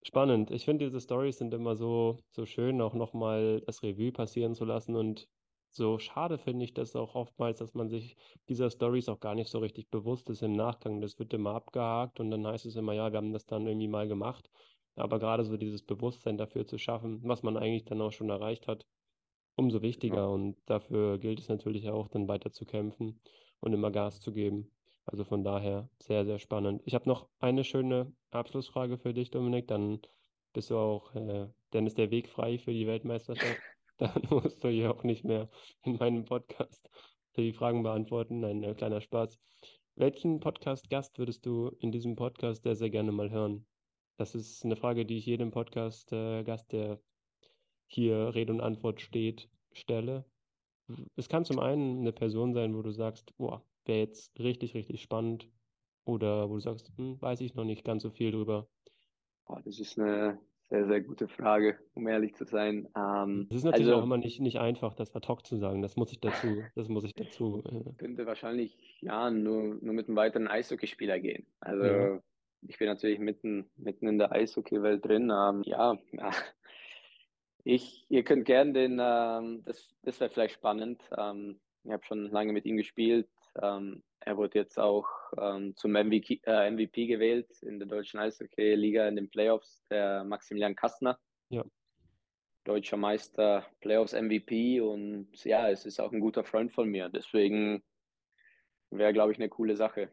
Spannend. 0.06 0.52
Ich 0.52 0.64
finde, 0.64 0.84
diese 0.84 1.00
Stories 1.00 1.38
sind 1.38 1.52
immer 1.52 1.74
so, 1.74 2.20
so 2.30 2.46
schön, 2.46 2.80
auch 2.80 2.94
nochmal 2.94 3.60
das 3.66 3.82
Revue 3.82 4.12
passieren 4.12 4.54
zu 4.54 4.64
lassen. 4.64 4.94
Und 4.94 5.28
so 5.72 5.98
schade 5.98 6.38
finde 6.38 6.64
ich 6.64 6.72
das 6.74 6.94
auch 6.94 7.16
oftmals, 7.16 7.58
dass 7.58 7.74
man 7.74 7.88
sich 7.88 8.16
dieser 8.48 8.70
Stories 8.70 9.08
auch 9.08 9.18
gar 9.18 9.34
nicht 9.34 9.50
so 9.50 9.58
richtig 9.58 9.90
bewusst 9.90 10.30
ist 10.30 10.42
im 10.42 10.52
Nachgang. 10.52 11.00
Das 11.00 11.18
wird 11.18 11.34
immer 11.34 11.56
abgehakt 11.56 12.20
und 12.20 12.30
dann 12.30 12.46
heißt 12.46 12.66
es 12.66 12.76
immer, 12.76 12.92
ja, 12.92 13.10
wir 13.10 13.16
haben 13.16 13.32
das 13.32 13.46
dann 13.46 13.66
irgendwie 13.66 13.88
mal 13.88 14.06
gemacht. 14.06 14.48
Aber 14.94 15.18
gerade 15.18 15.44
so 15.44 15.56
dieses 15.56 15.82
Bewusstsein 15.82 16.38
dafür 16.38 16.68
zu 16.68 16.78
schaffen, 16.78 17.20
was 17.24 17.42
man 17.42 17.56
eigentlich 17.56 17.84
dann 17.84 18.00
auch 18.00 18.12
schon 18.12 18.30
erreicht 18.30 18.68
hat, 18.68 18.86
umso 19.56 19.82
wichtiger. 19.82 20.18
Ja. 20.18 20.26
Und 20.26 20.56
dafür 20.66 21.18
gilt 21.18 21.40
es 21.40 21.48
natürlich 21.48 21.88
auch, 21.88 22.06
dann 22.06 22.28
weiter 22.28 22.52
zu 22.52 22.64
kämpfen 22.64 23.20
und 23.58 23.72
immer 23.72 23.90
Gas 23.90 24.20
zu 24.20 24.32
geben. 24.32 24.70
Also 25.06 25.24
von 25.24 25.44
daher 25.44 25.88
sehr, 25.98 26.24
sehr 26.24 26.38
spannend. 26.38 26.82
Ich 26.84 26.94
habe 26.94 27.08
noch 27.08 27.28
eine 27.38 27.64
schöne 27.64 28.12
Abschlussfrage 28.30 28.98
für 28.98 29.14
dich, 29.14 29.30
Dominik. 29.30 29.68
Dann 29.68 30.00
bist 30.52 30.70
du 30.70 30.76
auch, 30.76 31.14
äh, 31.14 31.48
dann 31.70 31.86
ist 31.86 31.96
der 31.96 32.10
Weg 32.10 32.28
frei 32.28 32.58
für 32.58 32.72
die 32.72 32.86
Weltmeisterschaft. 32.86 33.60
Dann 33.98 34.22
musst 34.28 34.62
du 34.62 34.68
hier 34.68 34.90
auch 34.90 35.04
nicht 35.04 35.24
mehr 35.24 35.48
in 35.82 35.96
meinem 35.96 36.26
Podcast 36.26 36.90
die 37.36 37.52
Fragen 37.52 37.82
beantworten. 37.82 38.44
Ein 38.44 38.62
äh, 38.62 38.74
kleiner 38.74 39.00
Spaß. 39.00 39.38
Welchen 39.94 40.40
Podcast-Gast 40.40 41.18
würdest 41.18 41.46
du 41.46 41.68
in 41.80 41.92
diesem 41.92 42.14
Podcast 42.14 42.62
sehr, 42.62 42.76
sehr 42.76 42.90
gerne 42.90 43.12
mal 43.12 43.30
hören? 43.30 43.66
Das 44.18 44.34
ist 44.34 44.64
eine 44.64 44.76
Frage, 44.76 45.06
die 45.06 45.16
ich 45.16 45.24
jedem 45.24 45.50
Podcast-Gast, 45.50 46.72
der 46.72 47.00
hier 47.86 48.34
Rede 48.34 48.52
und 48.52 48.60
Antwort 48.60 49.00
steht, 49.00 49.48
stelle. 49.72 50.26
Es 51.16 51.28
kann 51.28 51.46
zum 51.46 51.58
einen 51.58 52.00
eine 52.00 52.12
Person 52.12 52.52
sein, 52.52 52.76
wo 52.76 52.82
du 52.82 52.90
sagst, 52.90 53.34
boah, 53.38 53.64
wäre 53.86 54.00
jetzt 54.00 54.38
richtig, 54.38 54.74
richtig 54.74 55.02
spannend. 55.02 55.48
Oder 56.04 56.48
wo 56.48 56.54
du 56.54 56.60
sagst, 56.60 56.92
hm, 56.96 57.20
weiß 57.20 57.40
ich 57.40 57.54
noch 57.54 57.64
nicht 57.64 57.84
ganz 57.84 58.02
so 58.02 58.10
viel 58.10 58.30
drüber. 58.30 58.68
Oh, 59.46 59.58
das 59.64 59.80
ist 59.80 59.98
eine 59.98 60.38
sehr, 60.68 60.86
sehr 60.86 61.00
gute 61.00 61.28
Frage, 61.28 61.78
um 61.94 62.06
ehrlich 62.06 62.34
zu 62.34 62.44
sein. 62.44 62.88
Ähm, 62.96 63.46
das 63.48 63.58
ist 63.58 63.64
natürlich 63.64 63.88
also, 63.88 64.00
auch 64.00 64.04
immer 64.04 64.16
nicht, 64.16 64.40
nicht 64.40 64.58
einfach, 64.58 64.94
das 64.94 65.14
ad 65.14 65.26
hoc 65.28 65.46
zu 65.46 65.56
sagen. 65.56 65.82
Das 65.82 65.96
muss 65.96 66.12
ich 66.12 66.20
dazu, 66.20 66.62
das 66.74 66.88
muss 66.88 67.04
ich 67.04 67.14
dazu. 67.14 67.62
Äh. 67.64 67.92
Könnte 67.98 68.26
wahrscheinlich 68.26 68.76
ja 69.00 69.30
nur, 69.30 69.76
nur 69.80 69.94
mit 69.94 70.08
einem 70.08 70.16
weiteren 70.16 70.48
Eishockeyspieler 70.48 71.20
gehen. 71.20 71.46
Also 71.60 71.84
ja. 71.84 72.22
ich 72.62 72.78
bin 72.78 72.88
natürlich 72.88 73.18
mitten, 73.18 73.68
mitten 73.76 74.08
in 74.08 74.18
der 74.18 74.32
Eishockeywelt 74.32 75.04
drin. 75.04 75.30
Ähm, 75.30 75.62
ja, 75.64 75.98
ja, 76.12 76.30
ich, 77.62 78.06
ihr 78.08 78.22
könnt 78.22 78.44
gerne 78.44 78.72
den, 78.72 79.00
ähm, 79.00 79.62
das, 79.64 79.88
das 80.02 80.20
wäre 80.20 80.30
vielleicht 80.30 80.54
spannend. 80.54 81.02
Ähm, 81.16 81.58
ich 81.82 81.92
habe 81.92 82.04
schon 82.04 82.30
lange 82.30 82.52
mit 82.52 82.64
ihm 82.64 82.76
gespielt. 82.76 83.28
Ähm, 83.62 84.02
er 84.20 84.36
wurde 84.36 84.58
jetzt 84.58 84.78
auch 84.78 85.06
ähm, 85.38 85.74
zum 85.76 85.92
MVP, 85.92 86.40
äh, 86.44 86.70
MVP 86.70 87.06
gewählt 87.06 87.62
in 87.62 87.78
der 87.78 87.88
deutschen 87.88 88.18
Eishockey-Liga 88.18 89.06
in 89.08 89.16
den 89.16 89.30
Playoffs, 89.30 89.84
der 89.90 90.24
Maximilian 90.24 90.74
Kastner. 90.74 91.18
Ja. 91.48 91.64
Deutscher 92.64 92.96
Meister, 92.96 93.64
Playoffs 93.80 94.12
MVP 94.12 94.80
und 94.80 95.28
ja, 95.44 95.70
es 95.70 95.86
ist 95.86 96.00
auch 96.00 96.12
ein 96.12 96.20
guter 96.20 96.42
Freund 96.42 96.72
von 96.72 96.88
mir. 96.88 97.08
Deswegen 97.08 97.84
wäre, 98.90 99.12
glaube 99.12 99.32
ich, 99.32 99.38
eine 99.38 99.48
coole 99.48 99.76
Sache. 99.76 100.10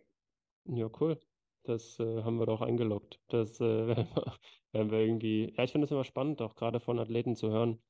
Ja, 0.66 0.90
cool. 1.00 1.20
Das 1.64 2.00
äh, 2.00 2.24
haben 2.24 2.38
wir 2.38 2.46
doch 2.46 2.62
eingeloggt. 2.62 3.20
Das 3.30 3.60
äh, 3.60 3.64
werden 4.72 4.92
wir 4.92 5.00
irgendwie. 5.00 5.54
Ja, 5.58 5.64
ich 5.64 5.72
finde 5.72 5.86
es 5.86 5.92
immer 5.92 6.04
spannend, 6.04 6.42
auch 6.42 6.56
gerade 6.56 6.80
von 6.80 7.00
Athleten 7.00 7.36
zu 7.36 7.50
hören, 7.50 7.82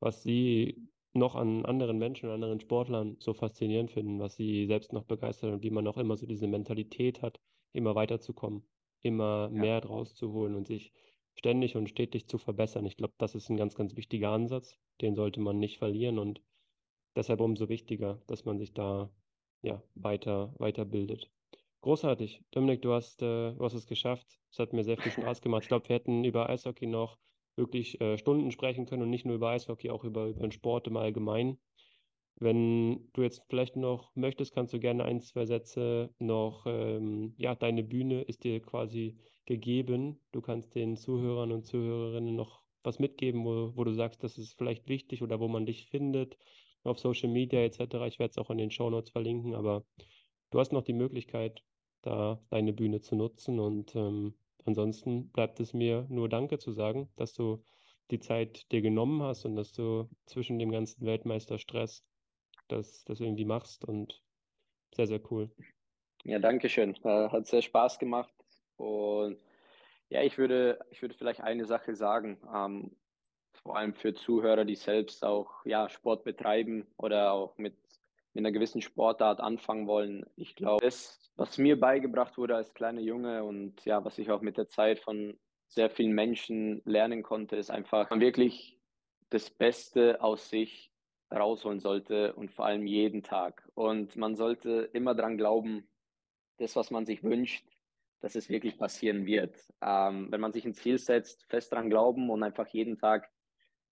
was 0.00 0.22
sie 0.22 0.88
noch 1.12 1.34
an 1.34 1.64
anderen 1.64 1.98
Menschen, 1.98 2.30
anderen 2.30 2.60
Sportlern 2.60 3.16
so 3.18 3.32
faszinierend 3.32 3.90
finden, 3.90 4.18
was 4.20 4.36
sie 4.36 4.66
selbst 4.66 4.92
noch 4.92 5.04
begeistert 5.04 5.52
und 5.52 5.62
wie 5.62 5.70
man 5.70 5.86
auch 5.86 5.96
immer 5.96 6.16
so 6.16 6.26
diese 6.26 6.46
Mentalität 6.46 7.22
hat, 7.22 7.40
immer 7.72 7.94
weiterzukommen, 7.94 8.62
immer 9.00 9.50
ja. 9.52 9.60
mehr 9.60 9.80
draus 9.80 10.14
zu 10.14 10.32
holen 10.32 10.54
und 10.54 10.66
sich 10.66 10.92
ständig 11.34 11.76
und 11.76 11.88
stetig 11.88 12.28
zu 12.28 12.38
verbessern. 12.38 12.86
Ich 12.86 12.96
glaube, 12.96 13.14
das 13.18 13.34
ist 13.34 13.48
ein 13.48 13.56
ganz, 13.56 13.74
ganz 13.74 13.96
wichtiger 13.96 14.30
Ansatz. 14.30 14.76
Den 15.00 15.14
sollte 15.14 15.40
man 15.40 15.58
nicht 15.58 15.78
verlieren 15.78 16.18
und 16.18 16.42
deshalb 17.14 17.40
umso 17.40 17.68
wichtiger, 17.68 18.20
dass 18.26 18.44
man 18.44 18.58
sich 18.58 18.74
da 18.74 19.10
ja 19.62 19.82
weiter 19.94 20.54
weiterbildet. 20.58 21.30
Großartig. 21.80 22.42
Dominik, 22.50 22.82
du 22.82 22.92
hast, 22.92 23.22
äh, 23.22 23.52
du 23.52 23.64
hast 23.64 23.74
es 23.74 23.86
geschafft. 23.86 24.40
Es 24.50 24.58
hat 24.58 24.72
mir 24.72 24.82
sehr 24.82 24.98
viel 24.98 25.12
Spaß 25.12 25.40
gemacht. 25.40 25.62
Ich 25.62 25.68
glaube, 25.68 25.88
wir 25.88 25.94
hätten 25.94 26.24
über 26.24 26.48
Eishockey 26.48 26.86
noch 26.86 27.18
wirklich 27.58 28.00
äh, 28.00 28.16
Stunden 28.16 28.50
sprechen 28.50 28.86
können 28.86 29.02
und 29.02 29.10
nicht 29.10 29.26
nur 29.26 29.34
über 29.34 29.50
Eishockey, 29.50 29.90
auch 29.90 30.04
über, 30.04 30.28
über 30.28 30.40
den 30.40 30.52
Sport 30.52 30.86
im 30.86 30.96
Allgemeinen. 30.96 31.58
Wenn 32.40 33.10
du 33.12 33.22
jetzt 33.22 33.42
vielleicht 33.48 33.76
noch 33.76 34.14
möchtest, 34.14 34.54
kannst 34.54 34.72
du 34.72 34.78
gerne 34.78 35.04
ein, 35.04 35.20
zwei 35.20 35.44
Sätze 35.44 36.14
noch, 36.18 36.66
ähm, 36.66 37.34
ja, 37.36 37.56
deine 37.56 37.82
Bühne 37.82 38.22
ist 38.22 38.44
dir 38.44 38.60
quasi 38.62 39.16
gegeben. 39.44 40.20
Du 40.30 40.40
kannst 40.40 40.74
den 40.74 40.96
Zuhörern 40.96 41.50
und 41.50 41.66
Zuhörerinnen 41.66 42.36
noch 42.36 42.62
was 42.84 43.00
mitgeben, 43.00 43.44
wo, 43.44 43.72
wo 43.74 43.82
du 43.82 43.92
sagst, 43.92 44.22
das 44.22 44.38
ist 44.38 44.56
vielleicht 44.56 44.88
wichtig 44.88 45.22
oder 45.22 45.40
wo 45.40 45.48
man 45.48 45.66
dich 45.66 45.86
findet, 45.86 46.38
auf 46.84 46.98
Social 47.00 47.28
Media 47.28 47.60
etc. 47.60 47.80
Ich 48.06 48.18
werde 48.18 48.30
es 48.30 48.38
auch 48.38 48.50
in 48.50 48.58
den 48.58 48.70
Show 48.70 48.88
Notes 48.88 49.10
verlinken, 49.10 49.54
aber 49.54 49.84
du 50.50 50.60
hast 50.60 50.72
noch 50.72 50.82
die 50.82 50.92
Möglichkeit, 50.92 51.62
da 52.02 52.40
deine 52.50 52.72
Bühne 52.72 53.00
zu 53.00 53.16
nutzen. 53.16 53.58
Und 53.58 53.96
ähm, 53.96 54.34
ansonsten 54.68 55.30
bleibt 55.30 55.60
es 55.60 55.74
mir 55.74 56.06
nur 56.08 56.28
Danke 56.28 56.58
zu 56.58 56.72
sagen, 56.72 57.10
dass 57.16 57.32
du 57.32 57.62
die 58.10 58.20
Zeit 58.20 58.70
dir 58.72 58.80
genommen 58.80 59.22
hast 59.22 59.44
und 59.44 59.56
dass 59.56 59.72
du 59.72 60.08
zwischen 60.24 60.58
dem 60.58 60.70
ganzen 60.70 61.04
Weltmeisterstress 61.04 62.04
das, 62.68 63.04
das 63.04 63.20
irgendwie 63.20 63.44
machst 63.44 63.84
und 63.84 64.22
sehr, 64.94 65.06
sehr 65.06 65.20
cool. 65.30 65.50
Ja, 66.24 66.38
danke 66.38 66.68
schön. 66.68 66.94
Hat 67.04 67.46
sehr 67.46 67.62
Spaß 67.62 67.98
gemacht. 67.98 68.32
Und 68.76 69.38
ja, 70.08 70.22
ich 70.22 70.38
würde, 70.38 70.78
ich 70.90 71.02
würde 71.02 71.14
vielleicht 71.14 71.40
eine 71.40 71.66
Sache 71.66 71.94
sagen, 71.94 72.38
ähm, 72.54 72.96
vor 73.62 73.76
allem 73.76 73.94
für 73.94 74.14
Zuhörer, 74.14 74.64
die 74.64 74.76
selbst 74.76 75.24
auch 75.24 75.64
ja, 75.64 75.88
Sport 75.88 76.24
betreiben 76.24 76.86
oder 76.96 77.32
auch 77.32 77.56
mit 77.58 77.76
mit 78.38 78.46
einer 78.46 78.52
gewissen 78.52 78.80
Sportart 78.80 79.40
anfangen 79.40 79.88
wollen. 79.88 80.24
Ich 80.36 80.54
glaube, 80.54 80.84
das, 80.84 81.18
was 81.34 81.58
mir 81.58 81.78
beigebracht 81.78 82.38
wurde 82.38 82.54
als 82.54 82.72
kleiner 82.72 83.00
Junge 83.00 83.42
und 83.42 83.84
ja, 83.84 84.04
was 84.04 84.16
ich 84.16 84.30
auch 84.30 84.42
mit 84.42 84.56
der 84.56 84.68
Zeit 84.68 85.00
von 85.00 85.36
sehr 85.66 85.90
vielen 85.90 86.12
Menschen 86.12 86.80
lernen 86.84 87.24
konnte, 87.24 87.56
ist 87.56 87.70
einfach, 87.70 88.08
man 88.10 88.20
wirklich 88.20 88.78
das 89.30 89.50
Beste 89.50 90.22
aus 90.22 90.50
sich 90.50 90.92
rausholen 91.34 91.80
sollte 91.80 92.32
und 92.34 92.52
vor 92.52 92.66
allem 92.66 92.86
jeden 92.86 93.24
Tag. 93.24 93.68
Und 93.74 94.14
man 94.14 94.36
sollte 94.36 94.88
immer 94.92 95.16
daran 95.16 95.36
glauben, 95.36 95.88
das, 96.58 96.76
was 96.76 96.92
man 96.92 97.06
sich 97.06 97.24
wünscht, 97.24 97.66
dass 98.20 98.36
es 98.36 98.48
wirklich 98.48 98.78
passieren 98.78 99.26
wird. 99.26 99.56
Ähm, 99.82 100.28
wenn 100.30 100.40
man 100.40 100.52
sich 100.52 100.64
ein 100.64 100.74
Ziel 100.74 100.98
setzt, 100.98 101.44
fest 101.48 101.72
daran 101.72 101.90
glauben 101.90 102.30
und 102.30 102.44
einfach 102.44 102.68
jeden 102.68 102.98
Tag 102.98 103.28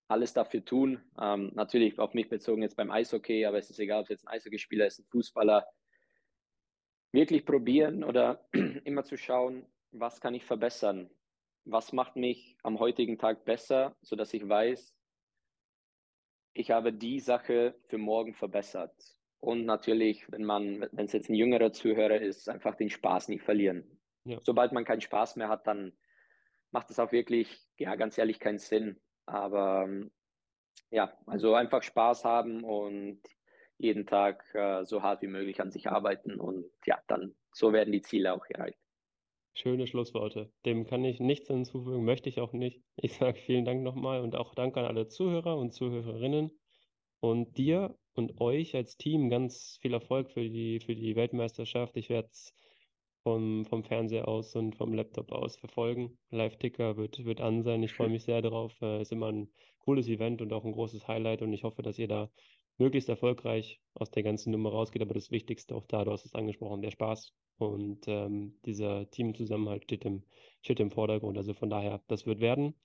alles 0.09 0.33
dafür 0.33 0.64
tun. 0.64 1.03
Ähm, 1.21 1.53
natürlich 1.55 1.99
auf 1.99 2.14
mich 2.14 2.29
bezogen 2.29 2.62
jetzt 2.62 2.77
beim 2.77 2.90
Eishockey, 2.90 3.45
aber 3.45 3.59
es 3.59 3.71
ist 3.71 3.79
egal, 3.79 4.01
ob 4.01 4.05
es 4.05 4.11
jetzt 4.11 4.27
ein 4.27 4.35
Eishockeyspieler 4.35 4.87
ist, 4.87 5.01
ein 5.01 5.07
Fußballer. 5.07 5.66
Wirklich 7.12 7.45
probieren 7.45 8.05
oder 8.05 8.47
immer 8.85 9.05
zu 9.05 9.16
schauen, 9.16 9.66
was 9.90 10.21
kann 10.21 10.35
ich 10.35 10.45
verbessern? 10.45 11.11
Was 11.64 11.92
macht 11.92 12.16
mich 12.16 12.57
am 12.62 12.79
heutigen 12.79 13.19
Tag 13.19 13.45
besser, 13.45 13.97
sodass 14.03 14.33
ich 14.35 14.49
weiß, 14.49 14.95
ich 16.53 16.71
habe 16.71 16.92
die 16.92 17.21
Sache 17.21 17.75
für 17.88 17.99
morgen 17.99 18.35
verbessert. 18.35 18.95
Und 19.40 19.66
natürlich, 19.66 20.31
wenn 20.33 20.45
man, 20.45 20.88
wenn 20.92 21.07
es 21.07 21.12
jetzt 21.12 21.29
ein 21.29 21.35
jüngerer 21.35 21.73
Zuhörer 21.73 22.21
ist, 22.21 22.49
einfach 22.49 22.75
den 22.75 22.88
Spaß 22.88 23.29
nicht 23.29 23.42
verlieren. 23.42 24.01
Ja. 24.25 24.38
Sobald 24.42 24.73
man 24.73 24.85
keinen 24.85 25.03
Spaß 25.03 25.37
mehr 25.37 25.49
hat, 25.49 25.66
dann 25.66 25.92
macht 26.71 26.90
es 26.90 26.99
auch 26.99 27.12
wirklich, 27.12 27.66
ja, 27.77 27.95
ganz 27.95 28.16
ehrlich, 28.19 28.40
keinen 28.40 28.59
Sinn. 28.59 28.99
Aber 29.26 29.84
ähm, 29.84 30.10
ja, 30.90 31.12
also 31.26 31.54
einfach 31.54 31.82
Spaß 31.82 32.24
haben 32.24 32.64
und 32.64 33.20
jeden 33.78 34.06
Tag 34.06 34.44
äh, 34.54 34.84
so 34.84 35.02
hart 35.02 35.22
wie 35.22 35.26
möglich 35.26 35.60
an 35.60 35.70
sich 35.70 35.88
arbeiten 35.88 36.40
und 36.40 36.64
ja, 36.86 36.98
dann 37.08 37.34
so 37.52 37.72
werden 37.72 37.92
die 37.92 38.02
Ziele 38.02 38.32
auch 38.32 38.44
erreicht. 38.48 38.78
Schöne 39.52 39.86
Schlussworte. 39.86 40.52
Dem 40.66 40.86
kann 40.86 41.04
ich 41.04 41.18
nichts 41.18 41.48
hinzufügen, 41.48 42.04
möchte 42.04 42.28
ich 42.28 42.40
auch 42.40 42.52
nicht. 42.52 42.82
Ich 42.96 43.14
sage 43.14 43.38
vielen 43.38 43.64
Dank 43.64 43.82
nochmal 43.82 44.20
und 44.20 44.36
auch 44.36 44.54
Dank 44.54 44.76
an 44.76 44.84
alle 44.84 45.08
Zuhörer 45.08 45.56
und 45.56 45.72
Zuhörerinnen 45.72 46.50
und 47.20 47.56
dir 47.56 47.96
und 48.14 48.40
euch 48.40 48.74
als 48.74 48.96
Team 48.96 49.30
ganz 49.30 49.78
viel 49.80 49.94
Erfolg 49.94 50.30
für 50.30 50.48
die, 50.48 50.80
für 50.80 50.94
die 50.94 51.16
Weltmeisterschaft. 51.16 51.96
Ich 51.96 52.08
werde 52.08 52.28
es 52.30 52.52
vom, 53.26 53.64
vom 53.64 53.82
Fernseher 53.82 54.28
aus 54.28 54.54
und 54.54 54.76
vom 54.76 54.94
Laptop 54.94 55.32
aus 55.32 55.56
verfolgen. 55.56 56.16
Live-Ticker 56.30 56.96
wird, 56.96 57.24
wird 57.24 57.40
an 57.40 57.64
sein. 57.64 57.82
Ich 57.82 57.92
freue 57.92 58.08
mich 58.08 58.22
sehr 58.22 58.40
darauf. 58.40 58.80
Äh, 58.80 59.02
ist 59.02 59.10
immer 59.10 59.32
ein 59.32 59.48
cooles 59.80 60.06
Event 60.06 60.42
und 60.42 60.52
auch 60.52 60.64
ein 60.64 60.70
großes 60.70 61.08
Highlight 61.08 61.42
und 61.42 61.52
ich 61.52 61.64
hoffe, 61.64 61.82
dass 61.82 61.98
ihr 61.98 62.06
da 62.06 62.30
möglichst 62.78 63.08
erfolgreich 63.08 63.80
aus 63.94 64.12
der 64.12 64.22
ganzen 64.22 64.52
Nummer 64.52 64.70
rausgeht. 64.70 65.02
Aber 65.02 65.14
das 65.14 65.32
Wichtigste 65.32 65.74
auch 65.74 65.86
da, 65.86 66.04
du 66.04 66.12
hast 66.12 66.24
es 66.24 66.36
angesprochen, 66.36 66.82
der 66.82 66.92
Spaß 66.92 67.34
und 67.58 68.06
ähm, 68.06 68.60
dieser 68.64 69.10
Teamzusammenhalt 69.10 69.82
steht 69.82 70.04
im, 70.04 70.22
steht 70.62 70.78
im 70.78 70.92
Vordergrund. 70.92 71.36
Also 71.36 71.52
von 71.52 71.68
daher, 71.68 72.00
das 72.06 72.26
wird 72.26 72.38
werden 72.38 72.76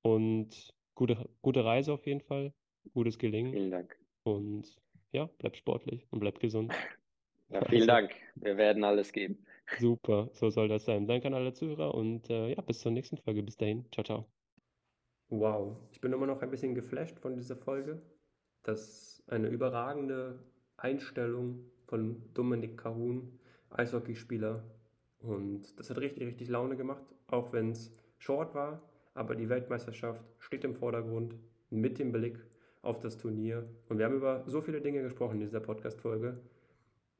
und 0.00 0.72
gute, 0.94 1.28
gute 1.42 1.66
Reise 1.66 1.92
auf 1.92 2.06
jeden 2.06 2.22
Fall, 2.22 2.54
gutes 2.94 3.18
Gelingen. 3.18 3.52
Vielen 3.52 3.70
Dank. 3.70 3.98
Und 4.22 4.74
ja, 5.10 5.28
bleib 5.36 5.54
sportlich 5.54 6.06
und 6.10 6.20
bleib 6.20 6.40
gesund. 6.40 6.72
Ja, 7.52 7.64
vielen 7.66 7.90
also, 7.90 8.06
Dank. 8.06 8.12
Wir 8.36 8.56
werden 8.56 8.84
alles 8.84 9.12
geben. 9.12 9.38
Super, 9.78 10.28
so 10.32 10.50
soll 10.50 10.68
das 10.68 10.84
sein. 10.84 11.06
Danke 11.06 11.28
an 11.28 11.34
alle 11.34 11.52
Zuhörer 11.52 11.94
und 11.94 12.28
äh, 12.30 12.54
ja, 12.54 12.60
bis 12.62 12.80
zur 12.80 12.92
nächsten 12.92 13.16
Folge. 13.16 13.42
Bis 13.42 13.56
dahin. 13.56 13.84
Ciao, 13.92 14.04
ciao. 14.04 14.26
Wow, 15.28 15.76
ich 15.92 16.00
bin 16.00 16.12
immer 16.12 16.26
noch 16.26 16.42
ein 16.42 16.50
bisschen 16.50 16.74
geflasht 16.74 17.18
von 17.18 17.36
dieser 17.36 17.56
Folge. 17.56 18.02
Das 18.62 18.80
ist 18.80 19.24
eine 19.28 19.48
überragende 19.48 20.38
Einstellung 20.76 21.64
von 21.86 22.22
Dominik 22.34 22.76
Kahun, 22.76 23.38
Eishockeyspieler. 23.70 24.62
Und 25.20 25.78
das 25.78 25.88
hat 25.90 25.98
richtig, 25.98 26.26
richtig 26.26 26.48
Laune 26.48 26.76
gemacht, 26.76 27.04
auch 27.28 27.52
wenn 27.52 27.70
es 27.70 27.94
short 28.18 28.54
war. 28.54 28.82
Aber 29.14 29.34
die 29.34 29.48
Weltmeisterschaft 29.48 30.22
steht 30.38 30.64
im 30.64 30.74
Vordergrund 30.74 31.34
mit 31.70 31.98
dem 31.98 32.12
Blick 32.12 32.38
auf 32.82 32.98
das 33.00 33.16
Turnier. 33.16 33.68
Und 33.88 33.98
wir 33.98 34.04
haben 34.04 34.16
über 34.16 34.42
so 34.46 34.60
viele 34.60 34.80
Dinge 34.80 35.02
gesprochen 35.02 35.34
in 35.34 35.40
dieser 35.40 35.60
Podcast-Folge. 35.60 36.40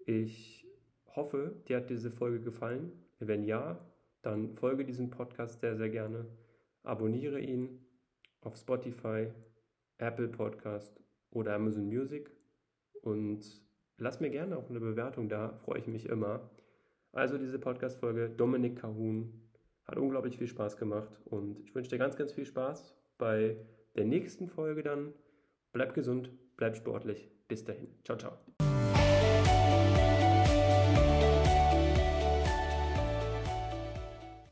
Ich 0.06 0.66
hoffe, 1.06 1.62
dir 1.68 1.78
hat 1.78 1.90
diese 1.90 2.10
Folge 2.10 2.40
gefallen. 2.40 2.92
Wenn 3.18 3.44
ja, 3.44 3.78
dann 4.22 4.54
folge 4.56 4.84
diesem 4.84 5.10
Podcast 5.10 5.60
sehr, 5.60 5.76
sehr 5.76 5.90
gerne. 5.90 6.26
Abonniere 6.82 7.40
ihn 7.40 7.84
auf 8.40 8.56
Spotify, 8.56 9.28
Apple 9.98 10.28
Podcast 10.28 11.00
oder 11.30 11.54
Amazon 11.54 11.86
Music 11.86 12.30
und 13.02 13.62
lass 13.98 14.20
mir 14.20 14.30
gerne 14.30 14.56
auch 14.56 14.68
eine 14.68 14.80
Bewertung 14.80 15.28
da, 15.28 15.54
freue 15.64 15.78
ich 15.78 15.86
mich 15.86 16.06
immer. 16.06 16.50
Also 17.12 17.38
diese 17.38 17.58
Podcast-Folge 17.58 18.30
Dominik 18.30 18.78
Kahun 18.78 19.42
hat 19.84 19.98
unglaublich 19.98 20.38
viel 20.38 20.48
Spaß 20.48 20.76
gemacht 20.76 21.20
und 21.24 21.60
ich 21.60 21.74
wünsche 21.74 21.90
dir 21.90 21.98
ganz, 21.98 22.16
ganz 22.16 22.32
viel 22.32 22.46
Spaß 22.46 22.94
bei 23.18 23.56
der 23.96 24.04
nächsten 24.04 24.48
Folge 24.48 24.82
dann. 24.82 25.12
Bleib 25.72 25.94
gesund, 25.94 26.30
bleib 26.56 26.76
sportlich. 26.76 27.30
Bis 27.48 27.64
dahin. 27.64 27.88
Ciao, 28.04 28.16
ciao. 28.16 28.61